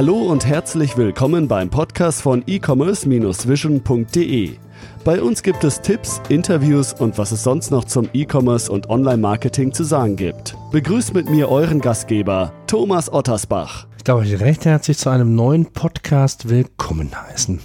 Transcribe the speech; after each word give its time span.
Hallo 0.00 0.16
und 0.16 0.46
herzlich 0.46 0.96
willkommen 0.96 1.46
beim 1.46 1.68
Podcast 1.68 2.22
von 2.22 2.42
e-commerce-vision.de. 2.46 4.56
Bei 5.04 5.20
uns 5.20 5.42
gibt 5.42 5.62
es 5.62 5.82
Tipps, 5.82 6.22
Interviews 6.30 6.94
und 6.94 7.18
was 7.18 7.32
es 7.32 7.42
sonst 7.42 7.70
noch 7.70 7.84
zum 7.84 8.08
E-Commerce 8.14 8.72
und 8.72 8.88
Online-Marketing 8.88 9.74
zu 9.74 9.84
sagen 9.84 10.16
gibt. 10.16 10.56
Begrüßt 10.72 11.12
mit 11.12 11.28
mir 11.28 11.50
euren 11.50 11.82
Gastgeber, 11.82 12.54
Thomas 12.66 13.12
Ottersbach. 13.12 13.88
Ich 13.98 14.04
darf 14.04 14.20
euch 14.20 14.40
recht 14.40 14.64
herzlich 14.64 14.96
zu 14.96 15.10
einem 15.10 15.34
neuen 15.34 15.66
Podcast 15.66 16.48
willkommen 16.48 17.10
heißen. 17.14 17.60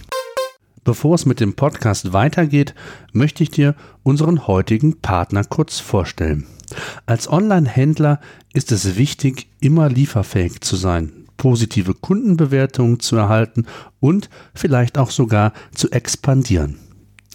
Bevor 0.84 1.16
es 1.16 1.26
mit 1.26 1.40
dem 1.40 1.54
Podcast 1.54 2.12
weitergeht, 2.12 2.76
möchte 3.14 3.44
ich 3.44 3.52
dir 3.52 3.76
unseren 4.04 4.46
heutigen 4.46 5.00
Partner 5.00 5.46
kurz 5.46 5.80
vorstellen. 5.80 6.46
Als 7.06 7.32
Online-Händler 7.32 8.20
ist 8.52 8.74
es 8.74 8.98
wichtig, 8.98 9.48
immer 9.62 9.88
lieferfähig 9.88 10.60
zu 10.60 10.76
sein, 10.76 11.25
positive 11.38 11.94
Kundenbewertungen 11.94 13.00
zu 13.00 13.16
erhalten 13.16 13.66
und 14.00 14.30
vielleicht 14.54 14.98
auch 14.98 15.12
sogar 15.12 15.54
zu 15.74 15.92
expandieren. 15.92 16.80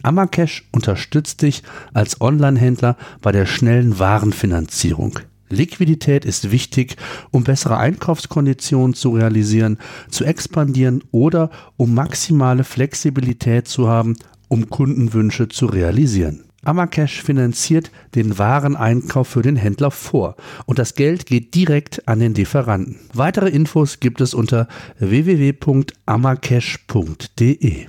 Amacash 0.03 0.69
unterstützt 0.73 1.43
dich 1.43 1.63
als 1.93 2.21
Online-Händler 2.21 2.97
bei 3.21 3.33
der 3.33 3.47
schnellen 3.47 3.99
Warenfinanzierung. 3.99 5.19
Liquidität 5.51 6.25
ist 6.25 6.53
wichtig, 6.53 6.97
um 7.33 7.45
bessere 7.45 7.77
Einkaufskonditionen 7.77 8.95
zu 8.95 9.11
realisieren, 9.11 9.79
zu 10.09 10.25
expandieren 10.25 11.03
oder 11.11 11.51
um 11.77 11.93
maximale 11.93 12.65
Flexibilität 12.65 13.67
zu 13.67 13.89
haben, 13.89 14.17
um 14.49 14.71
Kundenwünsche 14.71 15.49
zu 15.49 15.67
realisieren. 15.67 16.45
Amacash 16.63 17.23
finanziert 17.23 17.91
den 18.15 18.39
Wareneinkauf 18.39 19.29
für 19.29 19.43
den 19.43 19.57
Händler 19.57 19.91
vor 19.91 20.37
und 20.67 20.79
das 20.79 20.95
Geld 20.95 21.27
geht 21.27 21.55
direkt 21.55 22.07
an 22.07 22.21
den 22.21 22.35
Lieferanten. 22.35 22.99
Weitere 23.15 23.49
Infos 23.49 24.01
gibt 24.01 24.21
es 24.21 24.35
unter 24.35 24.69
www.amacash.de. 24.99 27.87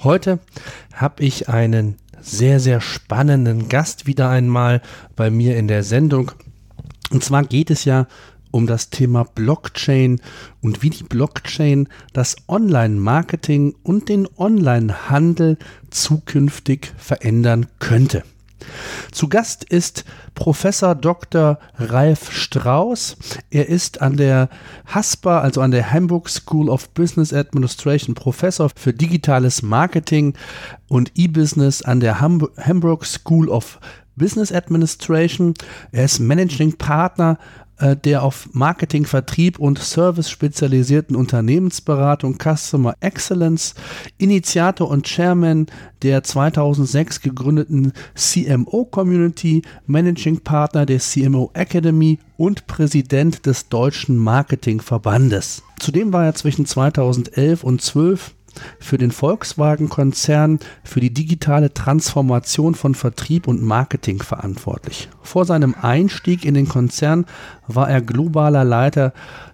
Heute 0.00 0.38
habe 0.92 1.24
ich 1.24 1.48
einen 1.48 1.96
sehr, 2.20 2.60
sehr 2.60 2.82
spannenden 2.82 3.70
Gast 3.70 4.06
wieder 4.06 4.28
einmal 4.28 4.82
bei 5.16 5.30
mir 5.30 5.56
in 5.56 5.66
der 5.66 5.82
Sendung. 5.82 6.32
Und 7.10 7.24
zwar 7.24 7.44
geht 7.44 7.70
es 7.70 7.86
ja 7.86 8.06
um 8.54 8.68
das 8.68 8.88
Thema 8.88 9.24
Blockchain 9.24 10.20
und 10.62 10.80
wie 10.80 10.90
die 10.90 11.02
Blockchain 11.02 11.88
das 12.12 12.36
Online-Marketing 12.46 13.74
und 13.82 14.08
den 14.08 14.28
Online-Handel 14.36 15.58
zukünftig 15.90 16.92
verändern 16.96 17.66
könnte. 17.80 18.22
Zu 19.10 19.28
Gast 19.28 19.64
ist 19.64 20.04
Professor 20.36 20.94
Dr. 20.94 21.58
Ralf 21.78 22.30
Strauß. 22.30 23.16
Er 23.50 23.68
ist 23.68 24.00
an 24.00 24.16
der 24.16 24.48
HASPA, 24.86 25.40
also 25.40 25.60
an 25.60 25.72
der 25.72 25.92
Hamburg 25.92 26.30
School 26.30 26.68
of 26.68 26.88
Business 26.90 27.32
Administration, 27.32 28.14
Professor 28.14 28.70
für 28.74 28.92
digitales 28.92 29.62
Marketing 29.62 30.34
und 30.86 31.10
E-Business 31.16 31.82
an 31.82 31.98
der 31.98 32.20
Hamburg 32.20 33.04
School 33.04 33.48
of 33.48 33.80
Business 34.16 34.52
Administration. 34.52 35.54
Er 35.90 36.04
ist 36.04 36.20
Managing 36.20 36.74
Partner 36.74 37.36
der 38.04 38.22
auf 38.22 38.48
Marketing, 38.52 39.04
Vertrieb 39.04 39.58
und 39.58 39.78
Service 39.78 40.30
spezialisierten 40.30 41.16
Unternehmensberatung 41.16 42.38
Customer 42.38 42.94
Excellence, 43.00 43.74
Initiator 44.18 44.88
und 44.88 45.06
Chairman 45.06 45.66
der 46.02 46.22
2006 46.22 47.20
gegründeten 47.20 47.92
CMO 48.14 48.84
Community, 48.84 49.62
Managing 49.86 50.40
Partner 50.40 50.86
der 50.86 51.00
CMO 51.00 51.50
Academy 51.54 52.18
und 52.36 52.66
Präsident 52.66 53.46
des 53.46 53.68
Deutschen 53.68 54.16
Marketingverbandes. 54.16 55.62
Zudem 55.80 56.12
war 56.12 56.24
er 56.24 56.34
zwischen 56.34 56.66
2011 56.66 57.64
und 57.64 57.80
2012 57.82 58.34
für 58.78 58.98
den 58.98 59.10
Volkswagen-Konzern 59.10 60.58
für 60.82 61.00
die 61.00 61.12
digitale 61.12 61.72
Transformation 61.72 62.74
von 62.74 62.94
Vertrieb 62.94 63.48
und 63.48 63.62
Marketing 63.62 64.22
verantwortlich. 64.22 65.08
Vor 65.22 65.44
seinem 65.44 65.74
Einstieg 65.80 66.44
in 66.44 66.54
den 66.54 66.68
Konzern 66.68 67.26
war 67.66 67.88
er 67.88 68.00
globaler 68.00 68.64
Leiter 68.64 69.12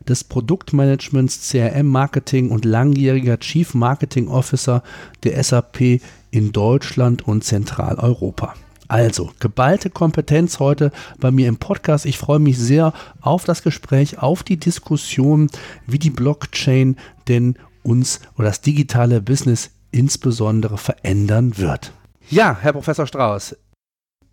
des 0.09 0.25
Produktmanagements 0.25 1.51
CRM 1.51 1.87
Marketing 1.87 2.51
und 2.51 2.65
langjähriger 2.65 3.39
Chief 3.39 3.75
Marketing 3.75 4.29
Officer 4.29 4.83
der 5.25 5.43
SAP 5.43 6.01
in 6.31 6.53
Deutschland 6.53 7.27
und 7.27 7.45
Zentraleuropa. 7.45 8.55
Also, 8.91 9.31
geballte 9.39 9.89
Kompetenz 9.89 10.59
heute 10.59 10.91
bei 11.21 11.31
mir 11.31 11.47
im 11.47 11.59
Podcast. 11.59 12.07
Ich 12.07 12.19
freue 12.19 12.41
mich 12.41 12.59
sehr 12.59 12.93
auf 13.21 13.45
das 13.45 13.63
Gespräch, 13.63 14.19
auf 14.19 14.43
die 14.43 14.57
Diskussion, 14.57 15.49
wie 15.87 16.01
die 16.01 16.11
Blockchain 16.11 16.97
denn 17.29 17.55
uns 17.83 18.21
oder 18.37 18.49
das 18.49 18.61
digitale 18.61 19.21
Business 19.21 19.75
insbesondere 19.91 20.79
verändern 20.79 21.59
wird. 21.59 21.93
Ja, 22.29 22.57
Herr 22.61 22.73
Professor 22.73 23.07
Strauß, 23.07 23.57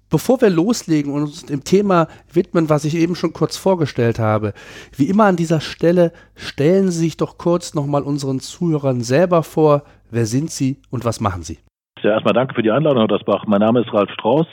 bevor 0.09 0.39
wir 0.41 0.49
loslegen 0.49 1.11
und 1.11 1.23
uns 1.23 1.45
dem 1.45 1.63
Thema 1.63 2.07
widmen, 2.31 2.69
was 2.69 2.85
ich 2.85 2.95
eben 2.95 3.15
schon 3.15 3.33
kurz 3.33 3.57
vorgestellt 3.57 4.19
habe, 4.19 4.53
wie 4.95 5.09
immer 5.09 5.25
an 5.25 5.35
dieser 5.35 5.61
Stelle 5.61 6.11
stellen 6.35 6.91
Sie 6.91 6.99
sich 6.99 7.17
doch 7.17 7.37
kurz 7.37 7.73
nochmal 7.73 8.03
unseren 8.03 8.39
Zuhörern 8.39 9.01
selber 9.01 9.43
vor. 9.43 9.83
Wer 10.11 10.25
sind 10.25 10.51
Sie 10.51 10.77
und 10.89 11.05
was 11.05 11.19
machen 11.19 11.43
Sie? 11.43 11.57
Ja, 12.03 12.11
erstmal 12.11 12.33
danke 12.33 12.53
für 12.53 12.63
die 12.63 12.71
Einladung, 12.71 12.99
Herr 12.99 13.07
Dasbach. 13.07 13.45
Mein 13.47 13.61
Name 13.61 13.81
ist 13.81 13.91
Ralf 13.91 14.11
Strauß. 14.11 14.45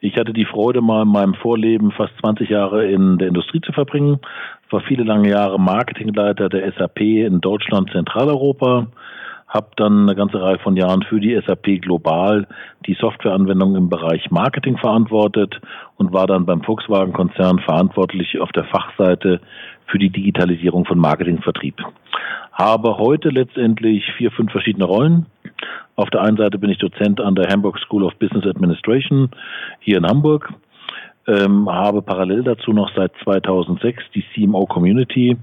Ich 0.00 0.16
hatte 0.16 0.32
die 0.32 0.44
Freude, 0.44 0.80
mal 0.80 1.02
in 1.02 1.08
meinem 1.08 1.34
Vorleben 1.34 1.90
fast 1.90 2.12
20 2.20 2.48
Jahre 2.48 2.86
in 2.86 3.18
der 3.18 3.28
Industrie 3.28 3.60
zu 3.60 3.72
verbringen, 3.72 4.20
war 4.70 4.80
viele 4.80 5.04
lange 5.04 5.30
Jahre 5.30 5.58
Marketingleiter 5.58 6.48
der 6.48 6.72
SAP 6.72 7.00
in 7.00 7.40
Deutschland, 7.40 7.90
Zentraleuropa, 7.92 8.88
habe 9.48 9.68
dann 9.76 10.02
eine 10.02 10.16
ganze 10.16 10.40
Reihe 10.40 10.58
von 10.58 10.76
Jahren 10.76 11.02
für 11.02 11.20
die 11.20 11.40
SAP 11.46 11.80
global 11.80 12.46
die 12.86 12.94
Softwareanwendung 12.94 13.76
im 13.76 13.88
Bereich 13.88 14.30
Marketing 14.30 14.76
verantwortet 14.76 15.60
und 15.96 16.12
war 16.12 16.26
dann 16.26 16.46
beim 16.46 16.62
Volkswagen-Konzern 16.62 17.60
verantwortlich 17.60 18.40
auf 18.40 18.50
der 18.52 18.64
Fachseite 18.64 19.40
für 19.86 19.98
die 19.98 20.10
Digitalisierung 20.10 20.84
von 20.84 20.98
Marketingvertrieb. 20.98 21.76
Habe 22.52 22.98
heute 22.98 23.28
letztendlich 23.28 24.04
vier, 24.16 24.32
fünf 24.32 24.50
verschiedene 24.50 24.84
Rollen. 24.84 25.26
Auf 25.94 26.10
der 26.10 26.22
einen 26.22 26.36
Seite 26.36 26.58
bin 26.58 26.70
ich 26.70 26.78
Dozent 26.78 27.20
an 27.20 27.34
der 27.34 27.48
Hamburg 27.50 27.78
School 27.78 28.02
of 28.02 28.16
Business 28.16 28.46
Administration 28.46 29.30
hier 29.80 29.98
in 29.98 30.06
Hamburg 30.06 30.52
ähm, 31.26 31.68
habe 31.68 32.02
parallel 32.02 32.44
dazu 32.44 32.72
noch 32.72 32.90
seit 32.94 33.12
2006 33.24 34.02
die 34.14 34.24
CMO 34.34 34.66
Community, 34.66 35.36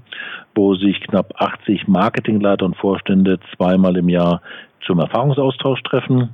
wo 0.54 0.74
sich 0.74 1.00
knapp 1.00 1.34
80 1.36 1.88
Marketingleiter 1.88 2.64
und 2.64 2.76
Vorstände 2.76 3.38
zweimal 3.54 3.96
im 3.96 4.08
Jahr 4.08 4.40
zum 4.86 4.98
Erfahrungsaustausch 5.00 5.82
treffen. 5.82 6.30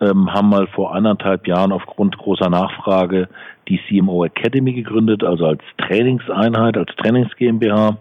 Ähm, 0.00 0.32
haben 0.32 0.48
mal 0.48 0.66
vor 0.68 0.94
anderthalb 0.94 1.46
Jahren 1.46 1.72
aufgrund 1.72 2.16
großer 2.16 2.48
Nachfrage 2.48 3.28
die 3.68 3.80
CMO 3.86 4.24
Academy 4.24 4.72
gegründet, 4.72 5.22
also 5.22 5.44
als 5.44 5.62
Trainingseinheit, 5.76 6.78
als 6.78 6.90
Trainings 6.96 7.36
GmbH, 7.36 7.98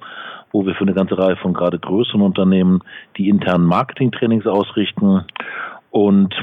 wo 0.53 0.65
wir 0.65 0.75
für 0.75 0.85
eine 0.85 0.93
ganze 0.93 1.17
Reihe 1.17 1.35
von 1.35 1.53
gerade 1.53 1.77
größeren 1.77 2.21
Unternehmen 2.21 2.81
die 3.17 3.27
internen 3.27 3.65
Marketing-Trainings 3.65 4.47
ausrichten 4.47 5.25
und 5.91 6.33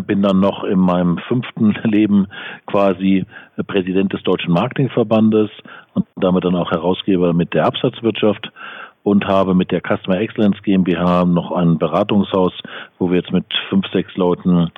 bin 0.00 0.22
dann 0.22 0.40
noch 0.40 0.64
in 0.64 0.78
meinem 0.78 1.18
fünften 1.28 1.74
Leben 1.84 2.28
quasi 2.66 3.26
Präsident 3.66 4.12
des 4.12 4.22
Deutschen 4.22 4.52
Marketingverbandes 4.52 5.50
und 5.94 6.06
damit 6.16 6.44
dann 6.44 6.56
auch 6.56 6.70
Herausgeber 6.70 7.32
mit 7.32 7.52
der 7.54 7.66
Absatzwirtschaft 7.66 8.50
und 9.02 9.26
habe 9.26 9.54
mit 9.54 9.70
der 9.72 9.80
Customer 9.80 10.18
Excellence 10.18 10.62
GmbH 10.62 11.24
noch 11.24 11.52
ein 11.52 11.78
Beratungshaus, 11.78 12.52
wo 12.98 13.10
wir 13.10 13.18
jetzt 13.18 13.32
mit 13.32 13.44
fünf, 13.68 13.86
sechs 13.92 14.14
Leuten 14.16 14.70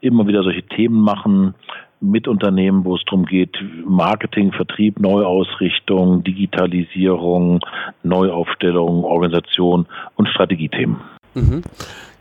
immer 0.00 0.26
wieder 0.26 0.42
solche 0.42 0.62
Themen 0.62 1.00
machen 1.00 1.54
mit 2.00 2.28
Unternehmen, 2.28 2.84
wo 2.84 2.96
es 2.96 3.04
darum 3.04 3.24
geht, 3.24 3.56
Marketing, 3.86 4.52
Vertrieb, 4.52 5.00
Neuausrichtung, 5.00 6.22
Digitalisierung, 6.24 7.60
Neuaufstellung, 8.02 9.04
Organisation 9.04 9.86
und 10.16 10.28
Strategiethemen. 10.28 10.98
Mhm. 11.36 11.62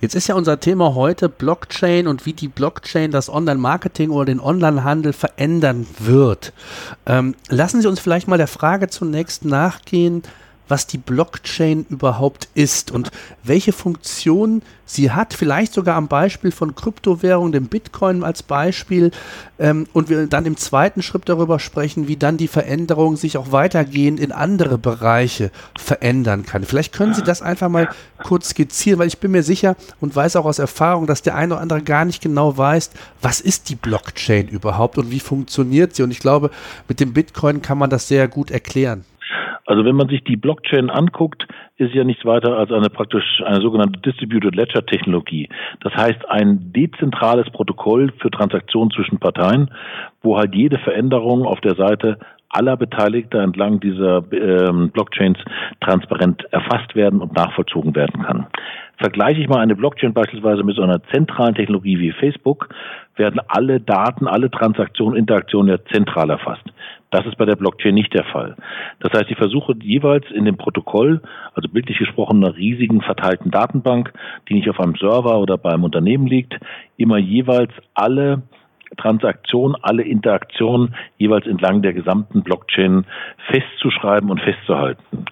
Jetzt 0.02 0.14
ist 0.14 0.28
ja 0.28 0.36
unser 0.36 0.60
Thema 0.60 0.94
heute 0.94 1.30
Blockchain 1.30 2.08
und 2.08 2.26
wie 2.26 2.34
die 2.34 2.50
Blockchain 2.50 3.12
das 3.12 3.30
Online-Marketing 3.30 4.10
oder 4.10 4.26
den 4.26 4.42
Online-Handel 4.42 5.14
verändern 5.14 5.88
wird. 6.00 6.52
Ähm, 7.06 7.34
lassen 7.50 7.82
Sie 7.82 7.88
uns 7.88 8.00
vielleicht 8.00 8.28
mal 8.28 8.38
der 8.38 8.48
Frage 8.48 8.90
zunächst 8.90 9.46
nachgehen, 9.46 10.22
was 10.68 10.88
die 10.88 10.98
Blockchain 10.98 11.86
überhaupt 11.90 12.50
ist 12.54 12.92
und 12.92 13.12
welche 13.44 13.74
Funktion 13.74 14.62
sie 14.86 15.12
hat, 15.12 15.34
vielleicht 15.34 15.74
sogar 15.74 15.96
am 15.96 16.08
Beispiel 16.08 16.52
von 16.52 16.76
Kryptowährungen, 16.76 17.52
dem 17.52 17.68
Bitcoin 17.68 18.24
als 18.24 18.44
Beispiel, 18.44 19.12
ähm, 19.58 19.88
und 19.94 20.10
wir 20.10 20.28
dann 20.28 20.46
im 20.46 20.58
zweiten 20.58 21.02
Schritt 21.02 21.28
darüber 21.28 21.60
sprechen, 21.60 22.08
wie 22.08 22.18
dann 22.18 22.38
die 22.38 22.48
Veränderung 22.48 23.16
sich 23.16 23.38
auch 23.38 23.52
weitergehend 23.52 24.20
in 24.20 24.32
andere 24.32 24.78
Bereiche 24.78 25.52
verändern 25.78 26.46
kann. 26.46 26.64
Vielleicht 26.64 26.94
können 26.94 27.14
Sie 27.14 27.24
das 27.24 27.42
einfach 27.42 27.70
mal 27.70 27.90
kurz 28.24 28.50
skizzieren, 28.50 29.00
weil 29.00 29.08
ich 29.08 29.20
bin 29.20 29.32
mir 29.32 29.44
sicher 29.44 29.76
und 30.00 30.16
weiß 30.16 30.36
auch 30.36 30.46
aus 30.46 30.60
Erfahrung, 30.60 31.08
dass 31.08 31.22
der 31.22 31.36
eine 31.36 31.54
oder 31.54 31.62
andere 31.62 31.82
gar 31.82 32.06
nicht 32.06 32.22
genau 32.22 32.58
weiß, 32.58 32.92
was 33.22 33.42
ist 33.42 33.70
die 33.70 33.76
Blockchain 33.76 34.48
überhaupt 34.48 34.98
und 34.98 35.10
wie 35.10 35.20
funktioniert 35.20 35.96
sie. 35.96 36.04
Und 36.04 36.12
ich 36.12 36.20
glaube, 36.20 36.52
mit 36.88 37.00
dem 37.00 37.14
Bitcoin 37.14 37.62
kann 37.62 37.78
man 37.78 37.90
das 37.90 38.08
sehr 38.08 38.28
gut 38.28 38.52
erklären. 38.52 39.06
Also 39.66 39.84
wenn 39.84 39.96
man 39.96 40.08
sich 40.10 40.24
die 40.24 40.38
Blockchain 40.38 40.90
anguckt, 40.90 41.48
ist 41.78 41.94
ja 41.94 42.04
nichts 42.04 42.24
weiter 42.24 42.58
als 42.58 42.72
eine 42.72 42.90
praktisch 42.90 43.42
eine 43.44 43.62
sogenannte 43.62 44.00
Distributed 44.00 44.56
Ledger 44.56 44.86
Technologie. 44.86 45.50
Das 45.82 45.94
heißt 45.94 46.30
ein 46.30 46.72
dezentrales 46.72 47.50
Protokoll 47.52 48.14
für 48.20 48.30
Transaktionen 48.30 48.92
zwischen 48.92 49.20
Parteien, 49.20 49.72
wo 50.22 50.38
halt 50.38 50.54
jede 50.56 50.78
Veränderung 50.78 51.46
auf 51.46 51.60
der 51.62 51.76
Seite 51.76 52.20
aller 52.50 52.78
Beteiligter 52.78 53.42
entlang 53.42 53.80
dieser 53.80 54.24
ähm, 54.32 54.92
Blockchains 54.92 55.38
transparent 55.82 56.46
erfasst 56.52 56.96
werden 56.96 57.20
und 57.22 57.34
nachvollzogen 57.34 57.96
werden 57.96 58.24
kann. 58.24 58.48
Vergleiche 58.98 59.42
ich 59.42 59.50
mal 59.50 59.60
eine 59.60 59.76
Blockchain 59.76 60.14
beispielsweise 60.14 60.64
mit 60.64 60.76
so 60.76 60.82
einer 60.82 61.04
zentralen 61.12 61.56
Technologie 61.56 62.00
wie 62.00 62.12
Facebook, 62.12 62.70
werden 63.16 63.42
alle 63.48 63.80
Daten, 63.80 64.28
alle 64.28 64.50
Transaktionen, 64.50 65.18
Interaktionen 65.18 65.70
ja 65.70 65.84
zentral 65.92 66.30
erfasst. 66.30 66.64
Das 67.12 67.26
ist 67.26 67.38
bei 67.38 67.46
der 67.46 67.56
Blockchain 67.56 67.94
nicht 67.94 68.14
der 68.14 68.26
Fall. 68.26 68.56
Das 69.00 69.14
heißt, 69.14 69.30
ich 69.30 69.38
versuche 69.38 69.74
jeweils 69.82 70.26
in 70.32 70.46
dem 70.46 70.58
Protokoll, 70.58 71.22
also 71.54 71.70
bildlich 71.70 71.98
gesprochen 71.98 72.44
einer 72.44 72.56
riesigen 72.56 73.02
verteilten 73.02 73.52
Datenbank, 73.52 74.12
die 74.50 74.56
nicht 74.56 74.70
auf 74.70 74.80
einem 74.80 74.96
Server 74.96 75.40
oder 75.40 75.58
beim 75.58 75.84
Unternehmen 75.84 76.28
liegt, 76.28 76.58
immer 76.98 77.18
jeweils 77.18 77.72
alle 77.94 78.44
Transaktion, 78.98 79.76
alle 79.82 80.04
Interaktionen 80.04 80.96
jeweils 81.18 81.48
entlang 81.48 81.82
der 81.82 81.94
gesamten 81.94 82.44
Blockchain 82.44 83.06
festzuschreiben 83.50 84.30
und 84.30 84.42
festzuhalten. 84.42 85.26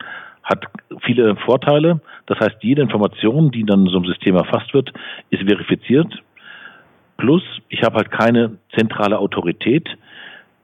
Hat 0.44 0.66
viele 1.02 1.36
Vorteile. 1.38 2.02
Das 2.26 2.40
heißt, 2.40 2.58
jede 2.62 2.82
Information, 2.82 3.52
die 3.52 3.64
dann 3.64 3.86
in 3.86 3.92
so 3.92 3.98
einem 3.98 4.06
System 4.06 4.36
erfasst 4.36 4.74
wird, 4.74 4.92
ist 5.30 5.44
verifiziert. 5.44 6.22
Plus, 7.18 7.44
ich 7.70 7.84
habe 7.84 7.96
halt 7.96 8.12
keine 8.12 8.58
zentrale 8.76 9.18
Autorität, 9.20 9.88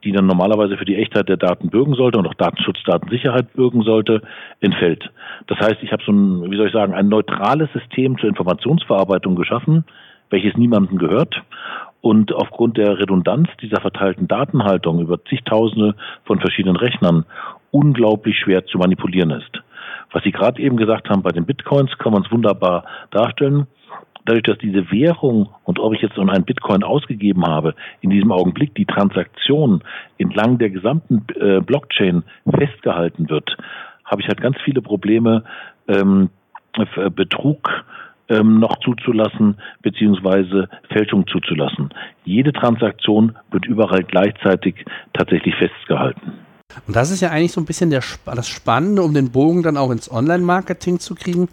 die 0.04 0.12
dann 0.12 0.26
normalerweise 0.26 0.76
für 0.76 0.84
die 0.84 0.96
Echtheit 0.96 1.28
der 1.28 1.36
Daten 1.36 1.70
bürgen 1.70 1.94
sollte 1.94 2.18
und 2.18 2.26
auch 2.26 2.34
Datenschutz, 2.34 2.78
Datensicherheit 2.84 3.52
bürgen 3.52 3.82
sollte, 3.82 4.22
entfällt. 4.60 5.10
Das 5.46 5.58
heißt, 5.58 5.82
ich 5.82 5.92
habe 5.92 6.02
so 6.04 6.12
ein, 6.12 6.50
wie 6.50 6.56
soll 6.56 6.66
ich 6.66 6.72
sagen, 6.72 6.94
ein 6.94 7.08
neutrales 7.08 7.70
System 7.72 8.18
zur 8.18 8.28
Informationsverarbeitung 8.28 9.36
geschaffen, 9.36 9.84
welches 10.30 10.56
niemandem 10.56 10.98
gehört 10.98 11.42
und 12.00 12.32
aufgrund 12.32 12.78
der 12.78 12.98
Redundanz 12.98 13.48
dieser 13.60 13.80
verteilten 13.80 14.26
Datenhaltung 14.26 15.00
über 15.00 15.22
zigtausende 15.24 15.94
von 16.24 16.40
verschiedenen 16.40 16.76
Rechnern 16.76 17.24
unglaublich 17.70 18.38
schwer 18.38 18.64
zu 18.66 18.78
manipulieren 18.78 19.30
ist. 19.30 19.62
Was 20.12 20.24
Sie 20.24 20.32
gerade 20.32 20.60
eben 20.60 20.76
gesagt 20.76 21.08
haben, 21.08 21.22
bei 21.22 21.30
den 21.30 21.46
Bitcoins 21.46 21.96
kann 21.98 22.12
man 22.12 22.22
es 22.22 22.32
wunderbar 22.32 22.84
darstellen. 23.10 23.66
Dadurch, 24.26 24.42
dass 24.44 24.58
diese 24.58 24.90
Währung 24.90 25.48
und 25.64 25.78
ob 25.78 25.94
ich 25.94 26.02
jetzt 26.02 26.14
so 26.14 26.20
einen 26.20 26.44
Bitcoin 26.44 26.82
ausgegeben 26.82 27.46
habe, 27.46 27.74
in 28.00 28.10
diesem 28.10 28.32
Augenblick 28.32 28.74
die 28.74 28.84
Transaktion 28.84 29.82
entlang 30.18 30.58
der 30.58 30.70
gesamten 30.70 31.24
äh, 31.40 31.60
Blockchain 31.60 32.22
festgehalten 32.44 33.30
wird, 33.30 33.56
habe 34.04 34.20
ich 34.20 34.28
halt 34.28 34.40
ganz 34.40 34.56
viele 34.64 34.82
Probleme, 34.82 35.44
ähm, 35.88 36.30
Betrug 37.16 37.84
ähm, 38.28 38.60
noch 38.60 38.78
zuzulassen, 38.80 39.56
beziehungsweise 39.82 40.68
Fälschung 40.88 41.26
zuzulassen. 41.26 41.90
Jede 42.24 42.52
Transaktion 42.52 43.36
wird 43.50 43.66
überall 43.66 44.04
gleichzeitig 44.04 44.84
tatsächlich 45.12 45.54
festgehalten. 45.56 46.38
Und 46.86 46.96
das 46.96 47.10
ist 47.10 47.20
ja 47.20 47.30
eigentlich 47.30 47.52
so 47.52 47.60
ein 47.60 47.66
bisschen 47.66 47.90
der, 47.90 48.02
das 48.24 48.48
Spannende, 48.48 49.02
um 49.02 49.14
den 49.14 49.30
Bogen 49.30 49.62
dann 49.62 49.76
auch 49.76 49.90
ins 49.90 50.10
Online-Marketing 50.10 51.00
zu 51.00 51.14
kriegen. 51.14 51.48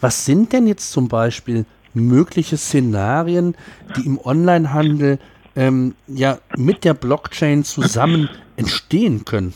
Was 0.00 0.24
sind 0.24 0.52
denn 0.52 0.66
jetzt 0.66 0.92
zum 0.92 1.08
Beispiel 1.08 1.66
mögliche 1.94 2.56
Szenarien, 2.56 3.56
die 3.96 4.06
im 4.06 4.18
Onlinehandel 4.18 5.18
ähm, 5.56 5.94
ja 6.06 6.38
mit 6.56 6.84
der 6.84 6.94
Blockchain 6.94 7.64
zusammen 7.64 8.28
entstehen 8.56 9.24
können? 9.24 9.54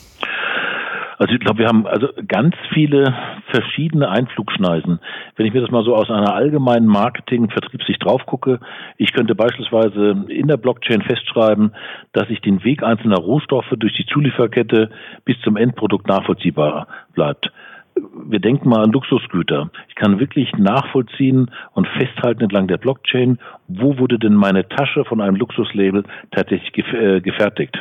Also 1.19 1.33
ich 1.33 1.41
glaube, 1.41 1.61
wir 1.61 1.69
haben 1.69 1.87
also 1.87 2.09
ganz 2.27 2.55
viele 2.73 3.15
verschiedene 3.51 4.09
Einflugschneisen. 4.09 5.01
Wenn 5.37 5.47
ich 5.47 5.53
mir 5.53 5.61
das 5.61 5.71
mal 5.71 5.85
so 5.85 5.95
aus 5.95 6.11
einer 6.11 6.35
allgemeinen 6.35 6.87
Marketing-Vertriebssicht 6.87 8.05
drauf 8.05 8.27
gucke, 8.27 8.61
ich 8.97 9.13
könnte 9.13 9.35
beispielsweise 9.35 10.25
in 10.29 10.49
der 10.49 10.57
Blockchain 10.57 11.03
festschreiben, 11.03 11.73
dass 12.13 12.29
sich 12.29 12.41
den 12.41 12.65
Weg 12.65 12.83
einzelner 12.83 13.19
Rohstoffe 13.19 13.73
durch 13.77 13.95
die 13.95 14.07
Zulieferkette 14.07 14.91
bis 15.25 15.41
zum 15.43 15.57
Endprodukt 15.57 16.09
nachvollziehbar 16.09 16.89
bleibt 17.15 17.51
wir 17.97 18.41
denken 18.41 18.69
mal 18.69 18.83
an 18.83 18.93
Luxusgüter. 18.93 19.71
Ich 19.89 19.95
kann 19.95 20.19
wirklich 20.19 20.53
nachvollziehen 20.57 21.51
und 21.73 21.87
festhalten 21.89 22.43
entlang 22.43 22.67
der 22.67 22.79
Blockchain, 22.79 23.39
wo 23.69 23.99
wurde 23.99 24.19
denn 24.19 24.35
meine 24.35 24.69
Tasche 24.69 25.05
von 25.05 25.21
einem 25.21 25.37
Luxuslabel 25.37 26.05
tatsächlich 26.31 26.87
äh, 26.93 27.21
gefertigt. 27.21 27.77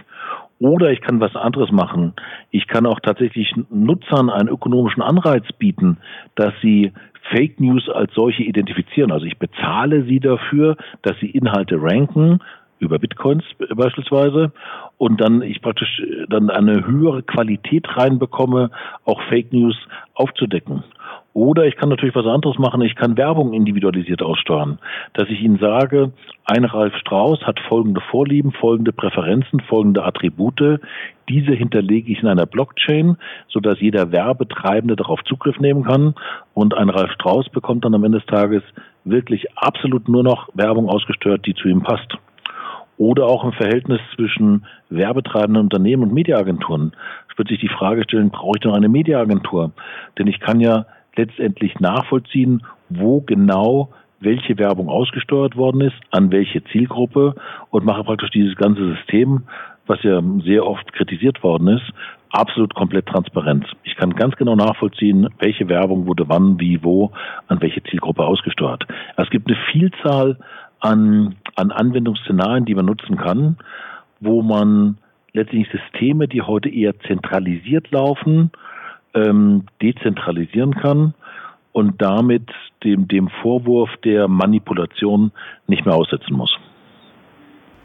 Oder 0.59 0.91
ich 0.91 1.01
kann 1.01 1.19
was 1.19 1.35
anderes 1.35 1.71
machen. 1.71 2.13
Ich 2.51 2.67
kann 2.67 2.85
auch 2.85 2.99
tatsächlich 2.99 3.53
Nutzern 3.69 4.29
einen 4.29 4.49
ökonomischen 4.49 5.01
Anreiz 5.01 5.45
bieten, 5.57 5.97
dass 6.35 6.53
sie 6.61 6.93
Fake 7.31 7.59
News 7.59 7.89
als 7.89 8.13
solche 8.13 8.43
identifizieren. 8.43 9.11
Also 9.11 9.25
ich 9.25 9.37
bezahle 9.37 10.03
sie 10.03 10.19
dafür, 10.19 10.77
dass 11.01 11.17
sie 11.19 11.29
Inhalte 11.29 11.81
ranken, 11.81 12.39
über 12.83 12.99
Bitcoins 12.99 13.43
beispielsweise 13.75 14.51
und 14.97 15.19
dann 15.21 15.41
ich 15.41 15.61
praktisch 15.61 16.01
dann 16.29 16.49
eine 16.49 16.85
höhere 16.85 17.23
Qualität 17.23 17.85
reinbekomme, 17.97 18.71
auch 19.05 19.21
Fake 19.29 19.51
News 19.51 19.75
aufzudecken. 20.13 20.83
Oder 21.33 21.65
ich 21.65 21.75
kann 21.75 21.89
natürlich 21.89 22.15
was 22.15 22.27
anderes 22.27 22.59
machen. 22.59 22.81
Ich 22.81 22.95
kann 22.95 23.17
Werbung 23.17 23.53
individualisiert 23.53 24.21
aussteuern. 24.21 24.77
Dass 25.13 25.27
ich 25.29 25.41
Ihnen 25.41 25.57
sage, 25.57 26.11
ein 26.45 26.63
Ralf 26.63 26.95
Strauß 26.97 27.41
hat 27.41 27.59
folgende 27.67 28.01
Vorlieben, 28.01 28.51
folgende 28.51 28.93
Präferenzen, 28.93 29.59
folgende 29.61 30.03
Attribute. 30.03 30.79
Diese 31.29 31.53
hinterlege 31.53 32.11
ich 32.11 32.21
in 32.21 32.27
einer 32.27 32.45
Blockchain, 32.45 33.17
sodass 33.49 33.79
jeder 33.79 34.11
Werbetreibende 34.11 34.95
darauf 34.95 35.23
Zugriff 35.23 35.59
nehmen 35.59 35.83
kann. 35.83 36.13
Und 36.53 36.75
ein 36.75 36.89
Ralf 36.89 37.11
Strauß 37.13 37.49
bekommt 37.49 37.83
dann 37.83 37.95
am 37.95 38.03
Ende 38.03 38.19
des 38.19 38.27
Tages 38.27 38.61
wirklich 39.03 39.47
absolut 39.57 40.07
nur 40.07 40.23
noch 40.23 40.49
Werbung 40.53 40.87
ausgesteuert, 40.87 41.47
die 41.47 41.55
zu 41.55 41.67
ihm 41.67 41.81
passt. 41.81 42.15
Oder 42.97 43.25
auch 43.25 43.43
im 43.43 43.53
Verhältnis 43.53 43.99
zwischen 44.15 44.65
werbetreibenden 44.89 45.63
Unternehmen 45.63 46.03
und 46.03 46.13
Mediaagenturen. 46.13 46.93
Es 47.31 47.37
wird 47.37 47.49
sich 47.49 47.59
die 47.59 47.69
Frage 47.69 48.03
stellen, 48.03 48.29
brauche 48.29 48.57
ich 48.59 48.63
noch 48.63 48.75
eine 48.75 48.89
Mediaagentur? 48.89 49.71
Denn 50.17 50.27
ich 50.27 50.39
kann 50.39 50.59
ja 50.59 50.85
letztendlich 51.15 51.79
nachvollziehen, 51.79 52.63
wo 52.89 53.21
genau 53.21 53.89
welche 54.19 54.57
Werbung 54.57 54.89
ausgesteuert 54.89 55.55
worden 55.55 55.81
ist, 55.81 55.95
an 56.11 56.31
welche 56.31 56.63
Zielgruppe 56.65 57.35
und 57.71 57.85
mache 57.85 58.03
praktisch 58.03 58.29
dieses 58.29 58.55
ganze 58.55 58.95
System, 58.95 59.43
was 59.85 60.01
ja 60.03 60.21
sehr 60.45 60.65
oft 60.65 60.93
kritisiert 60.93 61.43
worden 61.43 61.67
ist, 61.67 61.91
absolut 62.29 62.73
komplett 62.73 63.05
transparent. 63.05 63.65
Ich 63.83 63.95
kann 63.95 64.11
ganz 64.11 64.35
genau 64.35 64.55
nachvollziehen, 64.55 65.27
welche 65.39 65.67
Werbung 65.67 66.07
wurde 66.07 66.27
wann, 66.27 66.59
wie, 66.59 66.83
wo, 66.83 67.11
an 67.47 67.61
welche 67.61 67.83
Zielgruppe 67.83 68.23
ausgesteuert. 68.23 68.85
Es 69.17 69.29
gibt 69.29 69.47
eine 69.47 69.57
Vielzahl 69.71 70.37
an, 70.79 71.35
an 71.55 71.71
Anwendungsszenarien, 71.71 72.65
die 72.65 72.75
man 72.75 72.85
nutzen 72.85 73.17
kann, 73.17 73.57
wo 74.19 74.41
man 74.41 74.97
letztendlich 75.33 75.69
Systeme, 75.71 76.27
die 76.27 76.41
heute 76.41 76.69
eher 76.69 76.97
zentralisiert 77.01 77.91
laufen, 77.91 78.51
ähm, 79.13 79.65
dezentralisieren 79.81 80.75
kann 80.75 81.13
und 81.71 82.01
damit 82.01 82.49
dem, 82.83 83.07
dem 83.07 83.29
Vorwurf 83.41 83.89
der 84.03 84.27
Manipulation 84.27 85.31
nicht 85.67 85.85
mehr 85.85 85.95
aussetzen 85.95 86.35
muss. 86.35 86.55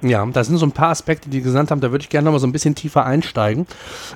Ja, 0.01 0.25
da 0.27 0.45
sind 0.45 0.59
so 0.59 0.67
ein 0.67 0.73
paar 0.73 0.91
Aspekte, 0.91 1.29
die 1.29 1.39
Sie 1.41 1.51
genannt 1.51 1.73
haben, 1.73 1.81
da 1.81 1.91
würde 1.91 2.03
ich 2.03 2.09
gerne 2.09 2.27
noch 2.27 2.33
mal 2.33 2.39
so 2.39 2.47
ein 2.47 2.53
bisschen 2.53 2.77
tiefer 2.77 3.05
einsteigen. 3.05 3.67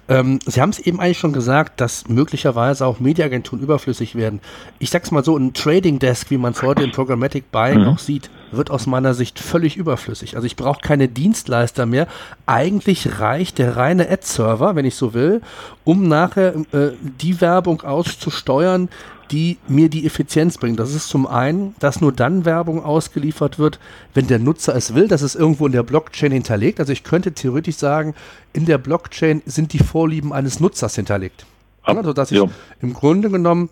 Ähm, 0.09 0.39
Sie 0.47 0.61
haben 0.61 0.71
es 0.71 0.79
eben 0.79 1.01
eigentlich 1.01 1.19
schon 1.19 1.33
gesagt, 1.33 1.81
dass 1.81 2.09
möglicherweise 2.09 2.87
auch 2.87 3.01
Mediaagenturen 3.01 3.61
überflüssig 3.61 4.15
werden. 4.15 4.41
Ich 4.79 4.91
sag's 4.91 5.11
mal 5.11 5.25
so, 5.25 5.37
ein 5.37 5.55
Trading 5.55 5.99
Desk, 5.99 6.31
wie 6.31 6.37
man 6.37 6.53
es 6.53 6.63
heute 6.63 6.85
im 6.85 6.93
Programmatic 6.93 7.51
Buying 7.51 7.81
mhm. 7.81 7.85
noch 7.85 7.99
sieht, 7.99 8.31
wird 8.53 8.71
aus 8.71 8.87
meiner 8.87 9.15
Sicht 9.15 9.39
völlig 9.39 9.77
überflüssig. 9.77 10.37
Also 10.37 10.47
ich 10.47 10.57
brauche 10.57 10.81
keine 10.81 11.09
Dienstleister 11.09 11.87
mehr. 11.87 12.07
Eigentlich 12.47 13.21
reicht 13.21 13.59
der 13.59 13.77
reine 13.77 14.11
Ad-Server, 14.11 14.77
wenn 14.77 14.85
ich 14.85 14.95
so 14.95 15.15
will, 15.15 15.41
um 15.85 16.09
nachher 16.09 16.55
äh, 16.73 16.93
die 17.21 17.41
Werbung 17.41 17.83
auszusteuern, 17.83 18.89
die 19.31 19.57
mir 19.67 19.89
die 19.89 20.05
Effizienz 20.05 20.59
bringen. 20.59 20.77
Das 20.77 20.95
ist 20.95 21.09
zum 21.09 21.27
einen, 21.27 21.75
dass 21.79 22.01
nur 22.01 22.13
dann 22.13 22.45
Werbung 22.45 22.85
ausgeliefert 22.85 23.59
wird, 23.59 23.79
wenn 24.13 24.27
der 24.27 24.39
Nutzer 24.39 24.77
es 24.77 24.95
will. 24.95 25.09
Das 25.09 25.23
ist 25.23 25.35
irgendwo 25.35 25.67
in 25.67 25.73
der 25.73 25.83
Blockchain 25.83 26.33
hinterlegt. 26.33 26.81
Also 26.81 26.93
ich 26.93 27.03
könnte 27.03 27.33
theoretisch 27.33 27.77
sagen, 27.77 28.15
in 28.53 28.67
der 28.67 28.79
Blockchain 28.79 29.43
sind 29.47 29.73
die 29.73 29.79
Vorlieben 29.79 30.33
eines 30.33 30.61
Nutzers 30.61 30.95
hinterlegt. 30.97 31.47
Also 31.83 32.13
dass 32.13 32.31
ich 32.31 32.39
ja. 32.39 32.47
im 32.81 32.93
Grunde 32.93 33.31
genommen 33.31 33.71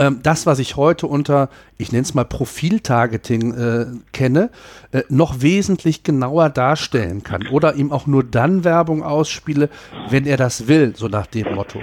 ähm, 0.00 0.20
das, 0.22 0.46
was 0.46 0.58
ich 0.58 0.76
heute 0.76 1.06
unter, 1.06 1.50
ich 1.76 1.92
nenne 1.92 2.02
es 2.02 2.14
mal 2.14 2.24
Profiltargeting 2.24 3.54
äh, 3.54 3.86
kenne, 4.12 4.50
äh, 4.92 5.02
noch 5.10 5.42
wesentlich 5.42 6.02
genauer 6.02 6.48
darstellen 6.48 7.22
kann 7.22 7.46
oder 7.48 7.74
ihm 7.74 7.92
auch 7.92 8.06
nur 8.06 8.24
dann 8.24 8.64
Werbung 8.64 9.02
ausspiele, 9.02 9.68
wenn 10.08 10.26
er 10.26 10.38
das 10.38 10.68
will, 10.68 10.94
so 10.96 11.08
nach 11.08 11.26
dem 11.26 11.54
Motto. 11.54 11.80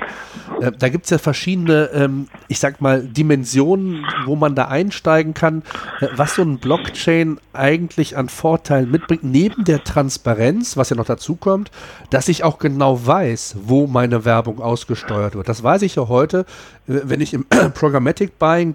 Äh, 0.59 0.71
da 0.71 0.89
gibt 0.89 1.05
es 1.05 1.11
ja 1.11 1.19
verschiedene, 1.19 1.91
ähm, 1.93 2.27
ich 2.47 2.57
sag 2.57 2.81
mal, 2.81 3.03
Dimensionen, 3.03 4.03
wo 4.25 4.35
man 4.35 4.55
da 4.55 4.65
einsteigen 4.65 5.35
kann, 5.35 5.61
äh, 6.01 6.07
was 6.15 6.33
so 6.35 6.41
ein 6.41 6.57
Blockchain 6.57 7.39
eigentlich 7.53 8.17
an 8.17 8.29
Vorteilen 8.29 8.89
mitbringt, 8.89 9.23
neben 9.23 9.63
der 9.63 9.83
Transparenz, 9.83 10.75
was 10.75 10.89
ja 10.89 10.95
noch 10.95 11.05
dazu 11.05 11.35
kommt, 11.35 11.69
dass 12.09 12.29
ich 12.29 12.43
auch 12.43 12.57
genau 12.57 13.05
weiß, 13.05 13.57
wo 13.63 13.85
meine 13.85 14.25
Werbung 14.25 14.59
ausgesteuert 14.59 15.35
wird. 15.35 15.47
Das 15.47 15.61
weiß 15.61 15.83
ich 15.83 15.95
ja 15.95 16.07
heute, 16.07 16.45
wenn 16.87 17.21
ich 17.21 17.33
im 17.33 17.45
Programmatic 17.73 18.39
Buying 18.39 18.73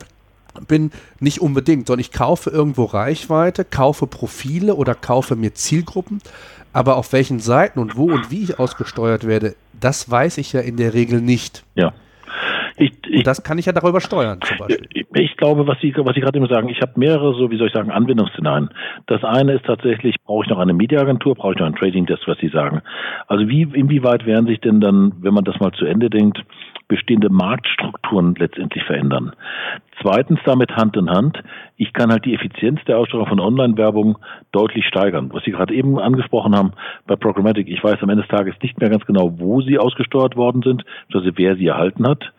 bin 0.68 0.90
nicht 1.18 1.40
unbedingt, 1.40 1.86
sondern 1.86 2.00
ich 2.00 2.12
kaufe 2.12 2.50
irgendwo 2.50 2.84
Reichweite, 2.84 3.64
kaufe 3.64 4.06
Profile 4.06 4.74
oder 4.74 4.94
kaufe 4.94 5.34
mir 5.34 5.54
Zielgruppen, 5.54 6.20
aber 6.72 6.96
auf 6.96 7.12
welchen 7.12 7.40
Seiten 7.40 7.78
und 7.78 7.96
wo 7.96 8.04
und 8.04 8.30
wie 8.30 8.44
ich 8.44 8.58
ausgesteuert 8.58 9.26
werde, 9.26 9.54
das 9.78 10.10
weiß 10.10 10.38
ich 10.38 10.52
ja 10.52 10.60
in 10.60 10.76
der 10.76 10.94
Regel 10.94 11.20
nicht. 11.20 11.64
Ja. 11.74 11.92
Ich, 12.76 12.92
ich, 13.06 13.18
und 13.18 13.26
das 13.26 13.42
kann 13.42 13.58
ich 13.58 13.66
ja 13.66 13.72
darüber 13.72 14.00
steuern, 14.00 14.40
zum 14.42 14.56
Beispiel. 14.56 14.88
Ich, 14.94 15.06
ich 15.12 15.36
glaube, 15.36 15.66
was 15.66 15.78
Sie, 15.80 15.94
was 15.96 16.14
Sie 16.14 16.20
gerade 16.20 16.38
immer 16.38 16.48
sagen, 16.48 16.68
ich 16.68 16.80
habe 16.80 16.92
mehrere, 16.96 17.34
so 17.34 17.50
wie 17.50 17.58
soll 17.58 17.66
ich 17.66 17.72
sagen, 17.72 17.90
Anwendungsszenarien. 17.90 18.70
Das 19.06 19.22
eine 19.24 19.54
ist 19.54 19.66
tatsächlich, 19.66 20.16
brauche 20.24 20.44
ich 20.44 20.50
noch 20.50 20.58
eine 20.58 20.72
Mediaagentur, 20.72 21.34
brauche 21.34 21.52
ich 21.52 21.58
noch 21.58 21.66
ein 21.66 21.74
Trading-Desk, 21.74 22.26
was 22.26 22.38
Sie 22.38 22.48
sagen. 22.48 22.80
Also 23.26 23.46
wie, 23.48 23.62
inwieweit 23.62 24.24
werden 24.24 24.46
sich 24.46 24.60
denn 24.60 24.80
dann, 24.80 25.12
wenn 25.20 25.34
man 25.34 25.44
das 25.44 25.60
mal 25.60 25.72
zu 25.72 25.84
Ende 25.84 26.08
denkt, 26.08 26.42
bestehende 26.92 27.30
Marktstrukturen 27.30 28.34
letztendlich 28.38 28.84
verändern. 28.84 29.32
Zweitens 30.02 30.40
damit 30.44 30.76
Hand 30.76 30.94
in 30.96 31.08
Hand, 31.08 31.42
ich 31.78 31.94
kann 31.94 32.10
halt 32.10 32.26
die 32.26 32.34
Effizienz 32.34 32.80
der 32.86 32.98
Ausstrahlung 32.98 33.28
von 33.28 33.40
Online-Werbung 33.40 34.18
deutlich 34.52 34.84
steigern. 34.86 35.30
Was 35.32 35.42
Sie 35.44 35.52
gerade 35.52 35.72
eben 35.74 35.98
angesprochen 35.98 36.54
haben 36.54 36.72
bei 37.06 37.16
Programmatic, 37.16 37.66
ich 37.66 37.82
weiß 37.82 38.02
am 38.02 38.10
Ende 38.10 38.24
des 38.24 38.30
Tages 38.30 38.54
nicht 38.62 38.78
mehr 38.78 38.90
ganz 38.90 39.06
genau, 39.06 39.38
wo 39.38 39.62
sie 39.62 39.78
ausgesteuert 39.78 40.36
worden 40.36 40.60
sind, 40.62 40.84
also 41.14 41.30
wer 41.34 41.56
sie 41.56 41.66
erhalten 41.66 42.06
hat. 42.06 42.30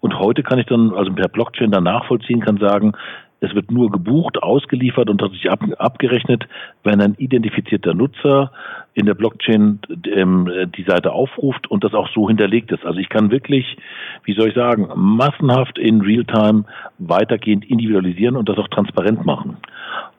Und 0.00 0.18
heute 0.18 0.42
kann 0.42 0.58
ich 0.58 0.66
dann, 0.66 0.92
also 0.94 1.12
per 1.12 1.28
Blockchain 1.28 1.70
dann 1.70 1.84
nachvollziehen, 1.84 2.40
kann 2.40 2.58
sagen, 2.58 2.94
es 3.42 3.54
wird 3.56 3.72
nur 3.72 3.90
gebucht, 3.90 4.40
ausgeliefert 4.40 5.10
und 5.10 5.20
hat 5.20 5.32
sich 5.32 5.50
ab, 5.50 5.60
abgerechnet, 5.78 6.46
wenn 6.84 7.00
ein 7.00 7.16
identifizierter 7.18 7.92
Nutzer 7.92 8.52
in 8.94 9.06
der 9.06 9.14
Blockchain 9.14 9.80
ähm, 10.14 10.48
die 10.76 10.84
Seite 10.84 11.12
aufruft 11.12 11.68
und 11.68 11.82
das 11.82 11.92
auch 11.92 12.08
so 12.14 12.28
hinterlegt 12.28 12.70
ist. 12.70 12.86
Also 12.86 13.00
ich 13.00 13.08
kann 13.08 13.32
wirklich, 13.32 13.76
wie 14.24 14.34
soll 14.34 14.48
ich 14.48 14.54
sagen, 14.54 14.88
massenhaft 14.94 15.76
in 15.76 16.02
Realtime 16.02 16.64
weitergehend 16.98 17.68
individualisieren 17.68 18.36
und 18.36 18.48
das 18.48 18.58
auch 18.58 18.68
transparent 18.68 19.26
machen. 19.26 19.56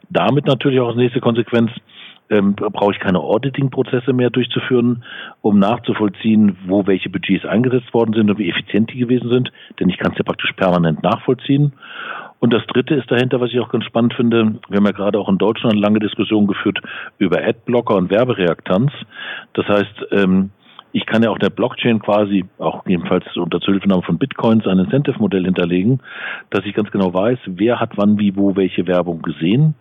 Damit 0.10 0.46
natürlich 0.46 0.82
auch 0.82 0.89
als 0.89 0.98
nächste 0.98 1.22
Konsequenz, 1.22 1.72
ähm, 2.30 2.56
brauche 2.56 2.94
ich 2.94 3.00
keine 3.00 3.20
Auditing-Prozesse 3.20 4.12
mehr 4.12 4.30
durchzuführen, 4.30 5.03
um 5.42 5.60
nachzuvollziehen, 5.60 6.58
wo 6.65 6.88
welche 6.88 7.10
Budgets 7.10 7.46
eingesetzt 7.46 7.94
worden 7.94 8.13
sind 8.13 8.30
und 8.30 8.38
wie 8.38 8.50
effizient 8.50 8.92
die 8.92 9.00
gewesen 9.00 9.30
sind, 9.30 9.51
denn 9.80 9.89
ich 9.89 9.98
kann 9.98 10.12
es 10.12 10.18
ja 10.18 10.24
praktisch 10.24 10.51
permanent 10.53 11.03
nachvollziehen. 11.03 11.74
Und 12.43 12.51
das 12.51 12.67
Dritte 12.67 12.95
ist 12.95 13.09
dahinter, 13.09 13.39
was 13.39 13.51
ich 13.51 13.59
auch 13.62 13.69
ganz 13.69 13.85
spannend 13.85 14.15
finde, 14.15 14.55
wir 14.67 14.75
haben 14.75 14.85
ja 14.85 14.91
gerade 14.91 15.17
auch 15.17 15.29
in 15.29 15.38
Deutschland 15.38 15.79
lange 15.79 16.00
Diskussionen 16.00 16.45
geführt 16.45 16.77
über 17.17 17.41
Adblocker 17.41 17.95
und 17.95 18.12
Werbereaktanz. 18.12 18.91
Das 19.53 19.65
heißt, 19.65 20.07
ähm, 20.12 20.50
ich 20.91 21.05
kann 21.05 21.23
ja 21.23 21.29
auch 21.29 21.38
der 21.38 21.51
Blockchain 21.51 22.00
quasi, 22.00 22.43
auch 22.57 22.85
jedenfalls 22.85 23.23
unter 23.38 23.62
Zuhilfenahme 23.62 24.01
von 24.01 24.17
Bitcoins, 24.17 24.67
ein 24.67 24.77
Incentive-Modell 24.77 25.45
hinterlegen, 25.45 26.01
dass 26.50 26.65
ich 26.65 26.73
ganz 26.73 26.91
genau 26.91 27.13
weiß, 27.13 27.39
wer 27.45 27.79
hat 27.79 27.93
wann, 27.95 28.19
wie, 28.19 28.35
wo 28.35 28.57
welche 28.57 28.88
Werbung 28.88 29.21
gesehen 29.21 29.75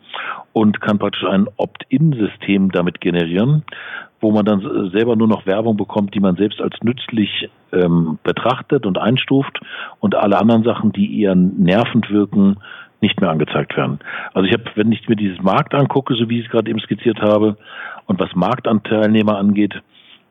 und 0.52 0.80
kann 0.80 1.00
praktisch 1.00 1.24
ein 1.24 1.48
Opt-in-System 1.56 2.70
damit 2.70 3.00
generieren, 3.00 3.64
wo 4.22 4.30
man 4.30 4.44
dann 4.44 4.90
selber 4.92 5.16
nur 5.16 5.28
noch 5.28 5.44
Werbung 5.44 5.76
bekommt, 5.76 6.14
die 6.14 6.20
man 6.20 6.36
selbst 6.36 6.60
als 6.60 6.74
nützlich 6.82 7.50
ähm, 7.72 8.18
betrachtet 8.22 8.86
und 8.86 8.96
einstuft 8.96 9.60
und 10.00 10.14
alle 10.14 10.38
anderen 10.38 10.62
Sachen, 10.62 10.92
die 10.92 11.20
eher 11.20 11.34
nervend 11.34 12.08
wirken, 12.10 12.56
nicht 13.00 13.20
mehr 13.20 13.30
angezeigt 13.30 13.76
werden. 13.76 13.98
Also 14.32 14.48
ich 14.48 14.54
habe, 14.54 14.64
wenn 14.76 14.92
ich 14.92 15.08
mir 15.08 15.16
dieses 15.16 15.42
Markt 15.42 15.74
angucke, 15.74 16.14
so 16.14 16.28
wie 16.30 16.38
ich 16.38 16.46
es 16.46 16.50
gerade 16.50 16.70
eben 16.70 16.80
skizziert 16.80 17.20
habe, 17.20 17.56
und 18.06 18.20
was 18.20 18.34
Marktanteilnehmer 18.34 19.36
angeht, 19.36 19.74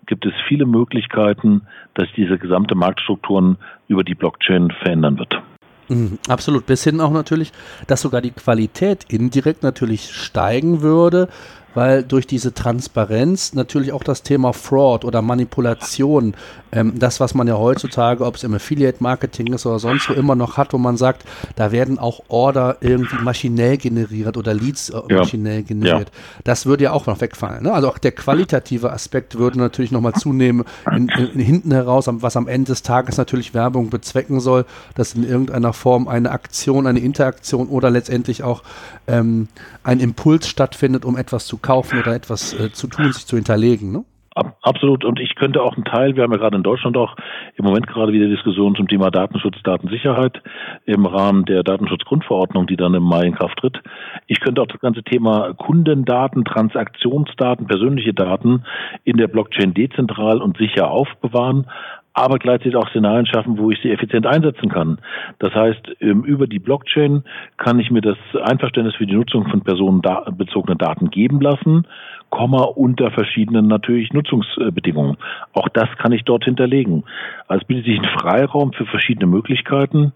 gibt 0.05 0.25
es 0.25 0.33
viele 0.47 0.65
Möglichkeiten, 0.65 1.61
dass 1.93 2.07
diese 2.15 2.37
gesamte 2.37 2.75
Marktstrukturen 2.75 3.57
über 3.87 4.03
die 4.03 4.15
Blockchain 4.15 4.71
verändern 4.81 5.19
wird. 5.19 5.35
Mhm, 5.89 6.19
absolut, 6.29 6.65
bis 6.65 6.83
hin 6.83 7.01
auch 7.01 7.11
natürlich, 7.11 7.51
dass 7.87 8.01
sogar 8.01 8.21
die 8.21 8.31
Qualität 8.31 9.05
indirekt 9.09 9.63
natürlich 9.63 10.11
steigen 10.11 10.81
würde, 10.81 11.27
weil 11.73 12.03
durch 12.03 12.27
diese 12.27 12.53
Transparenz 12.53 13.53
natürlich 13.53 13.91
auch 13.91 14.03
das 14.03 14.23
Thema 14.23 14.53
Fraud 14.53 15.05
oder 15.05 15.21
Manipulation, 15.21 16.35
ähm, 16.71 16.97
das, 16.97 17.19
was 17.19 17.33
man 17.33 17.47
ja 17.47 17.57
heutzutage, 17.57 18.25
ob 18.25 18.35
es 18.35 18.43
im 18.43 18.53
Affiliate-Marketing 18.53 19.53
ist 19.53 19.65
oder 19.65 19.79
sonst 19.79 20.09
wo 20.09 20.13
immer 20.13 20.35
noch 20.35 20.57
hat, 20.57 20.73
wo 20.73 20.77
man 20.77 20.97
sagt, 20.97 21.23
da 21.55 21.71
werden 21.71 21.99
auch 21.99 22.21
Order 22.27 22.77
irgendwie 22.81 23.21
maschinell 23.21 23.77
generiert 23.77 24.37
oder 24.37 24.53
Leads 24.53 24.89
äh, 24.89 25.01
ja. 25.09 25.17
maschinell 25.19 25.63
generiert. 25.63 26.09
Ja. 26.09 26.41
Das 26.43 26.65
würde 26.65 26.85
ja 26.85 26.91
auch 26.91 27.05
noch 27.07 27.21
wegfallen. 27.21 27.63
Ne? 27.63 27.73
Also 27.73 27.89
auch 27.89 27.97
der 27.97 28.11
qualitative 28.11 28.91
Aspekt 28.91 29.37
würde 29.37 29.59
natürlich 29.59 29.91
nochmal 29.91 30.13
zunehmen, 30.13 30.65
in, 30.95 31.09
in, 31.09 31.39
hinten 31.39 31.71
heraus, 31.71 32.05
was 32.07 32.37
am 32.37 32.47
Ende 32.47 32.71
des 32.71 32.83
Tages 32.83 33.17
natürlich 33.17 33.53
Werbung 33.53 33.89
bezwecken 33.89 34.39
soll, 34.39 34.65
dass 34.95 35.13
in 35.13 35.23
irgendeiner 35.23 35.73
Form 35.73 36.07
eine 36.07 36.31
Aktion, 36.31 36.87
eine 36.87 36.99
Interaktion 36.99 37.67
oder 37.67 37.89
letztendlich 37.89 38.43
auch 38.43 38.63
ähm, 39.07 39.47
ein 39.83 39.99
Impuls 39.99 40.47
stattfindet, 40.47 41.05
um 41.05 41.17
etwas 41.17 41.45
zu 41.45 41.57
kaufen 41.57 41.99
oder 41.99 42.13
etwas 42.15 42.53
äh, 42.53 42.71
zu 42.71 42.87
tun, 42.87 43.11
sich 43.11 43.25
zu 43.25 43.35
hinterlegen. 43.35 43.91
Ne? 43.91 44.05
Absolut. 44.33 45.03
Und 45.03 45.19
ich 45.19 45.35
könnte 45.35 45.61
auch 45.61 45.75
einen 45.75 45.83
Teil, 45.83 46.15
wir 46.15 46.23
haben 46.23 46.31
ja 46.31 46.37
gerade 46.37 46.55
in 46.55 46.63
Deutschland 46.63 46.95
auch 46.95 47.15
im 47.57 47.65
Moment 47.65 47.87
gerade 47.87 48.13
wieder 48.13 48.27
Diskussionen 48.27 48.75
zum 48.75 48.87
Thema 48.87 49.11
Datenschutz, 49.11 49.57
Datensicherheit 49.63 50.41
im 50.85 51.05
Rahmen 51.05 51.43
der 51.43 51.63
Datenschutzgrundverordnung, 51.63 52.65
die 52.65 52.77
dann 52.77 52.93
im 52.93 53.03
Mai 53.03 53.25
in 53.25 53.35
Kraft 53.35 53.57
tritt. 53.57 53.81
Ich 54.27 54.39
könnte 54.39 54.61
auch 54.61 54.67
das 54.67 54.79
ganze 54.79 55.03
Thema 55.03 55.53
Kundendaten, 55.53 56.45
Transaktionsdaten, 56.45 57.67
persönliche 57.67 58.13
Daten 58.13 58.63
in 59.03 59.17
der 59.17 59.27
Blockchain 59.27 59.73
dezentral 59.73 60.41
und 60.41 60.57
sicher 60.57 60.89
aufbewahren 60.89 61.67
aber 62.13 62.39
gleichzeitig 62.39 62.75
auch 62.75 62.89
Szenarien 62.89 63.25
schaffen, 63.25 63.57
wo 63.57 63.71
ich 63.71 63.79
sie 63.81 63.91
effizient 63.91 64.25
einsetzen 64.25 64.69
kann. 64.69 64.97
Das 65.39 65.53
heißt, 65.53 65.95
ähm, 66.01 66.23
über 66.23 66.47
die 66.47 66.59
Blockchain 66.59 67.23
kann 67.57 67.79
ich 67.79 67.91
mir 67.91 68.01
das 68.01 68.17
Einverständnis 68.43 68.95
für 68.95 69.05
die 69.05 69.15
Nutzung 69.15 69.47
von 69.47 69.61
personenbezogenen 69.61 70.77
Daten 70.77 71.09
geben 71.09 71.39
lassen, 71.41 71.87
Komma 72.29 72.63
unter 72.63 73.11
verschiedenen 73.11 73.67
natürlich 73.67 74.13
Nutzungsbedingungen. 74.13 75.17
Auch 75.53 75.67
das 75.69 75.89
kann 75.97 76.13
ich 76.13 76.23
dort 76.23 76.45
hinterlegen. 76.45 77.03
Also 77.47 77.65
bietet 77.67 77.85
sich 77.85 77.99
ein 77.99 78.19
Freiraum 78.19 78.71
für 78.71 78.85
verschiedene 78.85 79.27
Möglichkeiten. 79.27 80.13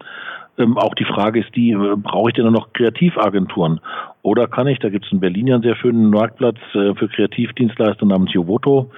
Ähm, 0.57 0.77
auch 0.77 0.93
die 0.95 1.05
Frage 1.05 1.41
ist 1.41 1.55
die, 1.55 1.71
äh, 1.71 1.95
brauche 1.97 2.29
ich 2.29 2.35
denn 2.35 2.51
noch 2.51 2.71
Kreativagenturen? 2.73 3.79
Oder 4.21 4.47
kann 4.47 4.67
ich, 4.67 4.79
da 4.79 4.89
gibt 4.89 5.05
es 5.05 5.11
in 5.11 5.19
Berlin 5.19 5.47
ja 5.47 5.55
einen 5.55 5.63
sehr 5.63 5.75
schönen 5.75 6.09
Marktplatz 6.09 6.57
äh, 6.73 6.95
für 6.95 7.09
Kreativdienstleister 7.09 8.05
namens 8.05 8.33
Jovoto, 8.33 8.89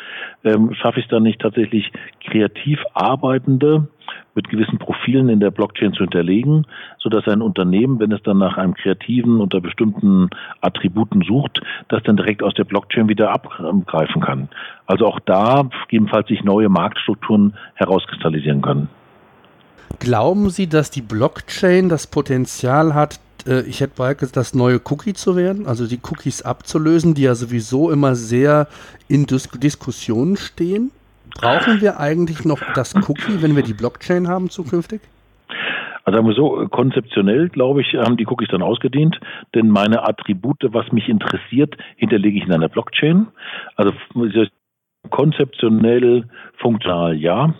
ähm, 0.43 0.73
schaffe 0.73 0.99
ich 0.99 1.05
es 1.05 1.11
dann 1.11 1.23
nicht 1.23 1.41
tatsächlich 1.41 1.91
kreativ 2.23 2.79
Arbeitende 2.93 3.87
mit 4.35 4.49
gewissen 4.49 4.77
Profilen 4.77 5.29
in 5.29 5.39
der 5.39 5.51
Blockchain 5.51 5.93
zu 5.93 6.03
hinterlegen, 6.03 6.65
so 6.99 7.09
dass 7.09 7.27
ein 7.27 7.41
Unternehmen, 7.41 7.99
wenn 7.99 8.11
es 8.11 8.21
dann 8.23 8.37
nach 8.37 8.57
einem 8.57 8.75
Kreativen 8.75 9.41
unter 9.41 9.59
bestimmten 9.59 10.29
Attributen 10.61 11.23
sucht, 11.23 11.59
das 11.89 12.03
dann 12.03 12.17
direkt 12.17 12.43
aus 12.43 12.53
der 12.53 12.63
Blockchain 12.63 13.09
wieder 13.09 13.31
abgreifen 13.31 14.21
kann. 14.21 14.47
Also 14.85 15.07
auch 15.07 15.19
da 15.19 15.67
gegebenenfalls 15.87 16.27
sich 16.27 16.43
neue 16.43 16.69
Marktstrukturen 16.69 17.55
herauskristallisieren 17.73 18.61
können. 18.61 18.89
Glauben 19.99 20.49
Sie, 20.49 20.67
dass 20.67 20.91
die 20.91 21.01
Blockchain 21.01 21.89
das 21.89 22.07
Potenzial 22.07 22.93
hat, 22.93 23.19
äh, 23.47 23.61
ich 23.61 23.81
hätte 23.81 23.93
bald 23.97 24.19
gesagt, 24.19 24.37
das 24.37 24.53
neue 24.53 24.79
Cookie 24.89 25.13
zu 25.13 25.35
werden, 25.35 25.65
also 25.65 25.87
die 25.87 25.99
Cookies 26.03 26.43
abzulösen, 26.43 27.13
die 27.13 27.23
ja 27.23 27.35
sowieso 27.35 27.89
immer 27.91 28.15
sehr 28.15 28.67
in 29.07 29.25
Dis 29.25 29.49
Diskussionen 29.49 30.37
stehen? 30.37 30.91
Brauchen 31.35 31.81
wir 31.81 31.99
eigentlich 31.99 32.45
noch 32.45 32.59
das 32.73 32.95
Cookie, 32.95 33.41
wenn 33.41 33.55
wir 33.55 33.63
die 33.63 33.73
Blockchain 33.73 34.27
haben 34.27 34.49
zukünftig? 34.49 35.01
Also 36.03 36.17
sagen 36.17 36.27
wir 36.27 36.35
so, 36.35 36.67
konzeptionell, 36.69 37.49
glaube 37.49 37.81
ich, 37.81 37.93
haben 37.95 38.15
die 38.15 38.25
Cookies 38.25 38.47
dann 38.49 38.61
ausgedient, 38.61 39.19
denn 39.53 39.67
meine 39.67 40.07
Attribute, 40.07 40.63
was 40.71 40.89
mich 40.93 41.09
interessiert, 41.09 41.75
hinterlege 41.97 42.37
ich 42.37 42.45
in 42.45 42.53
einer 42.53 42.69
Blockchain. 42.69 43.27
Also 43.75 43.91
konzeptionell, 45.09 46.25
funktional, 46.57 47.15
ja. 47.15 47.53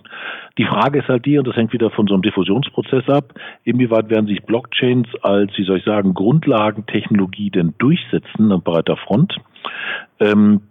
Die 0.58 0.65
Frage 0.65 1.00
ist 1.00 1.08
halt 1.08 1.25
die, 1.25 1.38
und 1.38 1.48
das 1.48 1.56
hängt 1.56 1.72
wieder 1.72 1.91
von 1.91 2.08
so 2.08 2.13
einem 2.13 2.24
Diffusionsprozess 2.24 3.08
ab, 3.10 3.34
inwieweit 3.63 4.10
werden 4.10 4.27
sich 4.27 4.44
Blockchains 4.44 5.08
als, 5.22 5.51
wie 5.58 5.63
soll 5.63 5.77
ich 5.77 5.86
sagen, 5.86 6.13
Grundlagentechnologie 6.13 7.51
denn 7.51 7.75
durchsetzen 7.77 8.51
an 8.51 8.62
breiter 8.62 8.98
Front 8.98 9.36
ähm, 10.20 10.62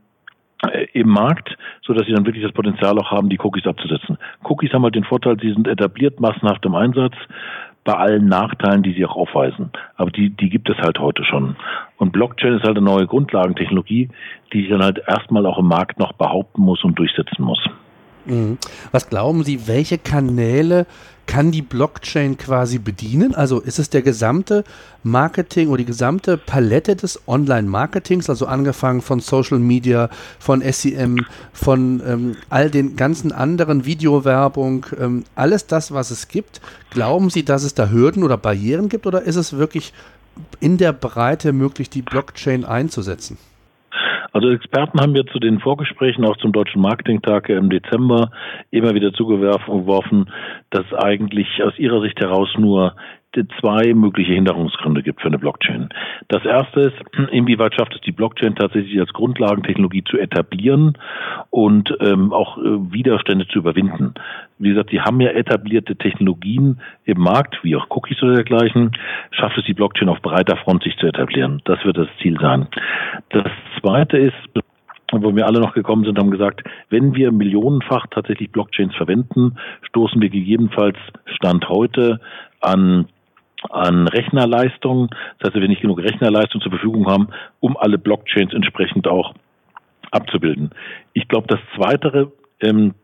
äh, 0.71 0.87
im 0.93 1.09
Markt, 1.09 1.57
so 1.83 1.93
dass 1.93 2.07
sie 2.07 2.13
dann 2.13 2.27
wirklich 2.27 2.45
das 2.45 2.53
Potenzial 2.53 2.99
auch 2.99 3.11
haben, 3.11 3.29
die 3.29 3.39
Cookies 3.39 3.67
abzusetzen. 3.67 4.19
Cookies 4.43 4.73
haben 4.73 4.83
halt 4.83 4.97
den 4.97 5.05
Vorteil, 5.05 5.39
sie 5.41 5.53
sind 5.53 5.69
etabliert, 5.69 6.21
massenhaft 6.21 6.65
im 6.65 6.75
Einsatz 6.75 7.15
bei 7.87 7.95
allen 7.95 8.27
Nachteilen, 8.27 8.83
die 8.83 8.93
sie 8.93 9.07
auch 9.07 9.17
aufweisen. 9.17 9.71
Aber 9.97 10.11
die, 10.11 10.31
die 10.31 10.51
gibt 10.51 10.69
es 10.69 10.77
halt 10.77 10.99
heute 10.99 11.25
schon. 11.25 11.57
Und 11.97 12.13
Blockchain 12.13 12.55
ist 12.55 12.65
halt 12.65 12.77
eine 12.77 12.85
neue 12.85 13.07
Grundlagentechnologie, 13.07 14.11
die 14.53 14.61
sich 14.61 14.69
dann 14.69 14.83
halt 14.83 15.01
erstmal 15.07 15.47
auch 15.47 15.59
im 15.59 15.69
Markt 15.69 15.99
noch 15.99 16.13
behaupten 16.13 16.63
muss 16.63 16.85
und 16.85 16.99
durchsetzen 16.99 17.43
muss. 17.43 17.61
Mhm. 18.27 18.59
Was 18.91 19.09
glauben 19.09 19.45
Sie, 19.45 19.69
welche 19.69 19.99
Kanäle 19.99 20.87
kann 21.27 21.51
die 21.51 21.63
Blockchain 21.63 22.39
quasi 22.39 22.79
bedienen? 22.79 23.35
Also 23.35 23.61
ist 23.61 23.79
es 23.79 23.91
der 23.91 24.03
gesamte 24.03 24.65
Marketing 25.03 25.69
oder 25.69 25.79
die 25.79 25.85
gesamte 25.85 26.37
Palette 26.37 26.97
des 26.97 27.21
Online-Marketings, 27.27 28.31
also 28.31 28.47
angefangen 28.47 29.03
von 29.03 29.21
Social 29.21 29.59
Media, 29.59 30.09
von 30.39 30.63
SEM, 30.63 31.25
von 31.53 32.03
ähm, 32.07 32.37
all 32.49 32.71
den 32.71 32.97
ganzen 32.97 33.33
anderen 33.33 33.85
Videowerbung, 33.85 34.87
ähm, 34.99 35.25
alles 35.35 35.67
das, 35.67 35.93
was 35.93 36.11
es 36.11 36.29
gibt. 36.29 36.61
Glauben 36.91 37.31
Sie, 37.31 37.45
dass 37.45 37.63
es 37.63 37.75
da 37.75 37.91
Hürden 37.91 38.23
oder 38.23 38.37
Barrieren 38.37 38.89
gibt 38.89 39.07
oder 39.07 39.23
ist 39.23 39.37
es 39.37 39.53
wirklich 39.55 39.93
in 40.61 40.79
der 40.79 40.93
Breite 40.93 41.53
möglich, 41.53 41.91
die 41.91 42.03
Blockchain 42.03 42.65
einzusetzen? 42.65 43.39
Also 44.33 44.51
Experten 44.51 45.01
haben 45.01 45.13
mir 45.13 45.27
zu 45.27 45.39
den 45.39 45.61
Vorgesprächen 45.61 46.25
auch 46.25 46.37
zum 46.39 46.53
Deutschen 46.53 46.83
Marketingtag 46.83 47.49
im 47.49 47.71
Dezember 47.71 48.31
immer 48.71 48.95
wieder 48.95 49.13
zugeworfen, 49.13 50.31
dass 50.71 50.93
eigentlich 50.95 51.63
aus 51.63 51.79
ihrer 51.79 52.01
Sicht 52.03 52.21
heraus 52.21 52.49
nur 52.59 52.95
zwei 53.61 53.95
mögliche 53.95 54.33
Hinderungsgründe 54.33 55.03
gibt 55.03 55.21
für 55.21 55.29
eine 55.29 55.39
Blockchain. 55.39 55.89
Das 56.29 56.45
erste 56.45 56.81
ist, 56.81 56.97
inwieweit 57.31 57.75
schafft 57.75 57.95
es 57.95 58.01
die 58.03 58.13
Blockchain 58.13 58.55
tatsächlich 58.55 58.99
als 59.01 59.13
Grundlagentechnologie 59.13 60.05
zu 60.05 60.19
etablieren 60.19 60.97
und 61.51 61.93
ähm, 62.01 62.33
auch 62.33 62.59
äh, 62.59 62.63
Widerstände 62.93 63.47
zu 63.49 63.59
überwinden. 63.59 64.15
Wie 64.59 64.71
gesagt, 64.71 64.91
sie 64.91 65.01
haben 65.01 65.21
ja 65.21 65.31
etablierte 65.31 65.97
Technologien 65.97 66.81
im 67.05 67.21
Markt, 67.21 67.59
wie 67.63 67.77
auch 67.77 67.87
Cookies 67.91 68.23
oder 68.23 68.35
dergleichen. 68.35 68.93
Schafft 69.31 69.59
es 69.59 69.65
die 69.65 69.75
Blockchain 69.75 70.09
auf 70.09 70.23
breiter 70.23 70.57
Front 70.57 70.85
sich 70.85 70.97
zu 70.97 71.07
etablieren? 71.07 71.61
Das 71.65 71.85
wird 71.85 71.99
das 71.99 72.09
Ziel 72.23 72.39
sein. 72.41 72.69
Das 73.31 73.47
zweite 73.81 74.17
ist, 74.17 74.35
wo 75.13 75.35
wir 75.35 75.47
alle 75.47 75.61
noch 75.61 75.75
gekommen 75.75 76.05
sind, 76.05 76.19
haben 76.19 76.31
gesagt, 76.31 76.63
wenn 76.91 77.15
wir 77.15 77.31
millionenfach 77.33 78.07
tatsächlich 78.11 78.51
Blockchains 78.51 78.95
verwenden, 78.95 79.57
stoßen 79.83 80.21
wir 80.21 80.31
gegebenenfalls 80.31 80.97
Stand 81.27 81.69
heute 81.69 82.21
an 82.61 83.07
an 83.71 84.09
Rechnerleistung. 84.09 85.09
Das 85.39 85.49
heißt, 85.49 85.55
wenn 85.55 85.63
wir 85.63 85.69
nicht 85.69 85.83
genug 85.83 85.99
Rechnerleistung 85.99 86.61
zur 86.61 86.73
Verfügung 86.73 87.07
haben, 87.07 87.29
um 87.61 87.77
alle 87.77 87.99
Blockchains 87.99 88.53
entsprechend 88.53 89.09
auch 89.09 89.35
abzubilden. 90.11 90.71
Ich 91.13 91.29
glaube, 91.29 91.47
das 91.49 91.61
Zweite 91.75 92.33
ähm, 92.61 92.95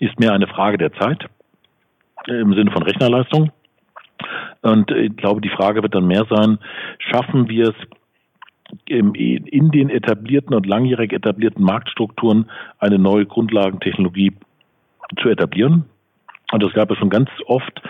ist 0.00 0.18
mehr 0.18 0.32
eine 0.32 0.46
Frage 0.46 0.78
der 0.78 0.92
Zeit 0.94 1.26
im 2.26 2.54
Sinne 2.54 2.70
von 2.70 2.82
Rechnerleistung. 2.82 3.52
Und 4.62 4.90
ich 4.90 5.14
glaube, 5.16 5.40
die 5.40 5.50
Frage 5.50 5.82
wird 5.82 5.94
dann 5.94 6.06
mehr 6.06 6.24
sein, 6.30 6.58
schaffen 6.98 7.48
wir 7.48 7.68
es 7.68 7.74
in 8.86 9.70
den 9.70 9.90
etablierten 9.90 10.54
und 10.54 10.66
langjährig 10.66 11.12
etablierten 11.12 11.62
Marktstrukturen 11.62 12.50
eine 12.78 12.98
neue 12.98 13.26
Grundlagentechnologie 13.26 14.32
zu 15.20 15.28
etablieren? 15.28 15.84
Und 16.50 16.62
es 16.62 16.72
gab 16.72 16.90
ja 16.90 16.96
schon 16.96 17.10
ganz 17.10 17.28
oft 17.46 17.82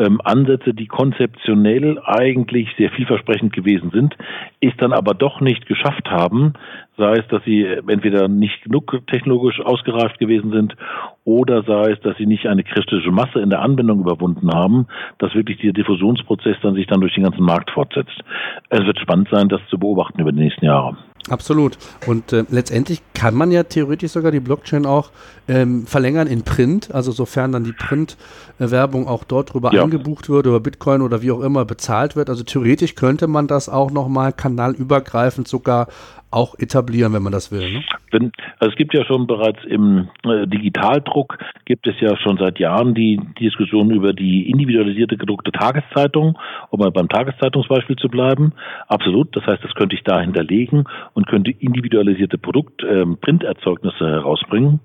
ähm, 0.00 0.20
Ansätze, 0.24 0.74
die 0.74 0.86
konzeptionell 0.86 2.00
eigentlich 2.04 2.68
sehr 2.76 2.90
vielversprechend 2.90 3.52
gewesen 3.52 3.90
sind, 3.90 4.16
es 4.60 4.72
dann 4.78 4.92
aber 4.92 5.14
doch 5.14 5.40
nicht 5.40 5.66
geschafft 5.66 6.10
haben, 6.10 6.54
sei 7.00 7.14
es, 7.16 7.26
dass 7.28 7.42
sie 7.44 7.64
entweder 7.64 8.28
nicht 8.28 8.62
genug 8.62 9.00
technologisch 9.08 9.60
ausgereift 9.60 10.18
gewesen 10.18 10.52
sind 10.52 10.76
oder 11.24 11.62
sei 11.64 11.92
es, 11.92 12.00
dass 12.00 12.16
sie 12.18 12.26
nicht 12.26 12.46
eine 12.46 12.62
kritische 12.62 13.10
Masse 13.10 13.40
in 13.40 13.50
der 13.50 13.62
Anwendung 13.62 14.00
überwunden 14.00 14.52
haben, 14.52 14.86
dass 15.18 15.34
wirklich 15.34 15.58
der 15.58 15.72
Diffusionsprozess 15.72 16.56
dann 16.62 16.74
sich 16.74 16.86
dann 16.86 17.00
durch 17.00 17.14
den 17.14 17.24
ganzen 17.24 17.44
Markt 17.44 17.70
fortsetzt. 17.70 18.22
Es 18.68 18.84
wird 18.84 19.00
spannend 19.00 19.28
sein, 19.32 19.48
das 19.48 19.60
zu 19.68 19.78
beobachten 19.78 20.20
über 20.20 20.32
die 20.32 20.40
nächsten 20.40 20.66
Jahre. 20.66 20.96
Absolut. 21.28 21.76
Und 22.06 22.32
äh, 22.32 22.44
letztendlich 22.48 23.02
kann 23.12 23.34
man 23.34 23.50
ja 23.50 23.62
theoretisch 23.62 24.12
sogar 24.12 24.32
die 24.32 24.40
Blockchain 24.40 24.86
auch 24.86 25.10
ähm, 25.48 25.86
verlängern 25.86 26.26
in 26.26 26.42
Print, 26.42 26.94
also 26.94 27.12
sofern 27.12 27.52
dann 27.52 27.64
die 27.64 27.72
Print-Werbung 27.72 29.06
auch 29.06 29.24
dort 29.24 29.52
drüber 29.52 29.72
ja. 29.74 29.82
eingebucht 29.82 30.30
wird 30.30 30.46
oder 30.46 30.60
Bitcoin 30.60 31.02
oder 31.02 31.20
wie 31.20 31.30
auch 31.30 31.40
immer 31.40 31.66
bezahlt 31.66 32.16
wird. 32.16 32.30
Also 32.30 32.42
theoretisch 32.42 32.94
könnte 32.94 33.26
man 33.26 33.46
das 33.46 33.68
auch 33.68 33.90
nochmal 33.90 34.32
kanalübergreifend 34.32 35.46
sogar 35.46 35.88
auch 36.30 36.54
etablieren, 36.58 37.12
wenn 37.12 37.22
man 37.22 37.32
das 37.32 37.50
will. 37.50 37.72
Ne? 37.72 37.82
Wenn, 38.12 38.32
also 38.58 38.70
es 38.70 38.76
gibt 38.76 38.94
ja 38.94 39.04
schon 39.04 39.26
bereits 39.26 39.58
im 39.64 40.08
äh, 40.24 40.46
Digitaldruck 40.46 41.38
gibt 41.64 41.86
es 41.86 41.94
ja 42.00 42.16
schon 42.16 42.38
seit 42.38 42.58
Jahren 42.58 42.94
die, 42.94 43.20
Diskussion 43.40 43.90
über 43.90 44.12
die 44.12 44.48
individualisierte 44.48 45.16
gedruckte 45.16 45.52
Tageszeitung, 45.52 46.38
um 46.70 46.80
mal 46.80 46.90
beim 46.90 47.08
Tageszeitungsbeispiel 47.08 47.96
zu 47.96 48.08
bleiben. 48.08 48.52
Absolut. 48.88 49.34
Das 49.36 49.44
heißt, 49.46 49.62
das 49.64 49.74
könnte 49.74 49.96
ich 49.96 50.02
da 50.04 50.20
hinterlegen 50.20 50.84
und 51.14 51.26
könnte 51.26 51.50
individualisierte 51.50 52.38
Produkt, 52.38 52.82
äh, 52.82 53.04
Printerzeugnisse 53.20 54.06
herausbringen. 54.06 54.80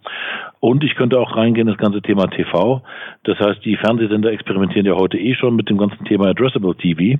Und 0.59 0.83
ich 0.83 0.95
könnte 0.95 1.19
auch 1.19 1.35
reingehen 1.35 1.67
das 1.67 1.77
ganze 1.77 2.01
Thema 2.01 2.27
TV. 2.27 2.81
Das 3.23 3.39
heißt, 3.39 3.63
die 3.65 3.77
Fernsehsender 3.77 4.31
experimentieren 4.31 4.87
ja 4.87 4.95
heute 4.95 5.17
eh 5.17 5.35
schon 5.35 5.55
mit 5.55 5.69
dem 5.69 5.77
ganzen 5.77 6.03
Thema 6.05 6.29
Addressable 6.29 6.75
TV. 6.75 7.19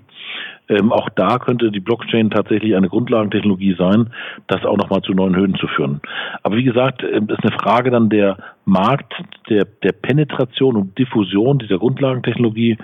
Ähm, 0.70 0.92
auch 0.92 1.10
da 1.16 1.38
könnte 1.38 1.72
die 1.72 1.80
Blockchain 1.80 2.30
tatsächlich 2.30 2.76
eine 2.76 2.90
Grundlagentechnologie 2.90 3.76
sein, 3.78 4.10
das 4.48 4.66
auch 4.66 4.78
nochmal 4.78 5.02
zu 5.02 5.14
neuen 5.14 5.36
Höhen 5.36 5.56
zu 5.56 5.68
führen. 5.68 6.02
Aber 6.44 6.56
wie 6.56 6.64
gesagt, 6.64 7.04
es 7.04 7.12
ähm, 7.12 7.28
ist 7.30 7.44
eine 7.44 7.58
Frage 7.58 7.92
dann 7.92 8.10
der 8.10 8.38
Markt, 8.66 9.14
der, 9.50 9.66
der 9.84 9.92
Penetration 9.92 10.76
und 10.76 10.98
Diffusion 10.98 11.60
dieser 11.60 11.78
Grundlagentechnologie, 11.78 12.78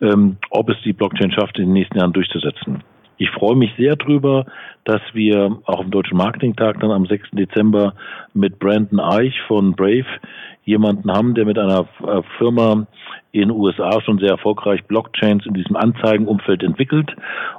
ähm, 0.00 0.36
ob 0.50 0.68
es 0.68 0.76
die 0.84 0.92
Blockchain 0.92 1.32
schafft, 1.32 1.58
in 1.58 1.66
den 1.66 1.72
nächsten 1.72 1.98
Jahren 1.98 2.12
durchzusetzen. 2.12 2.82
Ich 3.18 3.30
freue 3.30 3.56
mich 3.56 3.70
sehr 3.78 3.96
drüber, 3.96 4.44
dass 4.84 5.00
wir 5.14 5.58
auch 5.64 5.82
im 5.82 5.90
Deutschen 5.90 6.18
Marketingtag 6.18 6.80
dann 6.80 6.90
am 6.90 7.06
6. 7.06 7.30
Dezember 7.32 7.94
mit 8.34 8.58
Brandon 8.58 9.00
Eich 9.00 9.34
von 9.48 9.74
Brave 9.74 10.06
jemanden 10.66 11.10
haben, 11.10 11.34
der 11.34 11.46
mit 11.46 11.58
einer 11.58 11.86
äh, 12.06 12.22
Firma 12.36 12.86
in 13.32 13.48
den 13.48 13.50
USA 13.52 14.00
schon 14.02 14.18
sehr 14.18 14.30
erfolgreich 14.30 14.84
Blockchains 14.84 15.46
in 15.46 15.54
diesem 15.54 15.76
Anzeigenumfeld 15.76 16.62
entwickelt 16.62 17.10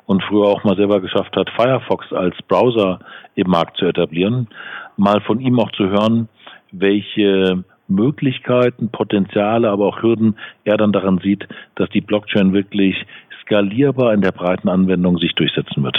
und 0.06 0.22
früher 0.24 0.48
auch 0.48 0.64
mal 0.64 0.76
selber 0.76 1.00
geschafft 1.00 1.36
hat, 1.36 1.50
Firefox 1.52 2.12
als 2.12 2.36
Browser 2.48 3.00
im 3.36 3.50
Markt 3.50 3.78
zu 3.78 3.86
etablieren. 3.86 4.50
Mal 4.98 5.22
von 5.22 5.40
ihm 5.40 5.60
auch 5.60 5.72
zu 5.72 5.90
hören, 5.90 6.28
welche 6.72 7.64
Möglichkeiten, 7.88 8.90
Potenziale, 8.90 9.70
aber 9.70 9.86
auch 9.86 10.02
Hürden 10.02 10.38
er 10.66 10.78
dann 10.78 10.92
daran 10.92 11.20
sieht, 11.20 11.48
dass 11.76 11.90
die 11.90 12.02
Blockchain 12.02 12.52
wirklich 12.52 13.06
skalierbar 13.42 14.14
in 14.14 14.22
der 14.22 14.34
breiten 14.34 14.68
Anwendung 14.68 15.18
sich 15.18 15.34
durchsetzen 15.36 15.82
wird. 15.84 15.98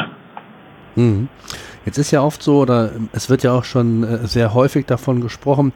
Mhm. 0.95 1.29
Jetzt 1.89 1.97
ist 1.97 2.11
ja 2.11 2.21
oft 2.21 2.43
so, 2.43 2.59
oder 2.59 2.91
es 3.13 3.31
wird 3.31 3.43
ja 3.43 3.53
auch 3.53 3.65
schon 3.65 4.05
äh, 4.05 4.27
sehr 4.27 4.53
häufig 4.53 4.85
davon 4.85 5.23
gesprochen, 5.23 5.73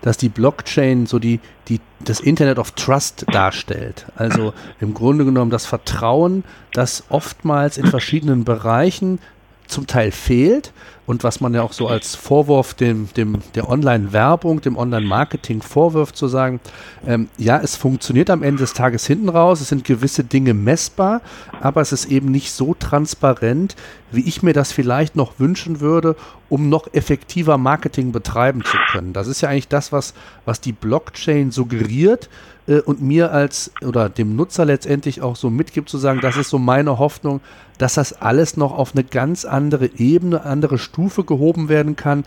dass 0.00 0.16
die 0.16 0.28
Blockchain 0.28 1.06
so 1.06 1.18
die, 1.18 1.40
die, 1.66 1.80
das 2.04 2.20
Internet 2.20 2.60
of 2.60 2.70
Trust 2.70 3.26
darstellt. 3.32 4.06
Also 4.14 4.54
im 4.80 4.94
Grunde 4.94 5.24
genommen 5.24 5.50
das 5.50 5.66
Vertrauen, 5.66 6.44
das 6.72 7.02
oftmals 7.08 7.78
in 7.78 7.86
verschiedenen 7.86 8.44
Bereichen 8.44 9.18
zum 9.66 9.88
Teil 9.88 10.12
fehlt 10.12 10.72
und 11.06 11.22
was 11.24 11.40
man 11.40 11.54
ja 11.54 11.62
auch 11.62 11.72
so 11.72 11.86
als 11.86 12.14
Vorwurf 12.14 12.74
dem, 12.74 13.08
dem, 13.16 13.38
der 13.54 13.68
Online-Werbung, 13.68 14.60
dem 14.60 14.76
Online-Marketing 14.76 15.62
vorwirft, 15.62 16.16
zu 16.16 16.28
sagen, 16.28 16.60
ähm, 17.06 17.28
ja, 17.38 17.58
es 17.58 17.76
funktioniert 17.76 18.28
am 18.30 18.42
Ende 18.42 18.60
des 18.60 18.72
Tages 18.72 19.06
hinten 19.06 19.28
raus, 19.28 19.60
es 19.60 19.68
sind 19.68 19.84
gewisse 19.84 20.24
Dinge 20.24 20.52
messbar, 20.52 21.20
aber 21.60 21.80
es 21.80 21.92
ist 21.92 22.06
eben 22.06 22.30
nicht 22.30 22.52
so 22.52 22.74
transparent, 22.74 23.76
wie 24.16 24.26
ich 24.26 24.42
mir 24.42 24.52
das 24.52 24.72
vielleicht 24.72 25.14
noch 25.14 25.38
wünschen 25.38 25.80
würde, 25.80 26.16
um 26.48 26.68
noch 26.68 26.92
effektiver 26.92 27.58
Marketing 27.58 28.10
betreiben 28.12 28.64
zu 28.64 28.76
können. 28.90 29.12
Das 29.12 29.28
ist 29.28 29.42
ja 29.42 29.48
eigentlich 29.48 29.68
das, 29.68 29.92
was, 29.92 30.14
was 30.44 30.60
die 30.60 30.72
Blockchain 30.72 31.50
suggeriert, 31.50 32.28
äh, 32.66 32.80
und 32.80 33.00
mir 33.00 33.32
als 33.32 33.72
oder 33.84 34.08
dem 34.08 34.36
Nutzer 34.36 34.64
letztendlich 34.64 35.22
auch 35.22 35.36
so 35.36 35.50
mitgibt, 35.50 35.88
zu 35.88 35.98
sagen, 35.98 36.20
das 36.20 36.36
ist 36.36 36.50
so 36.50 36.58
meine 36.58 36.98
Hoffnung, 36.98 37.40
dass 37.78 37.94
das 37.94 38.20
alles 38.20 38.56
noch 38.56 38.76
auf 38.76 38.94
eine 38.94 39.04
ganz 39.04 39.44
andere 39.44 39.90
Ebene, 39.96 40.44
andere 40.44 40.78
Stufe 40.78 41.24
gehoben 41.24 41.68
werden 41.68 41.96
kann 41.96 42.24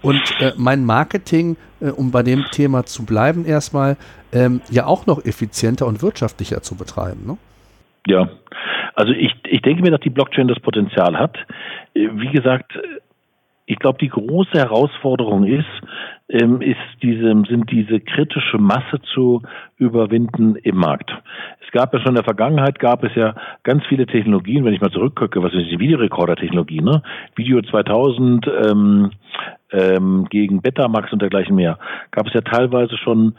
und 0.00 0.20
äh, 0.40 0.52
mein 0.56 0.84
Marketing, 0.84 1.56
äh, 1.80 1.90
um 1.90 2.10
bei 2.10 2.22
dem 2.22 2.44
Thema 2.50 2.84
zu 2.86 3.04
bleiben 3.04 3.44
erstmal, 3.44 3.96
ähm, 4.32 4.60
ja 4.70 4.86
auch 4.86 5.06
noch 5.06 5.24
effizienter 5.24 5.86
und 5.86 6.02
wirtschaftlicher 6.02 6.62
zu 6.62 6.74
betreiben. 6.74 7.26
Ne? 7.26 7.36
Ja, 8.06 8.28
also 8.94 9.12
ich, 9.12 9.34
ich 9.46 9.62
denke 9.62 9.82
mir, 9.82 9.90
dass 9.90 10.00
die 10.00 10.10
Blockchain 10.10 10.48
das 10.48 10.60
Potenzial 10.60 11.18
hat. 11.18 11.36
Wie 11.94 12.30
gesagt, 12.30 12.78
ich 13.66 13.78
glaube, 13.78 13.98
die 13.98 14.08
große 14.08 14.52
Herausforderung 14.52 15.44
ist, 15.44 15.64
ähm, 16.28 16.60
ist 16.60 16.76
diese, 17.02 17.28
sind 17.48 17.70
diese 17.70 18.00
kritische 18.00 18.58
Masse 18.58 19.00
zu 19.14 19.42
überwinden 19.76 20.56
im 20.56 20.76
Markt. 20.76 21.10
Es 21.64 21.70
gab 21.72 21.92
ja 21.94 22.00
schon 22.00 22.10
in 22.10 22.16
der 22.16 22.24
Vergangenheit, 22.24 22.78
gab 22.78 23.04
es 23.04 23.14
ja 23.14 23.34
ganz 23.62 23.84
viele 23.86 24.06
Technologien, 24.06 24.64
wenn 24.64 24.74
ich 24.74 24.80
mal 24.80 24.90
zurückgucke, 24.90 25.42
was 25.42 25.54
ist 25.54 25.70
die 25.70 25.78
Videorekorder-Technologie, 25.78 26.80
ne? 26.80 27.02
Video 27.36 27.62
2000 27.62 28.46
ähm, 28.46 29.10
ähm, 29.70 30.26
gegen 30.28 30.60
Betamax 30.60 31.12
und 31.12 31.22
dergleichen 31.22 31.54
mehr, 31.54 31.78
gab 32.10 32.26
es 32.26 32.34
ja 32.34 32.40
teilweise 32.40 32.96
schon 32.98 33.34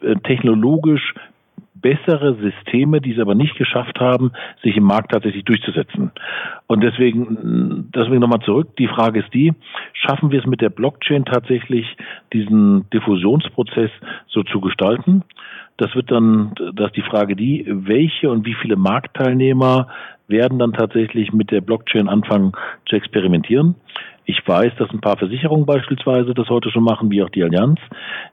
äh, 0.00 0.16
technologisch 0.16 1.14
bessere 1.80 2.36
Systeme, 2.36 3.00
die 3.00 3.12
es 3.12 3.18
aber 3.18 3.34
nicht 3.34 3.56
geschafft 3.56 4.00
haben, 4.00 4.32
sich 4.62 4.76
im 4.76 4.84
Markt 4.84 5.12
tatsächlich 5.12 5.44
durchzusetzen. 5.44 6.10
Und 6.66 6.82
deswegen, 6.82 7.90
deswegen 7.94 8.20
nochmal 8.20 8.40
zurück. 8.40 8.76
Die 8.78 8.88
Frage 8.88 9.20
ist 9.20 9.32
die, 9.32 9.52
schaffen 9.92 10.30
wir 10.30 10.40
es 10.40 10.46
mit 10.46 10.60
der 10.60 10.70
Blockchain 10.70 11.24
tatsächlich, 11.24 11.86
diesen 12.32 12.88
Diffusionsprozess 12.90 13.90
so 14.28 14.42
zu 14.42 14.60
gestalten? 14.60 15.22
Das 15.76 15.94
wird 15.94 16.10
dann, 16.10 16.54
das 16.74 16.88
ist 16.88 16.96
die 16.96 17.02
Frage 17.02 17.36
die, 17.36 17.64
welche 17.68 18.30
und 18.30 18.44
wie 18.44 18.54
viele 18.54 18.76
Marktteilnehmer 18.76 19.88
werden 20.26 20.58
dann 20.58 20.72
tatsächlich 20.72 21.32
mit 21.32 21.50
der 21.50 21.60
Blockchain 21.60 22.08
anfangen 22.08 22.52
zu 22.86 22.96
experimentieren. 22.96 23.76
Ich 24.30 24.46
weiß, 24.46 24.74
dass 24.76 24.90
ein 24.90 25.00
paar 25.00 25.16
Versicherungen 25.16 25.64
beispielsweise 25.64 26.34
das 26.34 26.50
heute 26.50 26.70
schon 26.70 26.84
machen, 26.84 27.10
wie 27.10 27.22
auch 27.22 27.30
die 27.30 27.42
Allianz. 27.42 27.80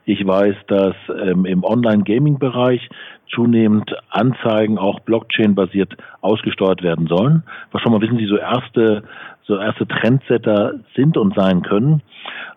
Ich 0.04 0.26
weiß, 0.26 0.54
dass 0.66 0.94
ähm, 1.08 1.46
im 1.46 1.64
Online-Gaming-Bereich 1.64 2.86
zunehmend 3.34 3.96
Anzeigen 4.10 4.76
auch 4.76 5.00
Blockchain-basiert 5.00 5.96
ausgesteuert 6.20 6.82
werden 6.82 7.06
sollen. 7.06 7.44
Was 7.72 7.80
schon 7.80 7.92
mal 7.92 8.02
wissen 8.02 8.18
Sie, 8.18 8.26
so 8.26 8.36
erste, 8.36 9.04
so 9.44 9.56
erste 9.56 9.88
Trendsetter 9.88 10.74
sind 10.94 11.16
und 11.16 11.34
sein 11.34 11.62
können. 11.62 12.02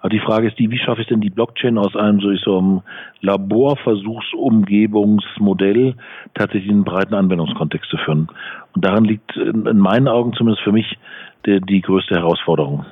Aber 0.02 0.10
die 0.10 0.20
Frage 0.20 0.50
ist 0.50 0.60
die, 0.60 0.70
wie 0.70 0.78
schaffe 0.78 1.00
ich 1.00 1.08
denn 1.08 1.22
die 1.22 1.30
Blockchain 1.30 1.78
aus 1.78 1.96
einem 1.96 2.20
so, 2.20 2.36
so 2.36 2.58
einem 2.58 2.82
Laborversuchsumgebungsmodell 3.22 5.96
tatsächlich 6.34 6.70
in 6.70 6.80
einen 6.80 6.84
breiten 6.84 7.16
Anwendungskontext 7.16 7.90
zu 7.90 7.96
führen? 8.00 8.28
Und 8.76 8.84
daran 8.84 9.06
liegt 9.06 9.34
in 9.38 9.80
meinen 9.80 10.10
Augen 10.10 10.34
zumindest 10.34 10.66
für 10.66 10.74
mich 10.74 10.98
die, 11.46 11.62
die 11.62 11.80
größte 11.80 12.16
Herausforderung. 12.16 12.86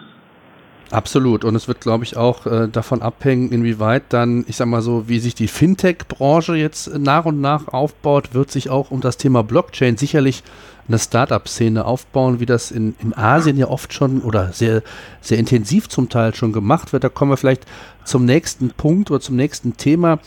Absolut. 0.89 1.43
Und 1.43 1.55
es 1.55 1.67
wird, 1.67 1.81
glaube 1.81 2.05
ich, 2.05 2.15
auch 2.15 2.45
äh, 2.45 2.67
davon 2.69 3.01
abhängen, 3.01 3.51
inwieweit 3.51 4.03
dann, 4.09 4.45
ich 4.47 4.55
sag 4.55 4.67
mal 4.67 4.81
so, 4.81 5.09
wie 5.09 5.19
sich 5.19 5.35
die 5.35 5.49
Fintech-Branche 5.49 6.55
jetzt 6.55 6.97
nach 6.97 7.25
und 7.25 7.41
nach 7.41 7.67
aufbaut, 7.67 8.33
wird 8.33 8.51
sich 8.51 8.69
auch 8.69 8.89
um 8.89 9.01
das 9.01 9.17
Thema 9.17 9.43
Blockchain 9.43 9.97
sicherlich 9.97 10.43
eine 10.87 10.97
Startup-Szene 10.97 11.83
aufbauen, 11.83 12.39
wie 12.39 12.45
das 12.45 12.71
in, 12.71 12.95
in 12.99 13.13
Asien 13.13 13.57
ja 13.57 13.67
oft 13.67 13.93
schon 13.93 14.21
oder 14.21 14.53
sehr, 14.53 14.81
sehr 15.19 15.37
intensiv 15.37 15.89
zum 15.89 16.07
Teil 16.07 16.33
schon 16.33 16.53
gemacht 16.53 16.93
wird. 16.93 17.03
Da 17.03 17.09
kommen 17.09 17.31
wir 17.31 17.37
vielleicht 17.37 17.65
zum 18.05 18.23
nächsten 18.23 18.69
Punkt 18.69 19.11
oder 19.11 19.19
zum 19.19 19.35
nächsten 19.35 19.75
Thema, 19.75 20.19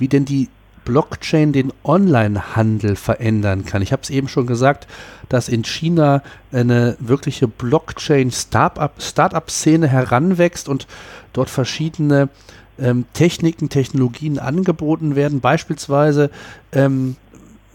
wie 0.00 0.08
denn 0.08 0.24
die 0.24 0.48
Blockchain 0.84 1.52
den 1.52 1.72
Online-Handel 1.84 2.96
verändern 2.96 3.64
kann. 3.64 3.80
Ich 3.82 3.92
habe 3.92 4.02
es 4.02 4.10
eben 4.10 4.26
schon 4.28 4.46
gesagt, 4.46 4.86
dass 5.28 5.48
in 5.48 5.64
China 5.64 6.22
eine 6.50 6.96
wirkliche 7.00 7.46
Blockchain-Startup-Szene 7.48 9.88
heranwächst 9.88 10.68
und 10.68 10.86
dort 11.32 11.48
verschiedene 11.50 12.28
ähm, 12.78 13.06
Techniken, 13.12 13.68
Technologien 13.68 14.38
angeboten 14.38 15.16
werden. 15.16 15.40
Beispielsweise, 15.40 16.30
ähm, 16.72 17.16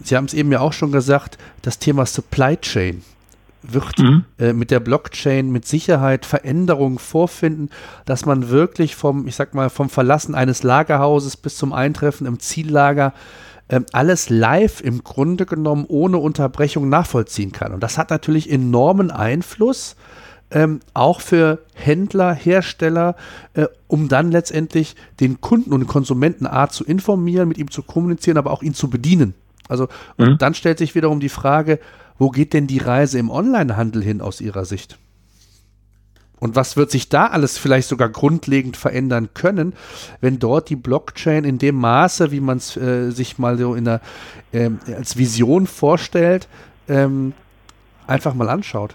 Sie 0.02 0.16
haben 0.16 0.24
es 0.26 0.34
eben 0.34 0.52
ja 0.52 0.60
auch 0.60 0.72
schon 0.72 0.92
gesagt, 0.92 1.38
das 1.62 1.80
Thema 1.80 2.06
Supply 2.06 2.56
Chain 2.56 3.02
wird 3.62 3.98
mhm. 3.98 4.24
äh, 4.38 4.52
mit 4.52 4.70
der 4.70 4.80
Blockchain 4.80 5.50
mit 5.50 5.66
Sicherheit 5.66 6.26
Veränderungen 6.26 6.98
vorfinden, 6.98 7.70
dass 8.04 8.24
man 8.24 8.50
wirklich 8.50 8.94
vom, 8.94 9.26
ich 9.26 9.36
sag 9.36 9.54
mal, 9.54 9.70
vom 9.70 9.88
Verlassen 9.90 10.34
eines 10.34 10.62
Lagerhauses 10.62 11.36
bis 11.36 11.56
zum 11.56 11.72
Eintreffen 11.72 12.26
im 12.26 12.38
Ziellager 12.38 13.12
äh, 13.68 13.80
alles 13.92 14.30
live 14.30 14.80
im 14.80 15.04
Grunde 15.04 15.46
genommen 15.46 15.84
ohne 15.88 16.18
Unterbrechung 16.18 16.88
nachvollziehen 16.88 17.52
kann. 17.52 17.72
Und 17.72 17.82
das 17.82 17.98
hat 17.98 18.10
natürlich 18.10 18.50
enormen 18.50 19.10
Einfluss. 19.10 19.96
Ähm, 20.50 20.80
auch 20.94 21.20
für 21.20 21.58
Händler, 21.74 22.32
Hersteller, 22.32 23.16
äh, 23.52 23.66
um 23.86 24.08
dann 24.08 24.30
letztendlich 24.30 24.96
den 25.20 25.42
Kunden 25.42 25.74
und 25.74 25.80
den 25.80 25.86
Konsumenten 25.86 26.46
A 26.46 26.70
zu 26.70 26.86
informieren, 26.86 27.48
mit 27.48 27.58
ihm 27.58 27.70
zu 27.70 27.82
kommunizieren, 27.82 28.38
aber 28.38 28.50
auch 28.50 28.62
ihn 28.62 28.72
zu 28.72 28.88
bedienen. 28.88 29.34
Also, 29.68 29.88
mhm. 30.16 30.28
und 30.28 30.42
dann 30.42 30.54
stellt 30.54 30.78
sich 30.78 30.94
wiederum 30.94 31.20
die 31.20 31.28
Frage, 31.28 31.78
wo 32.18 32.30
geht 32.30 32.52
denn 32.52 32.66
die 32.66 32.78
Reise 32.78 33.18
im 33.18 33.30
Onlinehandel 33.30 34.02
hin 34.02 34.20
aus 34.20 34.40
Ihrer 34.40 34.64
Sicht? 34.64 34.98
Und 36.40 36.54
was 36.54 36.76
wird 36.76 36.90
sich 36.90 37.08
da 37.08 37.26
alles 37.26 37.58
vielleicht 37.58 37.88
sogar 37.88 38.08
grundlegend 38.08 38.76
verändern 38.76 39.30
können, 39.34 39.72
wenn 40.20 40.38
dort 40.38 40.68
die 40.68 40.76
Blockchain 40.76 41.44
in 41.44 41.58
dem 41.58 41.74
Maße, 41.74 42.30
wie 42.30 42.40
man 42.40 42.58
es 42.58 42.76
äh, 42.76 43.10
sich 43.10 43.38
mal 43.38 43.58
so 43.58 43.74
in 43.74 43.84
der, 43.84 44.00
äh, 44.52 44.70
als 44.94 45.16
Vision 45.16 45.66
vorstellt, 45.66 46.48
ähm, 46.88 47.32
einfach 48.06 48.34
mal 48.34 48.48
anschaut? 48.48 48.94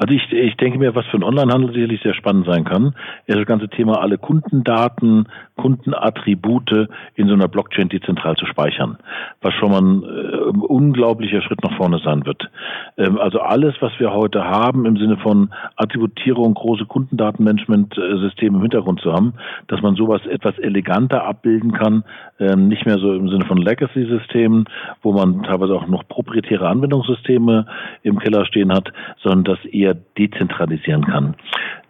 Also 0.00 0.14
ich, 0.14 0.32
ich 0.32 0.56
denke 0.56 0.78
mir, 0.78 0.94
was 0.94 1.04
für 1.08 1.18
einen 1.18 1.24
Onlinehandel 1.24 1.74
sicherlich 1.74 2.00
sehr 2.00 2.14
spannend 2.14 2.46
sein 2.46 2.64
kann, 2.64 2.94
ist 3.26 3.38
das 3.38 3.44
ganze 3.44 3.68
Thema, 3.68 4.00
alle 4.00 4.16
Kundendaten, 4.16 5.28
Kundenattribute 5.56 6.88
in 7.16 7.28
so 7.28 7.34
einer 7.34 7.48
Blockchain 7.48 7.90
dezentral 7.90 8.34
zu 8.36 8.46
speichern, 8.46 8.96
was 9.42 9.52
schon 9.52 9.70
mal 9.70 9.82
ein 9.82 10.02
äh, 10.02 10.64
unglaublicher 10.66 11.42
Schritt 11.42 11.62
nach 11.62 11.76
vorne 11.76 12.00
sein 12.02 12.24
wird. 12.24 12.50
Ähm, 12.96 13.18
also 13.18 13.40
alles, 13.40 13.74
was 13.80 13.92
wir 13.98 14.10
heute 14.14 14.42
haben 14.42 14.86
im 14.86 14.96
Sinne 14.96 15.18
von 15.18 15.50
Attributierung, 15.76 16.54
große 16.54 16.86
Kundendatenmanagement-Systeme 16.86 18.56
im 18.56 18.62
Hintergrund 18.62 19.02
zu 19.02 19.12
haben, 19.12 19.34
dass 19.68 19.82
man 19.82 19.96
sowas 19.96 20.24
etwas 20.24 20.58
eleganter 20.58 21.24
abbilden 21.24 21.72
kann, 21.72 22.04
ähm, 22.38 22.68
nicht 22.68 22.86
mehr 22.86 22.98
so 22.98 23.12
im 23.12 23.28
Sinne 23.28 23.44
von 23.44 23.58
Legacy-Systemen, 23.58 24.64
wo 25.02 25.12
man 25.12 25.42
teilweise 25.42 25.74
auch 25.74 25.86
noch 25.86 26.08
proprietäre 26.08 26.66
Anwendungssysteme 26.66 27.66
im 28.02 28.18
Keller 28.18 28.46
stehen 28.46 28.72
hat, 28.72 28.90
sondern 29.22 29.44
das 29.44 29.64
eher 29.66 29.89
dezentralisieren 29.94 31.04
kann. 31.04 31.34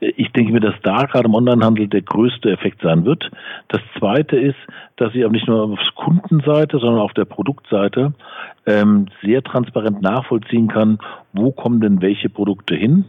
Ich 0.01 0.33
denke 0.33 0.53
mir, 0.53 0.61
dass 0.61 0.75
da 0.83 1.05
gerade 1.05 1.27
im 1.27 1.35
Onlinehandel 1.35 1.87
der 1.89 2.03
größte 2.03 2.51
Effekt 2.51 2.81
sein 2.83 3.05
wird. 3.05 3.31
Das 3.69 3.81
zweite 3.99 4.37
ist, 4.37 4.57
dass 4.97 5.15
ich 5.15 5.25
aber 5.25 5.33
nicht 5.33 5.47
nur 5.47 5.63
auf 5.63 5.79
Kundenseite, 5.95 6.79
sondern 6.79 7.01
auf 7.01 7.13
der 7.13 7.25
Produktseite 7.25 8.15
ähm, 8.67 9.07
sehr 9.23 9.43
transparent 9.43 10.03
nachvollziehen 10.03 10.69
kann, 10.69 10.99
wo 11.33 11.53
kommen 11.53 11.81
denn 11.81 12.03
welche 12.03 12.29
Produkte 12.29 12.75
hin 12.75 13.07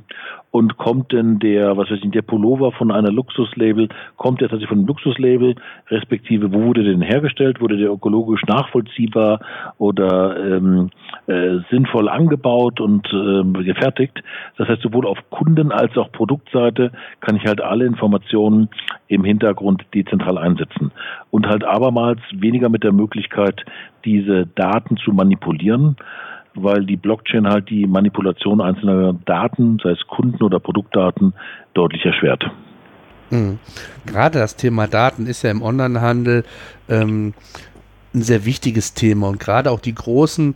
und 0.52 0.78
kommt 0.78 1.12
denn 1.12 1.40
der, 1.40 1.78
was 1.78 1.90
weiß 1.90 2.00
ich, 2.02 2.12
der 2.12 2.22
Pullover 2.22 2.72
von 2.72 2.92
einer 2.92 3.12
Luxuslabel, 3.12 3.90
kommt 4.18 4.42
der 4.42 4.48
tatsächlich 4.48 4.70
von 4.70 4.80
einem 4.80 4.88
Luxuslabel, 4.88 5.56
respektive 5.90 6.54
wo 6.54 6.62
wurde 6.64 6.84
denn 6.84 7.02
hergestellt, 7.02 7.62
wurde 7.62 7.78
der 7.78 7.92
ökologisch 7.92 8.44
nachvollziehbar 8.48 9.42
oder 9.78 10.38
ähm, 10.38 10.90
äh, 11.28 11.60
sinnvoll 11.70 12.10
angebaut 12.10 12.80
und 12.80 13.08
äh, 13.14 13.64
gefertigt. 13.64 14.24
Das 14.58 14.68
heißt, 14.70 14.82
sowohl 14.82 15.06
auf 15.06 15.18
Kunden- 15.30 15.72
als 15.72 15.98
auch 15.98 16.12
Produktseite 16.12 16.81
kann 17.20 17.36
ich 17.36 17.46
halt 17.46 17.62
alle 17.62 17.86
Informationen 17.86 18.70
im 19.08 19.24
Hintergrund 19.24 19.86
dezentral 19.94 20.38
einsetzen 20.38 20.92
und 21.30 21.48
halt 21.48 21.64
abermals 21.64 22.20
weniger 22.34 22.70
mit 22.70 22.84
der 22.84 22.94
Möglichkeit, 22.94 23.64
diese 24.06 24.48
Daten 24.48 24.98
zu 24.98 25.12
manipulieren, 25.12 25.98
weil 26.56 26.86
die 26.86 26.98
Blockchain 26.98 27.48
halt 27.48 27.70
die 27.70 27.86
Manipulation 27.86 28.62
einzelner 28.62 29.14
Daten, 29.26 29.78
sei 29.84 29.92
es 29.92 30.08
Kunden- 30.08 30.44
oder 30.44 30.60
Produktdaten, 30.60 31.34
deutlich 31.74 32.06
erschwert. 32.06 32.50
Mhm. 33.30 33.60
Gerade 34.06 34.40
das 34.40 34.56
Thema 34.56 34.88
Daten 34.88 35.26
ist 35.26 35.44
ja 35.44 35.52
im 35.52 35.62
Onlinehandel 35.62 36.44
ähm, 36.90 37.34
ein 38.14 38.22
sehr 38.22 38.46
wichtiges 38.46 38.94
Thema 38.94 39.30
und 39.30 39.40
gerade 39.40 39.72
auch 39.72 39.80
die 39.80 39.96
großen 39.96 40.56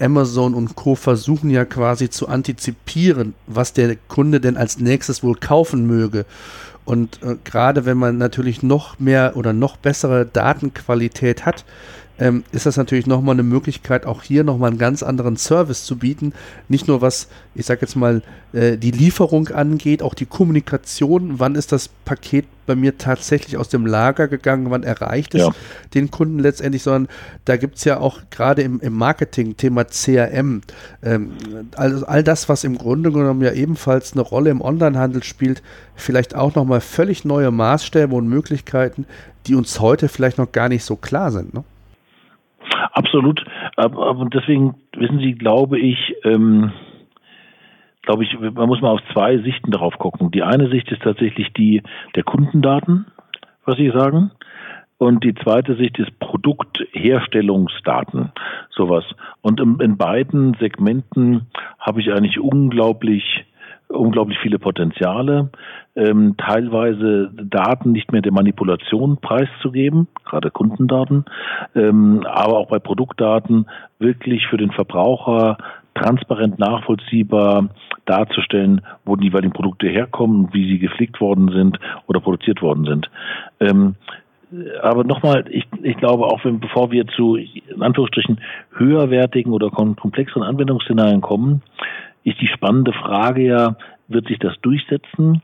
Amazon 0.00 0.54
und 0.54 0.76
Co. 0.76 0.94
versuchen 0.94 1.50
ja 1.50 1.64
quasi 1.64 2.08
zu 2.10 2.28
antizipieren, 2.28 3.34
was 3.46 3.72
der 3.72 3.96
Kunde 4.08 4.40
denn 4.40 4.56
als 4.56 4.78
nächstes 4.78 5.22
wohl 5.22 5.36
kaufen 5.36 5.86
möge. 5.86 6.24
Und 6.84 7.22
äh, 7.22 7.36
gerade 7.44 7.86
wenn 7.86 7.96
man 7.96 8.18
natürlich 8.18 8.62
noch 8.62 8.98
mehr 8.98 9.36
oder 9.36 9.52
noch 9.52 9.76
bessere 9.76 10.26
Datenqualität 10.26 11.46
hat, 11.46 11.64
ähm, 12.18 12.44
ist 12.52 12.66
das 12.66 12.76
natürlich 12.76 13.06
nochmal 13.06 13.34
eine 13.34 13.42
Möglichkeit, 13.42 14.06
auch 14.06 14.22
hier 14.22 14.44
nochmal 14.44 14.70
einen 14.70 14.78
ganz 14.78 15.02
anderen 15.02 15.36
Service 15.36 15.84
zu 15.84 15.96
bieten. 15.96 16.32
Nicht 16.68 16.86
nur 16.86 17.00
was, 17.00 17.28
ich 17.54 17.66
sag 17.66 17.80
jetzt 17.82 17.96
mal, 17.96 18.22
äh, 18.52 18.76
die 18.76 18.92
Lieferung 18.92 19.48
angeht, 19.48 20.02
auch 20.02 20.14
die 20.14 20.26
Kommunikation. 20.26 21.40
Wann 21.40 21.56
ist 21.56 21.72
das 21.72 21.88
Paket 21.88 22.46
bei 22.66 22.76
mir 22.76 22.98
tatsächlich 22.98 23.56
aus 23.56 23.68
dem 23.68 23.84
Lager 23.84 24.28
gegangen? 24.28 24.70
Wann 24.70 24.84
erreicht 24.84 25.34
es 25.34 25.40
ja. 25.40 25.50
den 25.92 26.12
Kunden 26.12 26.38
letztendlich? 26.38 26.84
Sondern 26.84 27.08
da 27.46 27.56
gibt 27.56 27.78
es 27.78 27.84
ja 27.84 27.98
auch 27.98 28.20
gerade 28.30 28.62
im, 28.62 28.78
im 28.78 28.92
Marketing 28.92 29.56
Thema 29.56 29.84
CRM. 29.84 30.62
Ähm, 31.02 31.32
all, 31.74 32.04
all 32.04 32.22
das, 32.22 32.48
was 32.48 32.62
im 32.62 32.78
Grunde 32.78 33.10
genommen 33.10 33.42
ja 33.42 33.52
ebenfalls 33.52 34.12
eine 34.12 34.22
Rolle 34.22 34.50
im 34.50 34.60
Onlinehandel 34.60 35.24
spielt, 35.24 35.62
vielleicht 35.96 36.36
auch 36.36 36.54
nochmal 36.54 36.80
völlig 36.80 37.24
neue 37.24 37.50
Maßstäbe 37.50 38.14
und 38.14 38.28
Möglichkeiten, 38.28 39.04
die 39.46 39.56
uns 39.56 39.80
heute 39.80 40.08
vielleicht 40.08 40.38
noch 40.38 40.52
gar 40.52 40.68
nicht 40.68 40.84
so 40.84 40.94
klar 40.94 41.32
sind. 41.32 41.54
Ne? 41.54 41.64
Absolut. 42.92 43.44
Und 43.76 44.34
deswegen, 44.34 44.74
wissen 44.96 45.18
Sie, 45.18 45.34
glaube 45.34 45.78
ich, 45.78 46.14
ähm, 46.24 46.72
glaube 48.02 48.24
ich, 48.24 48.38
man 48.38 48.68
muss 48.68 48.80
mal 48.80 48.90
auf 48.90 49.00
zwei 49.12 49.38
Sichten 49.38 49.70
darauf 49.70 49.98
gucken. 49.98 50.30
Die 50.30 50.42
eine 50.42 50.68
Sicht 50.68 50.90
ist 50.92 51.02
tatsächlich 51.02 51.52
die 51.54 51.82
der 52.14 52.22
Kundendaten, 52.22 53.06
was 53.64 53.76
Sie 53.76 53.90
sagen. 53.90 54.30
Und 54.98 55.24
die 55.24 55.34
zweite 55.34 55.74
Sicht 55.76 55.98
ist 55.98 56.18
Produktherstellungsdaten, 56.20 58.30
sowas. 58.70 59.04
Und 59.42 59.60
in, 59.60 59.80
in 59.80 59.96
beiden 59.96 60.54
Segmenten 60.60 61.46
habe 61.78 62.00
ich 62.00 62.12
eigentlich 62.12 62.38
unglaublich 62.38 63.44
unglaublich 63.88 64.38
viele 64.40 64.58
Potenziale, 64.58 65.50
ähm, 65.96 66.36
teilweise 66.36 67.30
Daten 67.34 67.92
nicht 67.92 68.12
mehr 68.12 68.22
der 68.22 68.32
Manipulation 68.32 69.18
preiszugeben, 69.18 70.08
gerade 70.24 70.50
Kundendaten, 70.50 71.24
ähm, 71.74 72.24
aber 72.26 72.58
auch 72.58 72.68
bei 72.68 72.78
Produktdaten 72.78 73.66
wirklich 73.98 74.46
für 74.48 74.56
den 74.56 74.72
Verbraucher 74.72 75.58
transparent 75.94 76.58
nachvollziehbar 76.58 77.68
darzustellen, 78.04 78.80
wo 79.04 79.16
die 79.16 79.28
jeweiligen 79.28 79.52
Produkte 79.52 79.86
herkommen, 79.86 80.48
wie 80.52 80.68
sie 80.68 80.78
gepflegt 80.78 81.20
worden 81.20 81.50
sind 81.52 81.78
oder 82.06 82.20
produziert 82.20 82.62
worden 82.62 82.84
sind. 82.84 83.10
Ähm, 83.60 83.94
aber 84.82 85.04
nochmal, 85.04 85.44
ich, 85.50 85.66
ich 85.82 85.96
glaube, 85.96 86.24
auch 86.26 86.44
wenn, 86.44 86.60
bevor 86.60 86.90
wir 86.90 87.06
zu, 87.08 87.36
in 87.36 87.82
Anführungsstrichen, 87.82 88.40
höherwertigen 88.76 89.52
oder 89.52 89.70
komplexeren 89.70 90.42
Anwendungsszenarien 90.42 91.20
kommen, 91.20 91.62
ist 92.24 92.40
die 92.40 92.48
spannende 92.48 92.92
Frage 92.92 93.42
ja, 93.42 93.76
wird 94.08 94.26
sich 94.26 94.38
das 94.38 94.54
durchsetzen? 94.62 95.42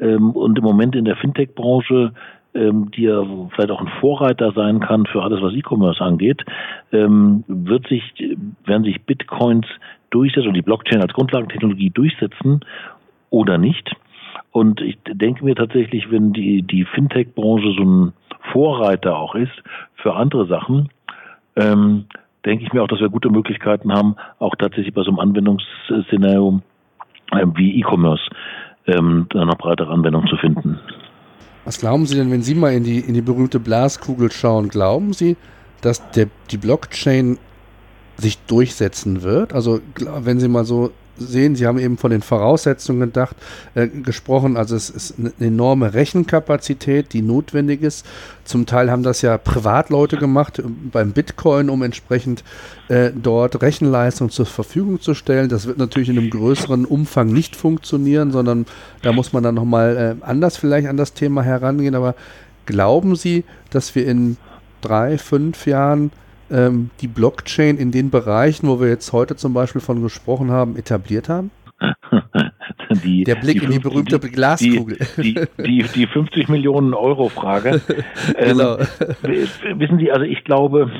Ähm, 0.00 0.30
und 0.30 0.58
im 0.58 0.64
Moment 0.64 0.94
in 0.94 1.04
der 1.04 1.16
Fintech-Branche, 1.16 2.12
ähm, 2.54 2.90
die 2.90 3.02
ja 3.02 3.22
vielleicht 3.54 3.70
auch 3.70 3.80
ein 3.80 3.90
Vorreiter 4.00 4.52
sein 4.52 4.80
kann 4.80 5.06
für 5.06 5.22
alles, 5.22 5.40
was 5.42 5.54
E-Commerce 5.54 6.02
angeht, 6.02 6.44
ähm, 6.92 7.44
wird 7.48 7.88
sich, 7.88 8.02
werden 8.64 8.84
sich 8.84 9.02
Bitcoins 9.02 9.66
durchsetzen 10.10 10.48
und 10.48 10.54
die 10.54 10.62
Blockchain 10.62 11.02
als 11.02 11.12
Grundlagentechnologie 11.12 11.90
durchsetzen 11.90 12.60
oder 13.30 13.58
nicht? 13.58 13.94
Und 14.52 14.80
ich 14.80 14.98
denke 15.06 15.44
mir 15.44 15.54
tatsächlich, 15.54 16.10
wenn 16.10 16.32
die, 16.32 16.62
die 16.62 16.84
Fintech-Branche 16.84 17.72
so 17.76 17.84
ein 17.84 18.12
Vorreiter 18.52 19.18
auch 19.18 19.34
ist 19.34 19.62
für 19.96 20.14
andere 20.14 20.46
Sachen, 20.46 20.88
denke 22.46 22.64
ich 22.64 22.72
mir 22.72 22.82
auch, 22.82 22.88
dass 22.88 23.00
wir 23.00 23.08
gute 23.08 23.28
Möglichkeiten 23.28 23.92
haben, 23.92 24.16
auch 24.38 24.54
tatsächlich 24.56 24.94
bei 24.94 25.02
so 25.02 25.10
einem 25.10 25.18
Anwendungsszenario 25.18 26.62
äh, 27.32 27.46
wie 27.56 27.78
E-Commerce 27.80 28.22
ähm, 28.86 29.26
eine 29.34 29.56
breitere 29.56 29.92
Anwendung 29.92 30.26
zu 30.28 30.36
finden. 30.36 30.78
Was 31.64 31.80
glauben 31.80 32.06
Sie 32.06 32.16
denn, 32.16 32.30
wenn 32.30 32.42
Sie 32.42 32.54
mal 32.54 32.72
in 32.72 32.84
die, 32.84 33.00
in 33.00 33.14
die 33.14 33.22
berühmte 33.22 33.58
Blaskugel 33.58 34.30
schauen? 34.30 34.68
Glauben 34.68 35.12
Sie, 35.12 35.36
dass 35.82 36.08
der, 36.12 36.28
die 36.50 36.58
Blockchain 36.58 37.38
sich 38.16 38.38
durchsetzen 38.46 39.22
wird? 39.22 39.52
Also 39.52 39.80
wenn 40.20 40.38
Sie 40.38 40.48
mal 40.48 40.64
so 40.64 40.92
sehen, 41.18 41.56
Sie 41.56 41.66
haben 41.66 41.78
eben 41.78 41.96
von 41.98 42.10
den 42.10 42.22
Voraussetzungen 42.22 43.00
gedacht, 43.00 43.36
äh, 43.74 43.88
gesprochen. 43.88 44.56
Also 44.56 44.76
es 44.76 44.90
ist 44.90 45.14
eine 45.18 45.32
enorme 45.40 45.94
Rechenkapazität, 45.94 47.12
die 47.12 47.22
notwendig 47.22 47.82
ist. 47.82 48.06
Zum 48.44 48.66
Teil 48.66 48.90
haben 48.90 49.02
das 49.02 49.22
ja 49.22 49.38
Privatleute 49.38 50.16
gemacht 50.16 50.62
beim 50.92 51.12
Bitcoin, 51.12 51.68
um 51.70 51.82
entsprechend 51.82 52.44
äh, 52.88 53.10
dort 53.14 53.62
Rechenleistung 53.62 54.30
zur 54.30 54.46
Verfügung 54.46 55.00
zu 55.00 55.14
stellen. 55.14 55.48
Das 55.48 55.66
wird 55.66 55.78
natürlich 55.78 56.08
in 56.08 56.18
einem 56.18 56.30
größeren 56.30 56.84
Umfang 56.84 57.32
nicht 57.32 57.56
funktionieren, 57.56 58.30
sondern 58.30 58.66
da 59.02 59.12
muss 59.12 59.32
man 59.32 59.42
dann 59.42 59.54
nochmal 59.54 60.18
äh, 60.20 60.24
anders 60.24 60.56
vielleicht 60.56 60.88
an 60.88 60.96
das 60.96 61.12
Thema 61.12 61.42
herangehen. 61.42 61.94
Aber 61.94 62.14
glauben 62.66 63.16
Sie, 63.16 63.44
dass 63.70 63.94
wir 63.94 64.06
in 64.06 64.36
drei, 64.80 65.18
fünf 65.18 65.66
Jahren 65.66 66.12
ähm, 66.50 66.90
die 67.00 67.08
Blockchain 67.08 67.76
in 67.76 67.90
den 67.90 68.10
Bereichen, 68.10 68.68
wo 68.68 68.80
wir 68.80 68.88
jetzt 68.88 69.12
heute 69.12 69.36
zum 69.36 69.54
Beispiel 69.54 69.80
von 69.80 70.02
gesprochen 70.02 70.50
haben, 70.50 70.76
etabliert 70.76 71.28
haben? 71.28 71.50
Die, 73.02 73.24
Der 73.24 73.34
Blick 73.34 73.58
die 73.58 73.64
in 73.64 73.72
die 73.72 73.78
berühmte 73.78 74.18
die, 74.18 74.30
Glaskugel. 74.30 74.98
Die, 75.16 75.34
die, 75.58 75.82
die, 75.82 76.06
50 76.06 76.48
Millionen 76.48 76.94
Euro 76.94 77.28
Frage. 77.28 77.80
genau. 78.38 78.78
Ähm, 79.24 79.80
wissen 79.80 79.98
Sie, 79.98 80.10
also 80.12 80.24
ich 80.24 80.44
glaube, 80.44 80.90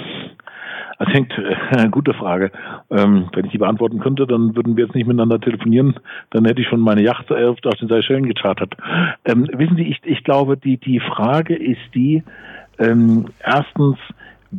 das 0.99 1.09
hängt, 1.09 1.33
äh, 1.39 1.89
gute 1.89 2.15
Frage. 2.15 2.51
Ähm, 2.91 3.29
wenn 3.35 3.45
ich 3.45 3.53
die 3.53 3.59
beantworten 3.59 4.01
könnte, 4.01 4.27
dann 4.27 4.57
würden 4.57 4.77
wir 4.77 4.85
jetzt 4.85 4.95
nicht 4.95 5.07
miteinander 5.07 5.41
telefonieren. 5.41 5.99
Dann 6.31 6.45
hätte 6.45 6.61
ich 6.61 6.69
schon 6.69 6.81
meine 6.81 7.03
Yacht 7.03 7.31
auf 7.31 7.59
den 7.61 7.89
Seychellen 7.89 8.27
gechartert. 8.27 8.75
Ähm, 9.25 9.49
wissen 9.53 9.77
Sie, 9.77 9.85
ich, 9.85 10.01
ich 10.05 10.25
glaube, 10.25 10.57
die, 10.57 10.79
die 10.79 11.01
Frage 11.01 11.55
ist 11.55 11.95
die, 11.95 12.23
ähm, 12.79 13.27
erstens, 13.41 13.97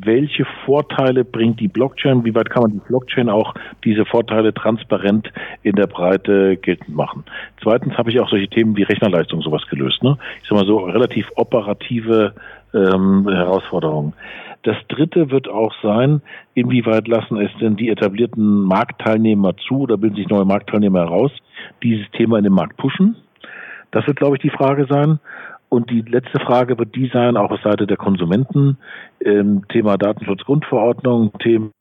welche 0.03 0.45
Vorteile 0.65 1.23
bringt 1.23 1.59
die 1.59 1.67
Blockchain, 1.67 2.25
wie 2.25 2.35
weit 2.35 2.49
kann 2.49 2.63
man 2.63 2.71
die 2.71 2.87
Blockchain 2.87 3.29
auch 3.29 3.53
diese 3.83 4.05
Vorteile 4.05 4.53
transparent 4.53 5.31
in 5.63 5.75
der 5.75 5.87
Breite 5.87 6.57
geltend 6.57 6.95
machen. 6.95 7.23
Zweitens 7.61 7.97
habe 7.97 8.09
ich 8.11 8.19
auch 8.19 8.29
solche 8.29 8.47
Themen 8.47 8.75
wie 8.75 8.83
Rechnerleistung 8.83 9.41
sowas 9.41 9.65
gelöst. 9.69 10.03
Ne? 10.03 10.17
Ich 10.41 10.49
sage 10.49 10.61
mal 10.61 10.67
so 10.67 10.77
relativ 10.77 11.27
operative 11.35 12.33
ähm, 12.73 13.27
Herausforderungen. 13.29 14.13
Das 14.63 14.75
dritte 14.89 15.31
wird 15.31 15.47
auch 15.47 15.73
sein, 15.81 16.21
inwieweit 16.53 17.07
lassen 17.07 17.37
es 17.37 17.51
denn 17.61 17.77
die 17.77 17.89
etablierten 17.89 18.63
Marktteilnehmer 18.63 19.55
zu 19.55 19.81
oder 19.81 19.97
bilden 19.97 20.17
sich 20.17 20.27
neue 20.27 20.45
Marktteilnehmer 20.45 20.99
heraus, 20.99 21.31
dieses 21.83 22.09
Thema 22.11 22.37
in 22.37 22.43
den 22.43 22.53
Markt 22.53 22.75
pushen. 22.77 23.15
Das 23.91 24.05
wird, 24.07 24.17
glaube 24.17 24.35
ich, 24.35 24.41
die 24.41 24.49
Frage 24.49 24.85
sein. 24.89 25.19
Und 25.69 25.89
die 25.89 26.01
letzte 26.01 26.39
Frage 26.39 26.77
wird 26.77 26.95
die 26.95 27.09
sein, 27.13 27.35
auch 27.37 27.51
aus 27.51 27.61
Seite 27.61 27.87
der 27.87 27.97
Konsumenten, 27.97 28.77
ähm, 29.19 29.67
Thema 29.69 29.97
Datenschutzgrundverordnung, 29.97 31.33
Thema 31.39 31.71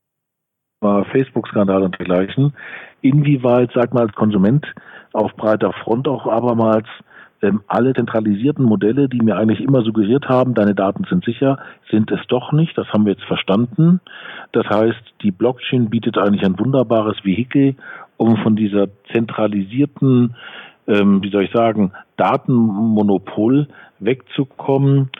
Facebook-Skandal 1.12 1.82
und 1.82 1.98
dergleichen. 1.98 2.54
Inwieweit, 3.00 3.72
sagt 3.72 3.94
man 3.94 4.04
als 4.04 4.14
Konsument, 4.14 4.66
auf 5.12 5.34
breiter 5.36 5.72
Front 5.72 6.08
auch 6.08 6.26
abermals 6.26 6.86
ähm, 7.42 7.62
alle 7.66 7.92
zentralisierten 7.92 8.64
Modelle, 8.64 9.08
die 9.08 9.20
mir 9.20 9.36
eigentlich 9.36 9.60
immer 9.60 9.82
suggeriert 9.82 10.28
haben, 10.28 10.54
deine 10.54 10.74
Daten 10.74 11.04
sind 11.08 11.24
sicher, 11.24 11.58
sind 11.90 12.10
es 12.10 12.20
doch 12.28 12.52
nicht. 12.52 12.76
Das 12.76 12.88
haben 12.88 13.04
wir 13.04 13.12
jetzt 13.12 13.24
verstanden. 13.24 14.00
Das 14.52 14.66
heißt, 14.68 15.14
die 15.22 15.30
Blockchain 15.30 15.90
bietet 15.90 16.18
eigentlich 16.18 16.44
ein 16.44 16.58
wunderbares 16.58 17.24
Vehikel, 17.24 17.76
um 18.16 18.36
von 18.38 18.56
dieser 18.56 18.88
zentralisierten 19.12 20.34
ähm, 20.86 21.22
wie 21.22 21.30
soll 21.30 21.44
ich 21.44 21.52
sagen, 21.52 21.92
Datenmonopol 22.16 23.68
wegzukommen, 23.98 25.10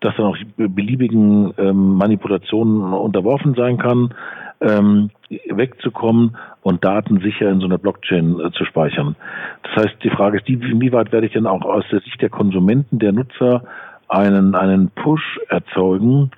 das 0.00 0.14
dann 0.16 0.26
auch 0.26 0.36
beliebigen 0.56 1.52
ähm, 1.58 1.94
Manipulationen 1.94 2.92
unterworfen 2.92 3.54
sein 3.54 3.78
kann, 3.78 4.14
ähm, 4.60 5.10
wegzukommen 5.28 6.36
und 6.62 6.84
Daten 6.84 7.20
sicher 7.20 7.48
in 7.50 7.60
so 7.60 7.66
einer 7.66 7.78
Blockchain 7.78 8.38
äh, 8.40 8.50
zu 8.52 8.64
speichern. 8.64 9.16
Das 9.62 9.84
heißt, 9.84 9.96
die 10.02 10.10
Frage 10.10 10.38
ist, 10.38 10.48
die, 10.48 10.54
inwieweit 10.54 11.12
werde 11.12 11.26
ich 11.26 11.32
denn 11.32 11.46
auch 11.46 11.62
aus 11.62 11.84
der 11.90 12.00
Sicht 12.00 12.20
der 12.20 12.30
Konsumenten, 12.30 12.98
der 12.98 13.12
Nutzer 13.12 13.64
einen, 14.08 14.54
einen 14.54 14.90
Push 14.90 15.40
erzeugen, 15.48 16.30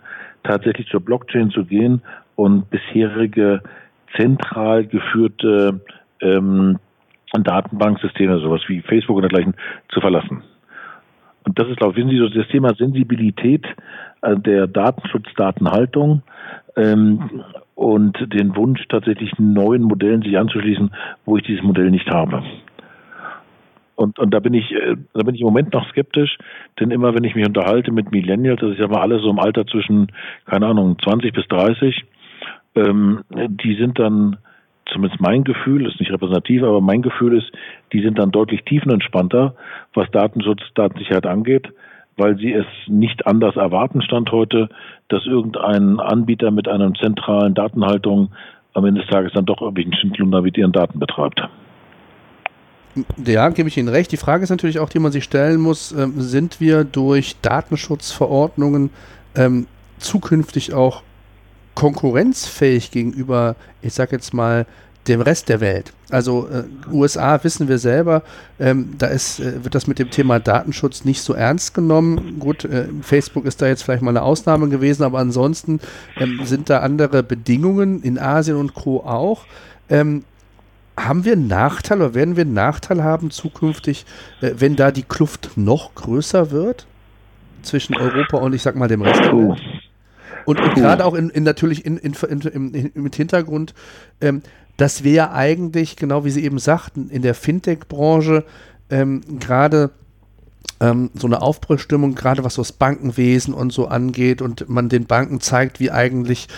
tatsächlich 0.45 0.89
zur 0.89 1.01
Blockchain 1.01 1.51
zu 1.51 1.65
gehen 1.65 2.03
und 2.37 2.71
bisherige 2.71 3.63
zentral 4.17 4.85
geführte 4.87 5.81
ähm, 6.21 6.79
Datenbanksysteme, 7.33 8.39
sowas 8.41 8.61
wie 8.69 8.81
Facebook 8.83 9.17
und 9.17 9.23
dergleichen, 9.23 9.55
zu 9.89 10.01
verlassen. 10.01 10.43
Und 11.45 11.59
das 11.59 11.69
ist, 11.69 11.79
glaube 11.79 11.99
ich, 11.99 12.35
das 12.35 12.49
Thema 12.49 12.75
Sensibilität 12.75 13.67
äh, 14.23 14.37
der 14.37 14.67
Datenschutzdatenhaltung 14.67 16.23
ähm, 16.77 17.43
und 17.75 18.17
den 18.33 18.55
Wunsch, 18.57 18.87
tatsächlich 18.89 19.33
neuen 19.39 19.83
Modellen 19.83 20.23
sich 20.23 20.39
anzuschließen, 20.39 20.91
wo 21.25 21.37
ich 21.37 21.43
dieses 21.45 21.63
Modell 21.63 21.91
nicht 21.91 22.09
habe. 22.11 22.45
Und, 23.97 24.19
und 24.19 24.33
da 24.33 24.41
bin 24.41 24.55
ich, 24.55 24.71
äh, 24.73 24.97
da 25.13 25.23
bin 25.23 25.35
ich 25.35 25.41
im 25.41 25.47
Moment 25.47 25.73
noch 25.73 25.89
skeptisch, 25.91 26.39
denn 26.79 26.91
immer 26.91 27.15
wenn 27.15 27.25
ich 27.25 27.35
mich 27.35 27.47
unterhalte 27.47 27.93
mit 27.93 28.11
Millennials, 28.13 28.61
also 28.63 28.73
ich 28.73 28.79
sage 28.79 28.93
mal 28.93 29.03
alle 29.03 29.19
so 29.19 29.31
im 29.31 29.39
Alter 29.39 29.67
zwischen, 29.67 30.13
keine 30.47 30.67
Ahnung, 30.67 30.97
20 31.03 31.33
bis 31.33 31.47
30, 31.49 32.05
ähm, 32.75 33.21
die 33.31 33.77
sind 33.77 33.99
dann 33.99 34.39
zumindest 34.91 35.21
mein 35.21 35.45
Gefühl, 35.45 35.87
ist 35.87 36.01
nicht 36.01 36.13
repräsentativ, 36.13 36.63
aber 36.63 36.81
mein 36.81 37.03
Gefühl 37.03 37.37
ist, 37.39 37.51
die 37.93 38.03
sind 38.03 38.19
dann 38.19 38.31
deutlich 38.31 38.63
tiefenentspannter, 38.65 39.55
was 39.95 40.11
Datenschutz, 40.11 40.61
Datensicherheit 40.75 41.27
angeht, 41.27 41.69
weil 42.17 42.37
sie 42.37 42.53
es 42.53 42.67
nicht 42.87 43.27
anders 43.27 43.57
erwarten, 43.57 44.03
Stand 44.03 44.31
heute, 44.33 44.69
dass 45.09 45.25
irgendein 45.27 46.01
Anbieter 46.01 46.51
mit 46.51 46.69
einer 46.69 46.93
zentralen 46.95 47.55
Datenhaltung 47.55 48.31
am 48.75 48.85
Ende 48.85 49.01
des 49.03 49.11
Tages 49.11 49.33
dann 49.35 49.47
doch 49.47 49.61
irgendwelchen 49.61 49.95
Schindlunder 49.95 50.43
mit 50.43 50.57
ihren 50.57 50.73
Daten 50.73 50.99
betreibt. 50.99 51.43
Ja, 53.25 53.49
gebe 53.49 53.69
ich 53.69 53.79
Ihnen 53.79 53.89
recht. 53.89 54.13
Die 54.13 54.19
Frage 54.19 54.45
ist 54.45 54.51
natürlich 54.51 54.79
auch, 54.79 54.91
die 54.91 54.99
man 54.99 55.13
sich 55.13 55.25
stellen 55.25 55.61
muss, 55.61 55.93
ähm, 55.93 56.13
sind 56.21 56.61
wir 56.61 56.85
durch 56.85 57.37
Datenschutzverordnungen 57.41 58.91
ähm, 59.35 59.67
zukünftig 59.99 60.75
auch 60.75 61.03
konkurrenzfähig 61.75 62.91
gegenüber, 62.91 63.57
ich 63.81 63.95
sag 63.95 64.13
jetzt 64.13 64.35
mal, 64.35 64.67
dem 65.09 65.21
Rest 65.21 65.49
der 65.49 65.61
Welt. 65.61 65.93
Also 66.11 66.49
äh, 66.49 66.65
USA 66.93 67.43
wissen 67.43 67.69
wir 67.69 67.79
selber, 67.79 68.23
ähm, 68.61 68.95
da 68.99 69.07
ist, 69.09 69.41
äh, 69.41 69.65
wird 69.65 69.75
das 69.75 69.87
mit 69.87 69.99
dem 69.99 70.11
Thema 70.11 70.39
Datenschutz 70.39 71.05
nicht 71.05 71.23
so 71.23 71.33
ernst 71.33 71.75
genommen. 71.75 72.39
Gut, 72.39 72.65
äh, 72.65 72.87
Facebook 73.01 73.45
ist 73.45 73.61
da 73.61 73.67
jetzt 73.67 73.83
vielleicht 73.83 74.03
mal 74.03 74.11
eine 74.11 74.23
Ausnahme 74.23 74.69
gewesen, 74.69 75.03
aber 75.03 75.19
ansonsten 75.19 75.81
ähm, 76.19 76.41
sind 76.45 76.71
da 76.71 76.81
andere 76.81 77.23
Bedingungen 77.23 78.03
in 78.03 78.19
Asien 78.19 78.57
und 78.57 78.75
Co. 78.75 79.01
auch. 79.01 79.45
Ähm, 79.89 80.25
haben 80.97 81.25
wir 81.25 81.33
einen 81.33 81.49
Nachteil 81.49 81.99
oder 81.99 82.15
werden 82.15 82.37
wir 82.37 82.43
einen 82.43 82.55
Nachteil 82.55 83.03
haben 83.03 83.31
zukünftig, 83.31 84.05
äh, 84.41 84.53
wenn 84.57 84.77
da 84.77 84.93
die 84.93 85.03
Kluft 85.03 85.51
noch 85.57 85.95
größer 85.95 86.51
wird 86.53 86.87
zwischen 87.63 87.97
Europa 87.97 88.37
und 88.37 88.53
ich 88.53 88.63
sag 88.63 88.77
mal 88.77 88.89
dem 88.89 89.03
Rest 89.03 89.21
der 89.21 89.33
Welt? 89.33 89.61
Und, 90.45 90.61
und 90.61 90.75
gerade 90.75 91.05
auch 91.05 91.15
in, 91.15 91.31
in 91.31 91.45
natürlich 91.45 91.85
in, 91.85 91.97
in, 91.99 92.91
mit 92.95 93.17
Hintergrund, 93.17 93.75
ähm, 94.21 94.43
dass 94.77 95.05
wir 95.05 95.13
ja 95.13 95.33
eigentlich, 95.33 95.97
genau 95.97 96.25
wie 96.25 96.31
Sie 96.31 96.45
eben 96.45 96.59
sagten, 96.59 97.09
in 97.11 97.23
der 97.23 97.35
Fintech-Branche 97.35 98.45
ähm, 98.91 99.23
gerade 99.39 99.91
ähm, 100.81 101.11
so 101.15 101.27
eine 101.27 101.43
Aufbruchstimmung, 101.43 102.15
gerade 102.15 102.45
was 102.45 102.57
das 102.57 102.73
Bankenwesen 102.73 103.55
und 103.55 103.73
so 103.73 103.87
angeht 103.87 104.43
und 104.43 104.69
man 104.69 104.89
den 104.89 105.07
Banken 105.07 105.41
zeigt, 105.41 105.81
wie 105.81 105.91
eigentlich 105.91 106.49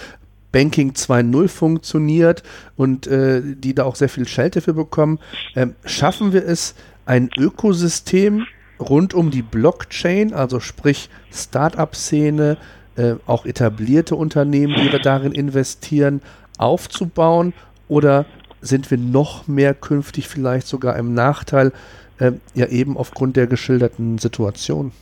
Banking 0.52 0.92
2.0 0.92 1.48
funktioniert 1.48 2.42
und 2.76 3.06
äh, 3.06 3.42
die 3.44 3.74
da 3.74 3.84
auch 3.84 3.96
sehr 3.96 4.08
viel 4.08 4.28
Schelte 4.28 4.60
für 4.60 4.74
bekommen. 4.74 5.18
Ähm, 5.56 5.74
schaffen 5.84 6.32
wir 6.32 6.46
es, 6.46 6.74
ein 7.06 7.28
Ökosystem 7.36 8.46
rund 8.80 9.14
um 9.14 9.30
die 9.30 9.42
Blockchain, 9.42 10.32
also 10.32 10.60
sprich 10.60 11.10
Startup-Szene, 11.32 12.56
äh, 12.96 13.14
auch 13.26 13.46
etablierte 13.46 14.14
Unternehmen, 14.14 14.74
die 14.74 14.88
darin 14.98 15.33
investieren, 15.33 16.22
aufzubauen? 16.59 17.52
Oder 17.88 18.26
sind 18.61 18.90
wir 18.90 18.98
noch 18.98 19.46
mehr 19.46 19.74
künftig 19.74 20.28
vielleicht 20.28 20.66
sogar 20.66 20.96
im 20.96 21.14
Nachteil, 21.14 21.72
äh, 22.18 22.33
ja 22.54 22.66
eben 22.66 22.96
aufgrund 22.96 23.37
der 23.37 23.46
geschilderten 23.46 24.18
Situation? 24.18 24.92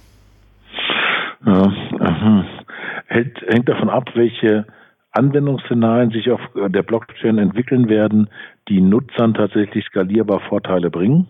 Ja. 1.44 1.72
Hängt, 3.06 3.38
hängt 3.46 3.68
davon 3.68 3.90
ab, 3.90 4.08
welche 4.14 4.66
Anwendungsszenarien 5.12 6.10
sich 6.10 6.30
auf 6.30 6.40
der 6.54 6.82
Blockchain 6.82 7.38
entwickeln 7.38 7.88
werden, 7.88 8.28
die 8.68 8.80
Nutzern 8.80 9.34
tatsächlich 9.34 9.84
skalierbar 9.84 10.40
Vorteile 10.48 10.90
bringen. 10.90 11.28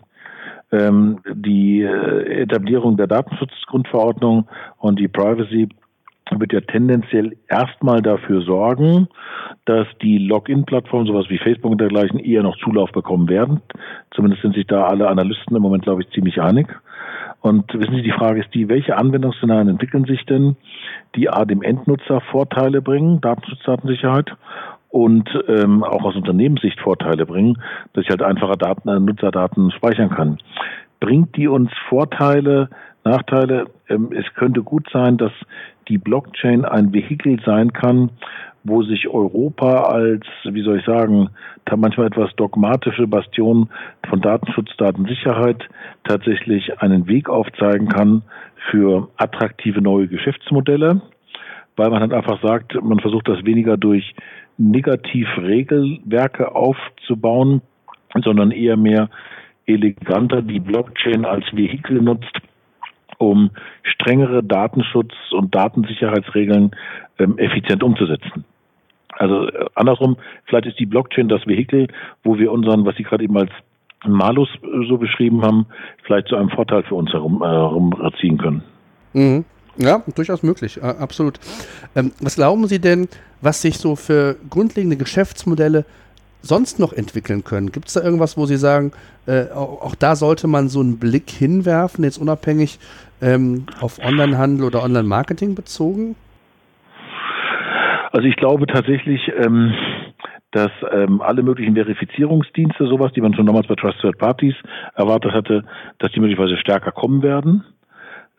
Ähm, 0.71 1.19
die 1.31 1.81
äh, 1.81 2.41
Etablierung 2.41 2.97
der 2.97 3.07
Datenschutzgrundverordnung 3.07 4.47
und 4.77 4.99
die 4.99 5.07
Privacy 5.07 5.69
wird 6.39 6.53
ja 6.53 6.61
tendenziell 6.61 7.35
erstmal 7.47 8.01
dafür 8.01 8.41
sorgen, 8.41 9.07
dass 9.65 9.87
die 10.01 10.17
Login-Plattformen, 10.17 11.07
sowas 11.07 11.29
wie 11.29 11.37
Facebook 11.37 11.71
und 11.71 11.81
dergleichen, 11.81 12.19
eher 12.19 12.43
noch 12.43 12.57
Zulauf 12.57 12.91
bekommen 12.91 13.29
werden. 13.29 13.61
Zumindest 14.11 14.41
sind 14.41 14.55
sich 14.55 14.67
da 14.67 14.85
alle 14.85 15.07
Analysten 15.07 15.55
im 15.55 15.61
Moment, 15.61 15.83
glaube 15.83 16.01
ich, 16.01 16.09
ziemlich 16.09 16.41
einig. 16.41 16.67
Und 17.41 17.73
wissen 17.73 17.95
Sie, 17.95 18.03
die 18.03 18.11
Frage 18.11 18.39
ist 18.39 18.53
die, 18.53 18.69
welche 18.69 18.97
Anwendungsszenarien 18.97 19.67
entwickeln 19.67 20.05
sich 20.05 20.25
denn, 20.25 20.55
die 21.15 21.29
A, 21.29 21.43
dem 21.43 21.61
Endnutzer 21.61 22.21
Vorteile 22.21 22.81
bringen, 22.81 23.19
Datenschutz, 23.19 23.63
Datensicherheit, 23.65 24.33
und 24.93 25.27
ähm, 25.47 25.83
auch 25.83 26.03
aus 26.03 26.15
Unternehmenssicht 26.15 26.79
Vorteile 26.79 27.25
bringen, 27.25 27.57
dass 27.93 28.03
ich 28.03 28.11
halt 28.11 28.21
einfacher 28.21 28.57
Daten, 28.57 28.87
äh, 28.87 28.99
Nutzerdaten 28.99 29.71
speichern 29.71 30.11
kann. 30.11 30.37
Bringt 30.99 31.35
die 31.35 31.47
uns 31.47 31.71
Vorteile, 31.89 32.69
Nachteile? 33.03 33.65
Ähm, 33.89 34.11
es 34.15 34.31
könnte 34.35 34.61
gut 34.61 34.87
sein, 34.93 35.17
dass 35.17 35.31
die 35.87 35.97
Blockchain 35.97 36.65
ein 36.65 36.93
Vehikel 36.93 37.39
sein 37.45 37.73
kann, 37.73 38.11
wo 38.63 38.83
sich 38.83 39.07
Europa 39.07 39.83
als, 39.83 40.25
wie 40.45 40.63
soll 40.63 40.79
ich 40.79 40.85
sagen, 40.85 41.29
manchmal 41.75 42.07
etwas 42.07 42.33
dogmatische 42.35 43.07
Bastion 43.07 43.69
von 44.09 44.21
Datenschutz, 44.21 44.69
Datensicherheit 44.77 45.67
tatsächlich 46.03 46.79
einen 46.81 47.07
Weg 47.07 47.29
aufzeigen 47.29 47.89
kann 47.89 48.23
für 48.69 49.09
attraktive 49.17 49.81
neue 49.81 50.07
Geschäftsmodelle, 50.07 51.01
weil 51.75 51.89
man 51.89 52.01
halt 52.01 52.13
einfach 52.13 52.41
sagt, 52.41 52.81
man 52.81 52.99
versucht 52.99 53.27
das 53.27 53.43
weniger 53.43 53.77
durch 53.77 54.15
Negativregelwerke 54.57 56.55
aufzubauen, 56.55 57.61
sondern 58.23 58.51
eher 58.51 58.77
mehr 58.77 59.09
eleganter 59.65 60.41
die 60.41 60.59
Blockchain 60.59 61.25
als 61.25 61.45
Vehikel 61.53 62.01
nutzt, 62.01 62.37
um 63.17 63.51
strengere 63.83 64.43
Datenschutz- 64.43 65.31
und 65.31 65.53
Datensicherheitsregeln 65.53 66.71
ähm, 67.19 67.37
effizient 67.37 67.83
umzusetzen. 67.83 68.45
Also 69.17 69.47
äh, 69.47 69.65
andersrum, 69.75 70.17
vielleicht 70.45 70.67
ist 70.67 70.79
die 70.79 70.85
Blockchain 70.85 71.29
das 71.29 71.45
Vehikel, 71.45 71.87
wo 72.23 72.37
wir 72.37 72.51
unseren, 72.51 72.85
was 72.85 72.95
Sie 72.95 73.03
gerade 73.03 73.23
eben 73.23 73.37
als 73.37 73.51
Malus 74.05 74.49
äh, 74.61 74.87
so 74.87 74.97
beschrieben 74.97 75.41
haben, 75.43 75.65
vielleicht 76.03 76.27
zu 76.27 76.35
einem 76.35 76.49
Vorteil 76.49 76.83
für 76.83 76.95
uns 76.95 77.11
herum, 77.11 77.41
äh, 77.41 77.45
herumziehen 77.45 78.37
können. 78.37 78.63
Mhm. 79.13 79.45
Ja, 79.77 80.03
durchaus 80.15 80.43
möglich, 80.43 80.77
äh, 80.77 80.85
absolut. 80.85 81.39
Ähm, 81.95 82.11
was 82.21 82.35
glauben 82.35 82.67
Sie 82.67 82.79
denn, 82.79 83.07
was 83.41 83.61
sich 83.61 83.77
so 83.77 83.95
für 83.95 84.35
grundlegende 84.49 84.97
Geschäftsmodelle 84.97 85.85
sonst 86.43 86.79
noch 86.79 86.93
entwickeln 86.93 87.43
können? 87.43 87.71
Gibt 87.71 87.87
es 87.87 87.93
da 87.93 88.03
irgendwas, 88.03 88.37
wo 88.37 88.45
Sie 88.45 88.57
sagen, 88.57 88.91
äh, 89.25 89.49
auch, 89.51 89.81
auch, 89.81 89.95
da 89.95 90.15
sollte 90.15 90.47
man 90.47 90.67
so 90.67 90.81
einen 90.81 90.99
Blick 90.99 91.29
hinwerfen, 91.31 92.03
jetzt 92.03 92.17
unabhängig 92.17 92.79
ähm, 93.21 93.65
auf 93.81 93.99
Onlinehandel 93.99 94.65
oder 94.65 94.83
Online-Marketing 94.83 95.55
bezogen? 95.55 96.15
Also 98.11 98.27
ich 98.27 98.35
glaube 98.35 98.67
tatsächlich, 98.67 99.21
ähm, 99.35 99.73
dass 100.51 100.71
ähm, 100.91 101.21
alle 101.21 101.41
möglichen 101.41 101.73
Verifizierungsdienste, 101.73 102.85
sowas, 102.85 103.11
die 103.13 103.21
man 103.21 103.33
schon 103.33 103.47
damals 103.47 103.65
bei 103.65 103.75
Trust 103.75 103.99
Third 104.01 104.19
Parties 104.19 104.53
erwartet 104.93 105.31
hatte, 105.31 105.63
dass 105.97 106.11
die 106.11 106.19
möglicherweise 106.19 106.57
stärker 106.57 106.91
kommen 106.91 107.23
werden. 107.23 107.63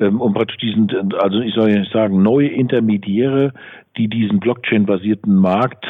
Ähm, 0.01 0.21
um 0.21 0.35
praktisch 0.35 0.59
diesen, 0.59 0.89
also 1.15 1.41
ich 1.41 1.55
soll 1.55 1.71
nicht 1.71 1.93
sagen, 1.93 2.23
neue 2.23 2.49
Intermediäre, 2.49 3.53
die 3.97 4.09
diesen 4.09 4.41
Blockchain-basierten 4.41 5.37
Markt 5.37 5.87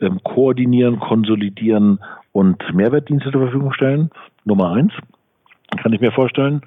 ähm, 0.00 0.20
koordinieren, 0.22 1.00
konsolidieren 1.00 1.98
und 2.32 2.62
Mehrwertdienste 2.72 3.32
zur 3.32 3.42
Verfügung 3.42 3.72
stellen. 3.72 4.10
Nummer 4.44 4.72
eins, 4.72 4.92
kann 5.82 5.92
ich 5.92 6.00
mir 6.00 6.12
vorstellen. 6.12 6.62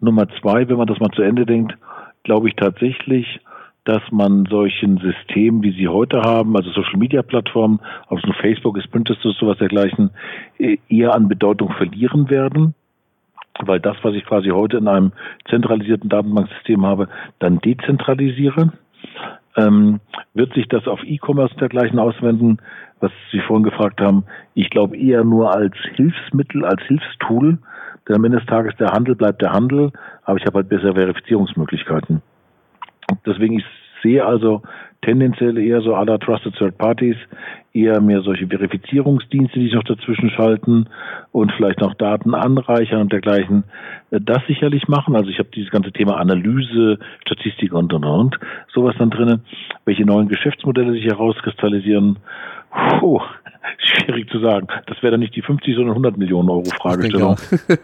Nummer 0.00 0.28
zwei, 0.40 0.68
wenn 0.68 0.76
man 0.76 0.86
das 0.86 1.00
mal 1.00 1.10
zu 1.10 1.22
Ende 1.22 1.46
denkt, 1.46 1.76
glaube 2.22 2.48
ich 2.48 2.54
tatsächlich, 2.54 3.40
dass 3.84 4.02
man 4.10 4.46
solchen 4.46 4.98
Systemen, 4.98 5.62
wie 5.62 5.72
sie 5.72 5.88
heute 5.88 6.20
haben, 6.20 6.56
also 6.56 6.70
Social 6.70 6.98
Media 6.98 7.22
Plattformen, 7.22 7.80
ob 8.08 8.18
es 8.18 8.24
nur 8.24 8.34
Facebook 8.34 8.76
ist, 8.76 8.90
Pinterest 8.90 9.24
ist, 9.24 9.38
sowas 9.38 9.58
dergleichen, 9.58 10.10
e-, 10.58 10.78
eher 10.88 11.14
an 11.14 11.28
Bedeutung 11.28 11.72
verlieren 11.72 12.28
werden, 12.28 12.74
weil 13.64 13.80
das, 13.80 13.96
was 14.02 14.14
ich 14.14 14.24
quasi 14.24 14.48
heute 14.48 14.78
in 14.78 14.88
einem 14.88 15.12
zentralisierten 15.48 16.08
Datenbanksystem 16.08 16.84
habe, 16.84 17.08
dann 17.38 17.58
dezentralisiere. 17.58 18.72
Ähm, 19.56 20.00
wird 20.34 20.52
sich 20.54 20.68
das 20.68 20.86
auf 20.86 21.02
E-Commerce 21.02 21.56
dergleichen 21.56 21.98
auswenden, 21.98 22.58
was 23.00 23.10
Sie 23.32 23.40
vorhin 23.40 23.64
gefragt 23.64 24.00
haben? 24.00 24.24
Ich 24.54 24.68
glaube 24.70 24.96
eher 24.96 25.24
nur 25.24 25.54
als 25.54 25.74
Hilfsmittel, 25.94 26.64
als 26.64 26.82
Hilfstool, 26.82 27.58
denn 28.06 28.16
am 28.16 28.24
Ende 28.24 28.38
des 28.38 28.46
Tages 28.46 28.74
der 28.76 28.92
Handel 28.92 29.14
bleibt 29.14 29.42
der 29.42 29.52
Handel, 29.52 29.92
aber 30.24 30.38
ich 30.38 30.46
habe 30.46 30.58
halt 30.58 30.68
bessere 30.68 30.94
Verifizierungsmöglichkeiten. 30.94 32.22
Deswegen, 33.24 33.58
ich 33.58 33.64
sehe 34.02 34.24
also 34.24 34.62
tendenziell 35.02 35.58
eher 35.58 35.80
so 35.80 35.94
aller 35.94 36.18
Trusted 36.18 36.54
Third 36.56 36.78
Parties, 36.78 37.16
eher 37.72 38.00
mehr 38.00 38.22
solche 38.22 38.46
Verifizierungsdienste, 38.46 39.58
die 39.58 39.66
sich 39.66 39.74
noch 39.74 39.84
dazwischen 39.84 40.30
schalten 40.30 40.88
und 41.32 41.52
vielleicht 41.52 41.80
noch 41.80 41.94
Daten 41.94 42.34
anreichern 42.34 43.02
und 43.02 43.12
dergleichen, 43.12 43.64
äh, 44.10 44.20
das 44.20 44.38
sicherlich 44.46 44.88
machen. 44.88 45.14
Also 45.14 45.28
ich 45.28 45.38
habe 45.38 45.50
dieses 45.54 45.70
ganze 45.70 45.92
Thema 45.92 46.16
Analyse, 46.16 46.98
Statistik 47.20 47.72
und 47.72 47.92
und 47.92 48.04
und 48.04 48.38
sowas 48.72 48.94
dann 48.98 49.10
drinne, 49.10 49.40
welche 49.84 50.04
neuen 50.04 50.28
Geschäftsmodelle 50.28 50.92
sich 50.92 51.04
herauskristallisieren. 51.04 52.18
Puh, 53.00 53.20
schwierig 53.78 54.28
zu 54.30 54.40
sagen. 54.40 54.66
Das 54.86 55.02
wäre 55.02 55.12
dann 55.12 55.20
nicht 55.20 55.34
die 55.34 55.42
50, 55.42 55.74
sondern 55.74 55.92
100 55.92 56.16
Millionen 56.16 56.50
Euro 56.50 56.64
Fragestellung. 56.64 57.36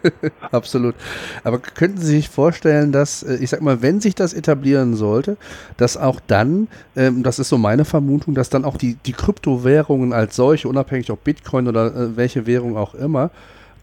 Absolut. 0.51 0.95
Aber 1.43 1.59
könnten 1.59 1.97
Sie 1.97 2.15
sich 2.15 2.29
vorstellen, 2.29 2.91
dass, 2.91 3.23
äh, 3.23 3.37
ich 3.41 3.49
sag 3.49 3.61
mal, 3.61 3.81
wenn 3.81 4.01
sich 4.01 4.15
das 4.15 4.33
etablieren 4.33 4.95
sollte, 4.95 5.37
dass 5.77 5.97
auch 5.97 6.19
dann, 6.27 6.67
ähm, 6.95 7.23
das 7.23 7.39
ist 7.39 7.49
so 7.49 7.57
meine 7.57 7.85
Vermutung, 7.85 8.35
dass 8.35 8.49
dann 8.49 8.65
auch 8.65 8.77
die, 8.77 8.97
die 9.05 9.13
Kryptowährungen 9.13 10.13
als 10.13 10.35
solche, 10.35 10.67
unabhängig 10.67 11.11
ob 11.11 11.23
Bitcoin 11.23 11.67
oder 11.67 11.87
äh, 11.87 12.17
welche 12.17 12.45
Währung 12.45 12.77
auch 12.77 12.93
immer, 12.93 13.31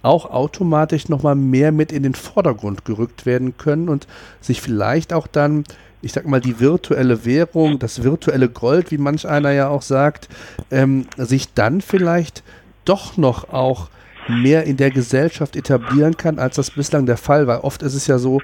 auch 0.03 0.31
automatisch 0.31 1.09
nochmal 1.09 1.35
mehr 1.35 1.73
mit 1.73 1.93
in 1.93 2.03
den 2.03 2.15
Vordergrund 2.15 2.85
gerückt 2.85 3.27
werden 3.27 3.57
können 3.59 3.89
und 3.89 4.07
sich 4.41 4.61
vielleicht 4.61 5.13
auch 5.13 5.27
dann 5.27 5.65
ich 6.03 6.13
sag 6.13 6.27
mal, 6.27 6.41
die 6.41 6.61
virtuelle 6.61 7.25
Währung, 7.25 7.79
das 7.79 8.03
virtuelle 8.03 8.49
Gold, 8.49 8.91
wie 8.91 8.99
manch 8.99 9.27
einer 9.27 9.51
ja 9.53 9.69
auch 9.69 9.83
sagt, 9.83 10.29
ähm, 10.71 11.07
sich 11.17 11.53
dann 11.55 11.81
vielleicht 11.81 12.43
doch 12.85 13.17
noch 13.17 13.51
auch 13.53 13.91
mehr 14.29 14.65
in 14.65 14.77
der 14.77 14.91
Gesellschaft 14.91 15.57
etablieren 15.57 16.17
kann, 16.17 16.39
als 16.39 16.57
das 16.57 16.71
bislang 16.71 17.07
der 17.07 17.17
Fall 17.17 17.47
war. 17.47 17.65
Oft 17.65 17.83
ist 17.83 17.95
es 17.95 18.07
ja 18.07 18.19
so, 18.19 18.41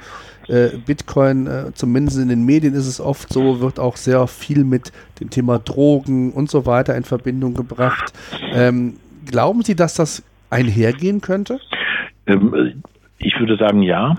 äh, 0.48 0.70
Bitcoin, 0.84 1.46
äh, 1.46 1.72
zumindest 1.74 2.18
in 2.18 2.28
den 2.28 2.44
Medien 2.44 2.74
ist 2.74 2.86
es 2.86 3.00
oft 3.00 3.32
so, 3.32 3.60
wird 3.60 3.78
auch 3.78 3.96
sehr 3.96 4.26
viel 4.26 4.64
mit 4.64 4.92
dem 5.20 5.30
Thema 5.30 5.58
Drogen 5.58 6.32
und 6.32 6.50
so 6.50 6.66
weiter 6.66 6.96
in 6.96 7.04
Verbindung 7.04 7.54
gebracht. 7.54 8.12
Ähm, 8.52 8.94
glauben 9.26 9.62
Sie, 9.62 9.74
dass 9.74 9.94
das 9.94 10.22
einhergehen 10.50 11.20
könnte? 11.20 11.60
Ähm, 12.26 12.82
ich 13.18 13.38
würde 13.38 13.56
sagen, 13.56 13.82
ja. 13.82 14.16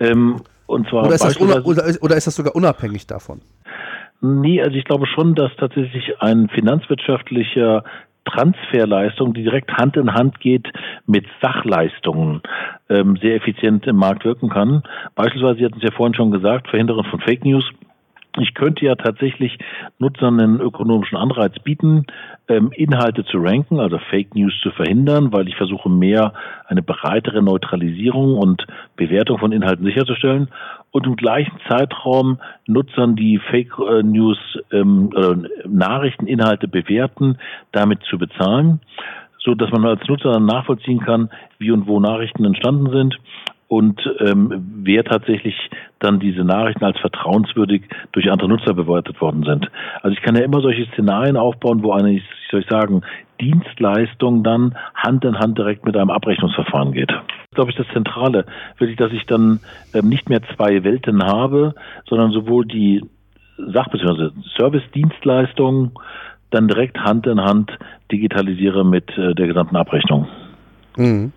Ähm, 0.00 0.40
und 0.66 0.88
zwar 0.88 1.04
oder, 1.04 1.14
ist 1.14 1.24
das 1.24 1.40
oder, 1.40 1.64
oder 1.64 2.16
ist 2.16 2.26
das 2.26 2.36
sogar 2.36 2.54
unabhängig 2.54 3.06
davon? 3.06 3.40
Nee, 4.20 4.62
also 4.62 4.76
ich 4.76 4.84
glaube 4.84 5.06
schon, 5.06 5.34
dass 5.34 5.50
tatsächlich 5.56 6.20
ein 6.20 6.48
finanzwirtschaftlicher 6.48 7.84
Transferleistung, 8.24 9.34
die 9.34 9.42
direkt 9.42 9.70
Hand 9.72 9.96
in 9.96 10.14
Hand 10.14 10.40
geht 10.40 10.66
mit 11.06 11.26
Sachleistungen, 11.42 12.40
ähm, 12.88 13.18
sehr 13.20 13.36
effizient 13.36 13.86
im 13.86 13.96
Markt 13.96 14.24
wirken 14.24 14.48
kann. 14.48 14.82
Beispielsweise, 15.14 15.58
Sie 15.58 15.64
hatten 15.66 15.76
es 15.76 15.82
ja 15.82 15.90
vorhin 15.94 16.14
schon 16.14 16.30
gesagt, 16.30 16.68
Verhinderung 16.68 17.04
von 17.04 17.20
Fake 17.20 17.44
News 17.44 17.64
ich 18.38 18.54
könnte 18.54 18.84
ja 18.84 18.94
tatsächlich 18.96 19.58
Nutzern 19.98 20.40
einen 20.40 20.60
ökonomischen 20.60 21.16
Anreiz 21.16 21.58
bieten, 21.60 22.06
ähm, 22.48 22.72
Inhalte 22.72 23.24
zu 23.24 23.38
ranken, 23.38 23.78
also 23.78 23.98
Fake 24.10 24.34
News 24.34 24.52
zu 24.62 24.70
verhindern, 24.70 25.32
weil 25.32 25.48
ich 25.48 25.56
versuche 25.56 25.88
mehr 25.88 26.32
eine 26.66 26.82
breitere 26.82 27.42
Neutralisierung 27.42 28.36
und 28.36 28.66
Bewertung 28.96 29.38
von 29.38 29.52
Inhalten 29.52 29.84
sicherzustellen 29.84 30.48
und 30.90 31.06
im 31.06 31.16
gleichen 31.16 31.58
Zeitraum 31.68 32.38
Nutzern 32.66 33.14
die 33.16 33.38
Fake 33.38 33.72
äh, 33.78 34.02
News 34.02 34.38
ähm, 34.72 35.10
oder 35.14 35.36
Nachrichteninhalte 35.66 36.68
bewerten, 36.68 37.38
damit 37.72 38.02
zu 38.10 38.18
bezahlen, 38.18 38.80
so 39.38 39.54
dass 39.54 39.70
man 39.70 39.84
als 39.84 40.06
Nutzer 40.08 40.32
dann 40.32 40.46
nachvollziehen 40.46 41.00
kann, 41.00 41.30
wie 41.58 41.70
und 41.70 41.86
wo 41.86 42.00
Nachrichten 42.00 42.44
entstanden 42.44 42.90
sind 42.90 43.18
und 43.68 44.00
ähm, 44.20 44.82
wer 44.82 45.04
tatsächlich 45.04 45.54
dann 45.98 46.20
diese 46.20 46.44
Nachrichten 46.44 46.84
als 46.84 46.98
vertrauenswürdig 46.98 47.82
durch 48.12 48.30
andere 48.30 48.48
Nutzer 48.48 48.74
bewertet 48.74 49.20
worden 49.20 49.44
sind. 49.44 49.70
Also 50.02 50.14
ich 50.16 50.22
kann 50.22 50.36
ja 50.36 50.42
immer 50.42 50.60
solche 50.60 50.86
Szenarien 50.92 51.36
aufbauen, 51.36 51.82
wo 51.82 51.92
eine, 51.92 52.12
ich 52.12 52.24
soll 52.50 52.60
ich 52.60 52.68
sagen, 52.68 53.02
Dienstleistung 53.40 54.44
dann 54.44 54.76
Hand 54.94 55.24
in 55.24 55.38
Hand 55.38 55.58
direkt 55.58 55.84
mit 55.84 55.96
einem 55.96 56.10
Abrechnungsverfahren 56.10 56.92
geht. 56.92 57.10
Das 57.10 57.18
ist, 57.18 57.54
glaube 57.54 57.70
ich, 57.70 57.76
das 57.76 57.86
Zentrale, 57.92 58.46
wirklich, 58.78 58.96
dass 58.96 59.12
ich 59.12 59.24
dann 59.26 59.60
ähm, 59.92 60.08
nicht 60.08 60.28
mehr 60.28 60.40
zwei 60.56 60.84
Welten 60.84 61.22
habe, 61.24 61.74
sondern 62.08 62.30
sowohl 62.30 62.66
die 62.66 63.02
Sach- 63.56 63.88
bzw. 63.88 64.30
Service-Dienstleistungen 64.56 65.92
dann 66.50 66.68
direkt 66.68 66.98
Hand 66.98 67.26
in 67.26 67.40
Hand 67.40 67.72
digitalisiere 68.10 68.84
mit 68.84 69.10
äh, 69.16 69.34
der 69.34 69.46
gesamten 69.46 69.76
Abrechnung. 69.76 70.28
Mhm. 70.96 71.32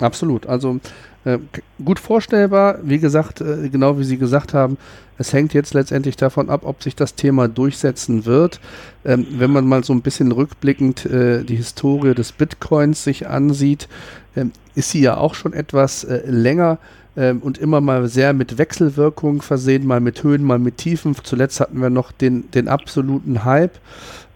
Absolut. 0.00 0.46
Also 0.46 0.80
äh, 1.26 1.38
gut 1.84 1.98
vorstellbar. 1.98 2.78
Wie 2.84 3.00
gesagt, 3.00 3.40
äh, 3.40 3.68
genau 3.68 3.98
wie 3.98 4.04
Sie 4.04 4.16
gesagt 4.16 4.54
haben, 4.54 4.78
es 5.18 5.32
hängt 5.32 5.54
jetzt 5.54 5.74
letztendlich 5.74 6.16
davon 6.16 6.48
ab, 6.50 6.60
ob 6.64 6.84
sich 6.84 6.94
das 6.94 7.16
Thema 7.16 7.48
durchsetzen 7.48 8.26
wird. 8.26 8.60
Ähm, 9.04 9.26
wenn 9.32 9.50
man 9.50 9.66
mal 9.66 9.82
so 9.82 9.92
ein 9.92 10.02
bisschen 10.02 10.30
rückblickend 10.30 11.04
äh, 11.04 11.42
die 11.42 11.56
Historie 11.56 12.14
des 12.14 12.30
Bitcoins 12.30 13.02
sich 13.02 13.26
ansieht, 13.26 13.88
ähm, 14.36 14.52
ist 14.76 14.90
sie 14.90 15.00
ja 15.00 15.16
auch 15.16 15.34
schon 15.34 15.52
etwas 15.52 16.06
länger 16.26 16.78
ähm, 17.16 17.40
und 17.40 17.58
immer 17.58 17.80
mal 17.80 18.06
sehr 18.08 18.32
mit 18.32 18.58
Wechselwirkungen 18.58 19.40
versehen, 19.40 19.86
mal 19.86 20.00
mit 20.00 20.22
Höhen, 20.22 20.44
mal 20.44 20.58
mit 20.58 20.76
Tiefen. 20.76 21.16
Zuletzt 21.22 21.60
hatten 21.60 21.80
wir 21.80 21.90
noch 21.90 22.12
den, 22.12 22.50
den 22.52 22.68
absoluten 22.68 23.44
Hype. 23.44 23.78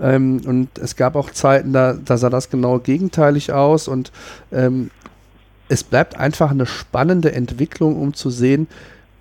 Ähm, 0.00 0.40
und 0.46 0.78
es 0.78 0.96
gab 0.96 1.14
auch 1.14 1.30
Zeiten, 1.30 1.72
da, 1.72 1.92
da 1.92 2.16
sah 2.16 2.30
das 2.30 2.50
genau 2.50 2.78
gegenteilig 2.78 3.52
aus. 3.52 3.86
Und 3.86 4.10
ähm, 4.50 4.90
es 5.70 5.84
bleibt 5.84 6.16
einfach 6.16 6.50
eine 6.50 6.66
spannende 6.66 7.32
Entwicklung, 7.32 7.96
um 7.96 8.12
zu 8.12 8.28
sehen, 8.28 8.66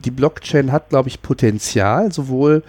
die 0.03 0.11
Blockchain 0.11 0.71
hat, 0.71 0.89
glaube 0.89 1.07
ich, 1.07 1.21
Potenzial, 1.21 2.11
sowohl 2.11 2.63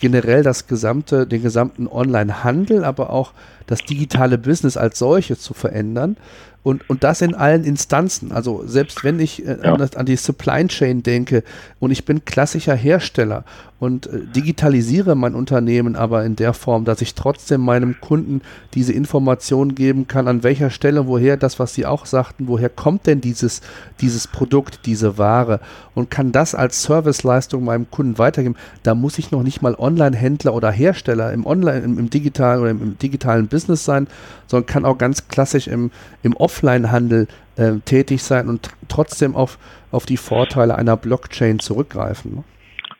generell 0.00 0.44
das 0.44 0.68
gesamte, 0.68 1.26
den 1.26 1.42
gesamten 1.42 1.88
Online-Handel, 1.88 2.84
aber 2.84 3.10
auch 3.10 3.32
das 3.66 3.80
digitale 3.80 4.38
Business 4.38 4.76
als 4.76 5.00
solches 5.00 5.40
zu 5.40 5.52
verändern. 5.52 6.16
Und, 6.62 6.88
und 6.88 7.02
das 7.02 7.22
in 7.22 7.34
allen 7.34 7.64
Instanzen. 7.64 8.30
Also 8.30 8.62
selbst 8.66 9.02
wenn 9.02 9.18
ich 9.18 9.44
äh, 9.44 9.58
ja. 9.62 9.74
an, 9.74 9.82
an, 9.82 10.06
die 10.06 10.16
Supply 10.16 10.66
Chain 10.68 11.02
denke 11.02 11.42
und 11.80 11.90
ich 11.90 12.04
bin 12.04 12.24
klassischer 12.24 12.74
Hersteller 12.74 13.44
und 13.84 14.06
äh, 14.06 14.20
digitalisiere 14.34 15.14
mein 15.14 15.34
Unternehmen 15.34 15.94
aber 15.94 16.24
in 16.24 16.36
der 16.36 16.54
Form, 16.54 16.84
dass 16.84 17.02
ich 17.02 17.14
trotzdem 17.14 17.60
meinem 17.60 18.00
Kunden 18.00 18.40
diese 18.72 18.92
Information 18.92 19.74
geben 19.74 20.08
kann, 20.08 20.26
an 20.26 20.42
welcher 20.42 20.70
Stelle, 20.70 21.06
woher 21.06 21.36
das, 21.36 21.58
was 21.58 21.74
Sie 21.74 21.84
auch 21.84 22.06
sagten, 22.06 22.48
woher 22.48 22.70
kommt 22.70 23.06
denn 23.06 23.20
dieses, 23.20 23.60
dieses 24.00 24.26
Produkt, 24.26 24.86
diese 24.86 25.18
Ware 25.18 25.60
und 25.94 26.10
kann 26.10 26.32
das 26.32 26.54
als 26.54 26.82
Serviceleistung 26.82 27.64
meinem 27.64 27.90
Kunden 27.90 28.18
weitergeben. 28.18 28.56
Da 28.82 28.94
muss 28.94 29.18
ich 29.18 29.30
noch 29.30 29.42
nicht 29.42 29.60
mal 29.60 29.74
Online-Händler 29.74 30.54
oder 30.54 30.70
Hersteller 30.70 31.32
im 31.32 31.44
Online, 31.46 31.80
im, 31.80 31.98
im 31.98 32.10
digitalen 32.10 32.60
oder 32.60 32.70
im, 32.70 32.82
im 32.82 32.98
digitalen 32.98 33.48
Business 33.48 33.84
sein, 33.84 34.08
sondern 34.46 34.66
kann 34.66 34.84
auch 34.84 34.96
ganz 34.96 35.28
klassisch 35.28 35.66
im, 35.66 35.90
im 36.22 36.34
Offline-Handel 36.34 37.28
äh, 37.56 37.72
tätig 37.84 38.22
sein 38.22 38.48
und 38.48 38.70
trotzdem 38.88 39.36
auf, 39.36 39.58
auf 39.92 40.06
die 40.06 40.16
Vorteile 40.16 40.74
einer 40.76 40.96
Blockchain 40.96 41.58
zurückgreifen. 41.58 42.36
Ne? 42.36 42.44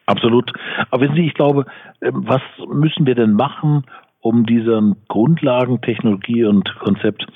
Absolut. 0.06 0.52
Aber 0.90 1.02
wissen 1.02 1.16
Sie, 1.16 1.26
ich 1.26 1.34
glaube, 1.34 1.66
ähm, 2.02 2.24
was 2.26 2.42
müssen 2.68 3.06
wir 3.06 3.14
denn 3.14 3.32
machen, 3.32 3.84
um 4.20 4.46
diesem 4.46 4.96
Grundlagentechnologie 5.08 6.44
und 6.44 6.74
Konzept 6.78 7.26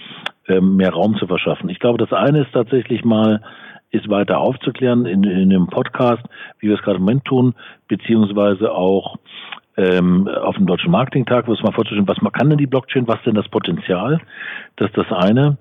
ähm, 0.48 0.76
mehr 0.76 0.92
Raum 0.92 1.16
zu 1.16 1.26
verschaffen? 1.26 1.68
Ich 1.68 1.78
glaube, 1.78 1.98
das 1.98 2.12
eine 2.12 2.42
ist 2.42 2.52
tatsächlich 2.52 3.04
mal, 3.04 3.42
ist 3.90 4.08
weiter 4.10 4.38
aufzuklären 4.38 5.06
in, 5.06 5.24
in 5.24 5.50
dem 5.50 5.66
Podcast, 5.68 6.22
wie 6.58 6.68
wir 6.68 6.76
es 6.76 6.82
gerade 6.82 6.98
im 6.98 7.04
Moment 7.04 7.24
tun, 7.24 7.54
beziehungsweise 7.88 8.70
auch 8.72 9.16
ähm, 9.78 10.26
auf 10.26 10.56
dem 10.56 10.66
Deutschen 10.66 10.90
Marketingtag, 10.90 11.46
was 11.46 11.62
mal 11.62 11.72
vorzustellen, 11.72 12.08
was 12.08 12.20
man 12.20 12.32
kann 12.32 12.50
denn 12.50 12.58
die 12.58 12.66
Blockchain, 12.66 13.06
was 13.06 13.22
denn 13.22 13.36
das 13.36 13.48
Potenzial? 13.48 14.20
Das 14.74 14.88
ist 14.88 14.96
das 14.96 15.12
eine, 15.12 15.56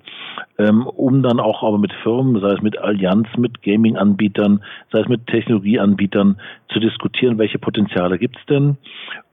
ähm, 0.57 0.88
um 0.88 1.22
dann 1.22 1.39
auch 1.39 1.61
aber 1.61 1.78
mit 1.78 1.93
Firmen, 2.01 2.41
sei 2.41 2.53
es 2.53 2.61
mit 2.63 2.80
Allianz, 2.80 3.28
mit 3.38 3.61
Gaming-Anbietern, 3.61 4.63
sei 4.91 5.01
es 5.01 5.07
mit 5.07 5.28
Technologieanbietern 5.28 6.41
zu 6.70 6.80
diskutieren, 6.80 7.38
welche 7.38 7.59
Potenziale 7.59 8.18
gibt's 8.18 8.43
denn 8.49 8.78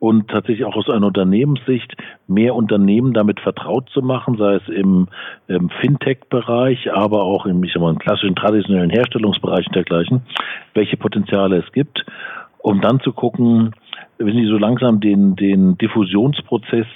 und 0.01 0.29
tatsächlich 0.29 0.67
auch 0.67 0.77
aus 0.77 0.91
einer 0.91 1.07
Unternehmenssicht 1.07 1.97
mehr 2.27 2.55
Unternehmen 2.55 3.15
damit 3.15 3.41
vertraut 3.41 3.89
zu 3.89 4.03
machen, 4.03 4.37
sei 4.37 4.57
es 4.57 4.69
im, 4.69 5.09
im 5.49 5.71
Fintech-Bereich, 5.71 6.93
aber 6.93 7.23
auch 7.23 7.47
im, 7.47 7.65
ich 7.65 7.73
sag 7.73 7.81
mal, 7.81 7.91
im 7.91 7.99
klassischen 7.99 8.37
traditionellen 8.37 8.91
Herstellungsbereich 8.91 9.67
und 9.67 9.77
dergleichen, 9.77 10.23
welche 10.75 10.99
Potenziale 10.99 11.57
es 11.57 11.73
gibt, 11.73 12.05
um 12.59 12.83
dann 12.83 13.01
zu 13.01 13.13
gucken, 13.13 13.75
wissen 14.19 14.41
Sie, 14.41 14.49
so 14.49 14.59
langsam 14.59 15.01
den, 15.01 15.37
den 15.37 15.77
Diffusionsprozess 15.79 16.87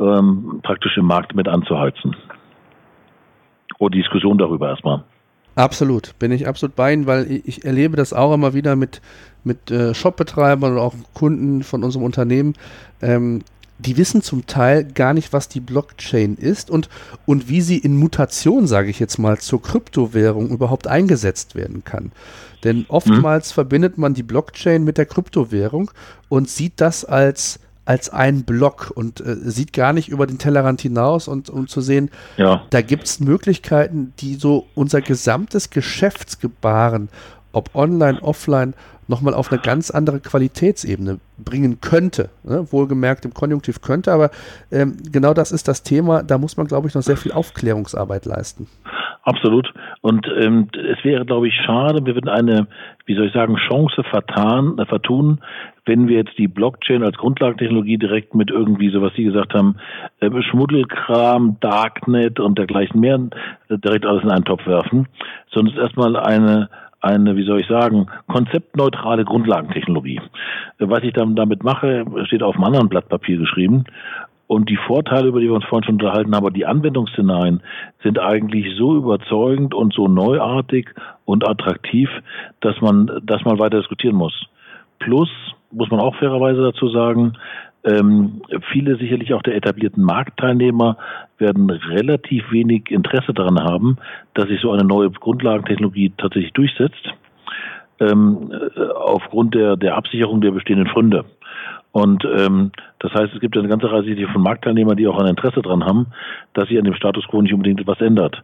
ähm, 0.00 0.60
praktisch 0.62 0.96
im 0.96 1.06
Markt 1.06 1.34
mit 1.34 1.48
anzuheizen. 1.48 2.16
Oder 3.78 3.96
Diskussion 3.96 4.38
darüber 4.38 4.68
erstmal. 4.70 5.04
Absolut, 5.54 6.18
bin 6.18 6.32
ich 6.32 6.46
absolut 6.46 6.76
bei 6.76 6.92
Ihnen, 6.92 7.06
weil 7.06 7.40
ich 7.44 7.64
erlebe 7.64 7.96
das 7.96 8.12
auch 8.12 8.34
immer 8.34 8.52
wieder 8.52 8.76
mit, 8.76 9.00
mit 9.42 9.70
äh, 9.70 9.94
Shopbetreibern 9.94 10.72
oder 10.72 10.82
auch 10.82 10.94
Kunden 11.14 11.62
von 11.62 11.82
unserem 11.82 12.04
Unternehmen. 12.04 12.52
Ähm, 13.00 13.42
die 13.78 13.96
wissen 13.96 14.22
zum 14.22 14.46
Teil 14.46 14.84
gar 14.84 15.14
nicht, 15.14 15.32
was 15.32 15.48
die 15.48 15.60
Blockchain 15.60 16.36
ist 16.36 16.70
und, 16.70 16.88
und 17.26 17.48
wie 17.48 17.60
sie 17.60 17.78
in 17.78 17.96
Mutation, 17.96 18.66
sage 18.66 18.90
ich 18.90 18.98
jetzt 18.98 19.18
mal, 19.18 19.38
zur 19.38 19.62
Kryptowährung 19.62 20.50
überhaupt 20.50 20.86
eingesetzt 20.86 21.54
werden 21.54 21.84
kann. 21.84 22.12
Denn 22.64 22.86
oftmals 22.88 23.50
mhm. 23.50 23.54
verbindet 23.54 23.98
man 23.98 24.14
die 24.14 24.22
Blockchain 24.22 24.82
mit 24.82 24.98
der 24.98 25.06
Kryptowährung 25.06 25.90
und 26.28 26.48
sieht 26.48 26.80
das 26.80 27.04
als 27.04 27.60
als 27.86 28.10
ein 28.10 28.42
Block 28.42 28.92
und 28.94 29.20
äh, 29.20 29.36
sieht 29.44 29.72
gar 29.72 29.92
nicht 29.92 30.08
über 30.08 30.26
den 30.26 30.38
Tellerrand 30.38 30.80
hinaus 30.80 31.28
und 31.28 31.48
um 31.48 31.68
zu 31.68 31.80
sehen, 31.80 32.10
ja. 32.36 32.64
da 32.70 32.82
gibt 32.82 33.04
es 33.04 33.20
Möglichkeiten, 33.20 34.12
die 34.18 34.34
so 34.34 34.66
unser 34.74 35.00
gesamtes 35.00 35.70
Geschäftsgebaren, 35.70 37.08
ob 37.56 37.74
online, 37.74 38.22
offline, 38.22 38.74
nochmal 39.08 39.34
auf 39.34 39.50
eine 39.50 39.60
ganz 39.60 39.90
andere 39.90 40.20
Qualitätsebene 40.20 41.18
bringen 41.38 41.80
könnte. 41.80 42.28
Ne? 42.44 42.66
Wohlgemerkt 42.70 43.24
im 43.24 43.32
Konjunktiv 43.32 43.80
könnte, 43.80 44.12
aber 44.12 44.30
ähm, 44.70 44.96
genau 45.10 45.32
das 45.32 45.52
ist 45.52 45.68
das 45.68 45.82
Thema. 45.82 46.22
Da 46.22 46.38
muss 46.38 46.56
man, 46.56 46.66
glaube 46.66 46.88
ich, 46.88 46.94
noch 46.94 47.02
sehr 47.02 47.16
viel 47.16 47.32
Aufklärungsarbeit 47.32 48.26
leisten. 48.26 48.66
Absolut. 49.22 49.72
Und 50.02 50.28
ähm, 50.40 50.68
es 50.72 51.04
wäre, 51.04 51.24
glaube 51.24 51.48
ich, 51.48 51.54
schade, 51.66 52.06
wir 52.06 52.14
würden 52.14 52.28
eine, 52.28 52.68
wie 53.06 53.16
soll 53.16 53.26
ich 53.26 53.32
sagen, 53.32 53.56
Chance 53.56 54.04
vertan, 54.04 54.78
äh, 54.78 54.86
vertun, 54.86 55.40
wenn 55.84 56.06
wir 56.06 56.18
jetzt 56.18 56.38
die 56.38 56.46
Blockchain 56.46 57.02
als 57.02 57.16
Grundlagentechnologie 57.16 57.98
direkt 57.98 58.36
mit 58.36 58.50
irgendwie, 58.50 58.90
so 58.90 59.02
was 59.02 59.14
Sie 59.14 59.24
gesagt 59.24 59.52
haben, 59.52 59.76
äh, 60.20 60.30
Schmuddelkram, 60.42 61.56
Darknet 61.58 62.38
und 62.38 62.56
dergleichen 62.56 63.00
mehr 63.00 63.18
äh, 63.68 63.78
direkt 63.78 64.06
alles 64.06 64.22
in 64.22 64.30
einen 64.30 64.44
Topf 64.44 64.64
werfen, 64.64 65.08
sondern 65.50 65.74
es 65.74 65.78
ist 65.78 65.82
erstmal 65.82 66.16
eine 66.16 66.68
eine, 67.00 67.36
wie 67.36 67.44
soll 67.44 67.60
ich 67.60 67.66
sagen, 67.68 68.06
konzeptneutrale 68.28 69.24
Grundlagentechnologie. 69.24 70.20
Was 70.78 71.02
ich 71.02 71.12
damit 71.12 71.62
mache, 71.62 72.04
steht 72.24 72.42
auf 72.42 72.56
einem 72.56 72.64
anderen 72.64 72.88
Blatt 72.88 73.08
Papier 73.08 73.38
geschrieben. 73.38 73.84
Und 74.48 74.70
die 74.70 74.78
Vorteile, 74.86 75.28
über 75.28 75.40
die 75.40 75.46
wir 75.46 75.54
uns 75.54 75.64
vorhin 75.64 75.84
schon 75.84 75.94
unterhalten 75.96 76.34
haben, 76.34 76.44
aber 76.44 76.52
die 76.52 76.66
Anwendungsszenarien 76.66 77.62
sind 78.02 78.20
eigentlich 78.20 78.76
so 78.76 78.96
überzeugend 78.96 79.74
und 79.74 79.92
so 79.92 80.06
neuartig 80.06 80.88
und 81.24 81.48
attraktiv, 81.48 82.08
dass 82.60 82.80
man 82.80 83.10
das 83.24 83.44
mal 83.44 83.58
weiter 83.58 83.78
diskutieren 83.78 84.14
muss. 84.14 84.46
Plus, 85.00 85.28
muss 85.72 85.90
man 85.90 86.00
auch 86.00 86.14
fairerweise 86.16 86.62
dazu 86.62 86.88
sagen, 86.88 87.32
ähm, 87.86 88.42
viele 88.72 88.96
sicherlich 88.96 89.32
auch 89.32 89.42
der 89.42 89.54
etablierten 89.54 90.02
Marktteilnehmer 90.02 90.98
werden 91.38 91.70
relativ 91.70 92.50
wenig 92.50 92.90
Interesse 92.90 93.32
daran 93.32 93.60
haben, 93.60 93.96
dass 94.34 94.48
sich 94.48 94.60
so 94.60 94.72
eine 94.72 94.84
neue 94.84 95.10
Grundlagentechnologie 95.10 96.12
tatsächlich 96.18 96.52
durchsetzt, 96.52 97.14
ähm, 98.00 98.52
äh, 98.52 98.80
aufgrund 98.88 99.54
der, 99.54 99.76
der 99.76 99.96
Absicherung 99.96 100.40
der 100.40 100.50
bestehenden 100.50 100.88
Funde. 100.88 101.24
Und 101.92 102.24
ähm, 102.24 102.72
das 102.98 103.14
heißt, 103.14 103.32
es 103.32 103.40
gibt 103.40 103.56
eine 103.56 103.68
ganze 103.68 103.90
Reihe 103.90 104.28
von 104.28 104.42
Marktteilnehmern, 104.42 104.96
die 104.96 105.06
auch 105.06 105.18
ein 105.18 105.28
Interesse 105.28 105.62
daran 105.62 105.84
haben, 105.84 106.08
dass 106.52 106.68
sich 106.68 106.76
an 106.76 106.84
dem 106.84 106.94
Status 106.94 107.26
quo 107.28 107.40
nicht 107.40 107.54
unbedingt 107.54 107.80
etwas 107.80 108.00
ändert. 108.00 108.42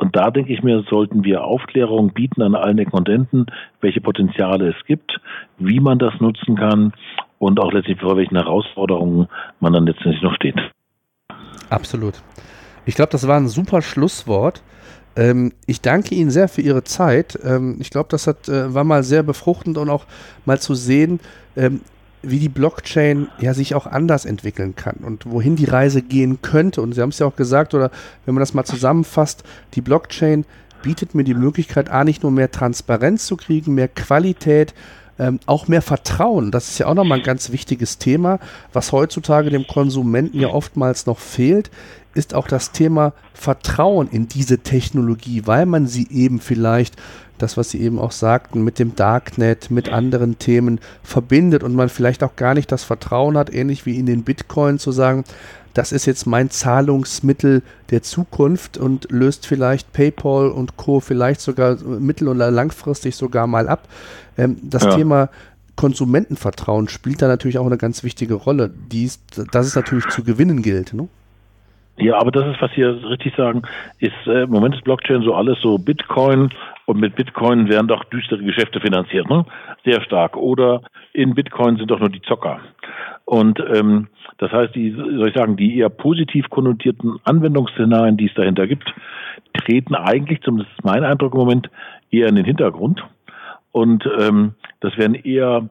Und 0.00 0.16
da 0.16 0.30
denke 0.30 0.50
ich 0.50 0.62
mir, 0.62 0.82
sollten 0.88 1.24
wir 1.24 1.44
Aufklärung 1.44 2.14
bieten 2.14 2.40
an 2.40 2.54
allen 2.54 2.78
Ecken 2.78 2.96
und 2.96 3.06
Enden, 3.10 3.44
welche 3.82 4.00
Potenziale 4.00 4.70
es 4.70 4.86
gibt, 4.86 5.20
wie 5.58 5.78
man 5.78 5.98
das 5.98 6.14
nutzen 6.20 6.56
kann 6.56 6.94
und 7.38 7.60
auch 7.60 7.70
letztlich 7.70 8.00
vor 8.00 8.16
welchen 8.16 8.36
Herausforderungen 8.36 9.28
man 9.60 9.74
dann 9.74 9.84
letztendlich 9.84 10.22
noch 10.22 10.34
steht. 10.34 10.56
Absolut. 11.68 12.14
Ich 12.86 12.94
glaube, 12.94 13.12
das 13.12 13.28
war 13.28 13.36
ein 13.36 13.48
super 13.48 13.82
Schlusswort. 13.82 14.62
Ähm, 15.16 15.52
ich 15.66 15.82
danke 15.82 16.14
Ihnen 16.14 16.30
sehr 16.30 16.48
für 16.48 16.62
Ihre 16.62 16.82
Zeit. 16.82 17.38
Ähm, 17.44 17.76
ich 17.78 17.90
glaube, 17.90 18.08
das 18.08 18.26
hat, 18.26 18.48
äh, 18.48 18.72
war 18.72 18.84
mal 18.84 19.02
sehr 19.02 19.22
befruchtend 19.22 19.76
und 19.76 19.90
auch 19.90 20.06
mal 20.46 20.58
zu 20.58 20.74
sehen, 20.74 21.20
ähm, 21.56 21.82
wie 22.22 22.38
die 22.38 22.48
Blockchain 22.48 23.28
ja 23.40 23.54
sich 23.54 23.74
auch 23.74 23.86
anders 23.86 24.24
entwickeln 24.24 24.76
kann 24.76 24.96
und 25.02 25.26
wohin 25.26 25.56
die 25.56 25.64
Reise 25.64 26.02
gehen 26.02 26.42
könnte. 26.42 26.82
Und 26.82 26.94
Sie 26.94 27.00
haben 27.00 27.10
es 27.10 27.18
ja 27.18 27.26
auch 27.26 27.36
gesagt, 27.36 27.74
oder 27.74 27.90
wenn 28.26 28.34
man 28.34 28.40
das 28.40 28.54
mal 28.54 28.64
zusammenfasst, 28.64 29.42
die 29.74 29.80
Blockchain 29.80 30.44
bietet 30.82 31.14
mir 31.14 31.24
die 31.24 31.34
Möglichkeit, 31.34 31.90
A, 31.90 32.04
nicht 32.04 32.22
nur 32.22 32.32
mehr 32.32 32.50
Transparenz 32.50 33.26
zu 33.26 33.36
kriegen, 33.36 33.74
mehr 33.74 33.88
Qualität, 33.88 34.74
ähm, 35.18 35.38
auch 35.46 35.68
mehr 35.68 35.82
Vertrauen. 35.82 36.50
Das 36.50 36.68
ist 36.68 36.78
ja 36.78 36.86
auch 36.86 36.94
nochmal 36.94 37.18
ein 37.18 37.24
ganz 37.24 37.52
wichtiges 37.52 37.98
Thema, 37.98 38.38
was 38.72 38.92
heutzutage 38.92 39.50
dem 39.50 39.66
Konsumenten 39.66 40.40
ja 40.40 40.48
oftmals 40.48 41.06
noch 41.06 41.18
fehlt, 41.18 41.70
ist 42.14 42.34
auch 42.34 42.48
das 42.48 42.72
Thema 42.72 43.12
Vertrauen 43.34 44.08
in 44.10 44.28
diese 44.28 44.58
Technologie, 44.58 45.42
weil 45.46 45.66
man 45.66 45.86
sie 45.86 46.08
eben 46.10 46.40
vielleicht 46.40 46.96
das, 47.42 47.56
was 47.56 47.70
Sie 47.70 47.80
eben 47.80 47.98
auch 47.98 48.12
sagten, 48.12 48.62
mit 48.62 48.78
dem 48.78 48.94
Darknet, 48.96 49.70
mit 49.70 49.88
anderen 49.90 50.38
Themen 50.38 50.80
verbindet 51.02 51.62
und 51.62 51.74
man 51.74 51.88
vielleicht 51.88 52.22
auch 52.22 52.36
gar 52.36 52.54
nicht 52.54 52.70
das 52.70 52.84
Vertrauen 52.84 53.36
hat, 53.36 53.52
ähnlich 53.52 53.86
wie 53.86 53.98
in 53.98 54.06
den 54.06 54.22
Bitcoin 54.22 54.78
zu 54.78 54.92
sagen, 54.92 55.24
das 55.74 55.92
ist 55.92 56.06
jetzt 56.06 56.26
mein 56.26 56.50
Zahlungsmittel 56.50 57.62
der 57.90 58.02
Zukunft 58.02 58.76
und 58.76 59.10
löst 59.10 59.46
vielleicht 59.46 59.92
PayPal 59.92 60.50
und 60.50 60.76
Co. 60.76 61.00
vielleicht 61.00 61.40
sogar 61.40 61.76
mittel- 61.76 62.28
oder 62.28 62.50
langfristig 62.50 63.14
sogar 63.16 63.46
mal 63.46 63.68
ab. 63.68 63.88
Ähm, 64.36 64.56
das 64.62 64.84
ja. 64.84 64.96
Thema 64.96 65.28
Konsumentenvertrauen 65.76 66.88
spielt 66.88 67.22
da 67.22 67.28
natürlich 67.28 67.58
auch 67.58 67.66
eine 67.66 67.78
ganz 67.78 68.02
wichtige 68.02 68.34
Rolle, 68.34 68.70
die 68.92 69.04
ist, 69.04 69.20
dass 69.52 69.66
es 69.66 69.74
natürlich 69.74 70.08
zu 70.08 70.22
gewinnen 70.24 70.62
gilt. 70.62 70.92
Ne? 70.92 71.08
Ja, 72.00 72.18
aber 72.18 72.30
das 72.30 72.46
ist, 72.46 72.62
was 72.62 72.70
Sie 72.74 72.82
richtig 72.82 73.34
sagen, 73.36 73.62
ist 73.98 74.26
äh, 74.26 74.42
im 74.44 74.50
Moment 74.50 74.74
ist 74.74 74.84
Blockchain 74.84 75.22
so 75.22 75.34
alles 75.34 75.60
so 75.60 75.76
Bitcoin 75.76 76.50
und 76.86 76.98
mit 76.98 77.14
Bitcoin 77.14 77.68
werden 77.68 77.88
doch 77.88 78.04
düstere 78.04 78.42
Geschäfte 78.42 78.80
finanziert, 78.80 79.28
ne? 79.28 79.44
Sehr 79.84 80.00
stark. 80.02 80.36
Oder 80.36 80.82
in 81.12 81.34
Bitcoin 81.34 81.76
sind 81.76 81.90
doch 81.90 82.00
nur 82.00 82.08
die 82.08 82.22
Zocker. 82.22 82.60
Und 83.26 83.60
ähm, 83.74 84.08
das 84.38 84.50
heißt, 84.50 84.74
die, 84.74 84.92
soll 84.92 85.28
ich 85.28 85.34
sagen, 85.34 85.56
die 85.56 85.78
eher 85.78 85.90
positiv 85.90 86.48
konnotierten 86.48 87.18
Anwendungsszenarien, 87.24 88.16
die 88.16 88.26
es 88.26 88.34
dahinter 88.34 88.66
gibt, 88.66 88.92
treten 89.52 89.94
eigentlich, 89.94 90.40
zumindest 90.42 90.72
ist 90.78 90.84
mein 90.84 91.04
Eindruck 91.04 91.34
im 91.34 91.40
Moment, 91.40 91.70
eher 92.10 92.28
in 92.28 92.36
den 92.36 92.44
Hintergrund. 92.44 93.04
Und 93.72 94.08
ähm, 94.18 94.54
das 94.80 94.96
werden 94.96 95.14
eher 95.14 95.68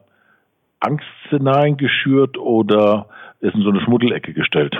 Angstszenarien 0.78 1.76
geschürt 1.76 2.38
oder 2.38 3.06
ist 3.40 3.54
in 3.54 3.62
so 3.62 3.70
eine 3.70 3.80
Schmuddelecke 3.82 4.32
gestellt. 4.32 4.76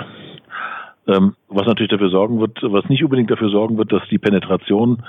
Ähm, 1.11 1.35
was 1.49 1.65
natürlich 1.65 1.91
dafür 1.91 2.09
sorgen 2.09 2.39
wird, 2.39 2.59
was 2.61 2.87
nicht 2.87 3.03
unbedingt 3.03 3.31
dafür 3.31 3.49
sorgen 3.49 3.77
wird, 3.77 3.91
dass 3.91 4.03
die 4.09 4.17
Penetration 4.17 5.03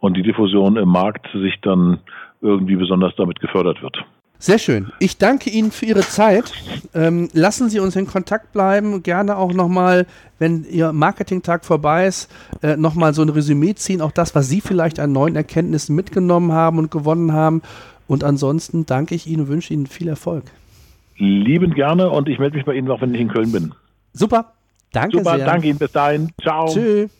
und 0.00 0.16
die 0.16 0.22
Diffusion 0.22 0.76
im 0.76 0.88
Markt 0.88 1.26
sich 1.32 1.60
dann 1.62 1.98
irgendwie 2.40 2.76
besonders 2.76 3.14
damit 3.16 3.40
gefördert 3.40 3.82
wird. 3.82 3.98
Sehr 4.40 4.58
schön. 4.58 4.92
Ich 5.00 5.18
danke 5.18 5.50
Ihnen 5.50 5.72
für 5.72 5.86
Ihre 5.86 6.02
Zeit. 6.02 6.52
Ähm, 6.94 7.28
lassen 7.32 7.68
Sie 7.68 7.80
uns 7.80 7.96
in 7.96 8.06
Kontakt 8.06 8.52
bleiben. 8.52 9.02
Gerne 9.02 9.36
auch 9.36 9.52
nochmal, 9.52 10.06
wenn 10.38 10.64
Ihr 10.64 10.92
Marketingtag 10.92 11.64
vorbei 11.64 12.06
ist, 12.06 12.30
äh, 12.62 12.76
nochmal 12.76 13.14
so 13.14 13.22
ein 13.22 13.30
Resümee 13.30 13.74
ziehen. 13.74 14.00
Auch 14.00 14.12
das, 14.12 14.36
was 14.36 14.48
Sie 14.48 14.60
vielleicht 14.60 15.00
an 15.00 15.10
neuen 15.10 15.34
Erkenntnissen 15.34 15.96
mitgenommen 15.96 16.52
haben 16.52 16.78
und 16.78 16.92
gewonnen 16.92 17.32
haben. 17.32 17.62
Und 18.06 18.22
ansonsten 18.22 18.86
danke 18.86 19.16
ich 19.16 19.26
Ihnen 19.26 19.42
und 19.42 19.48
wünsche 19.48 19.74
Ihnen 19.74 19.86
viel 19.88 20.06
Erfolg. 20.06 20.44
Liebend 21.16 21.74
gerne 21.74 22.08
und 22.08 22.28
ich 22.28 22.38
melde 22.38 22.56
mich 22.56 22.64
bei 22.64 22.74
Ihnen 22.74 22.88
auch, 22.92 23.00
wenn 23.00 23.12
ich 23.12 23.20
in 23.20 23.28
Köln 23.28 23.50
bin. 23.50 23.74
Super. 24.12 24.52
Danke 24.92 25.18
Super, 25.18 25.36
sehr. 25.36 25.46
danke 25.46 25.68
Ihnen. 25.68 25.78
Bis 25.78 25.92
dahin. 25.92 26.30
Ciao. 26.40 26.66
Tschüss. 26.66 27.10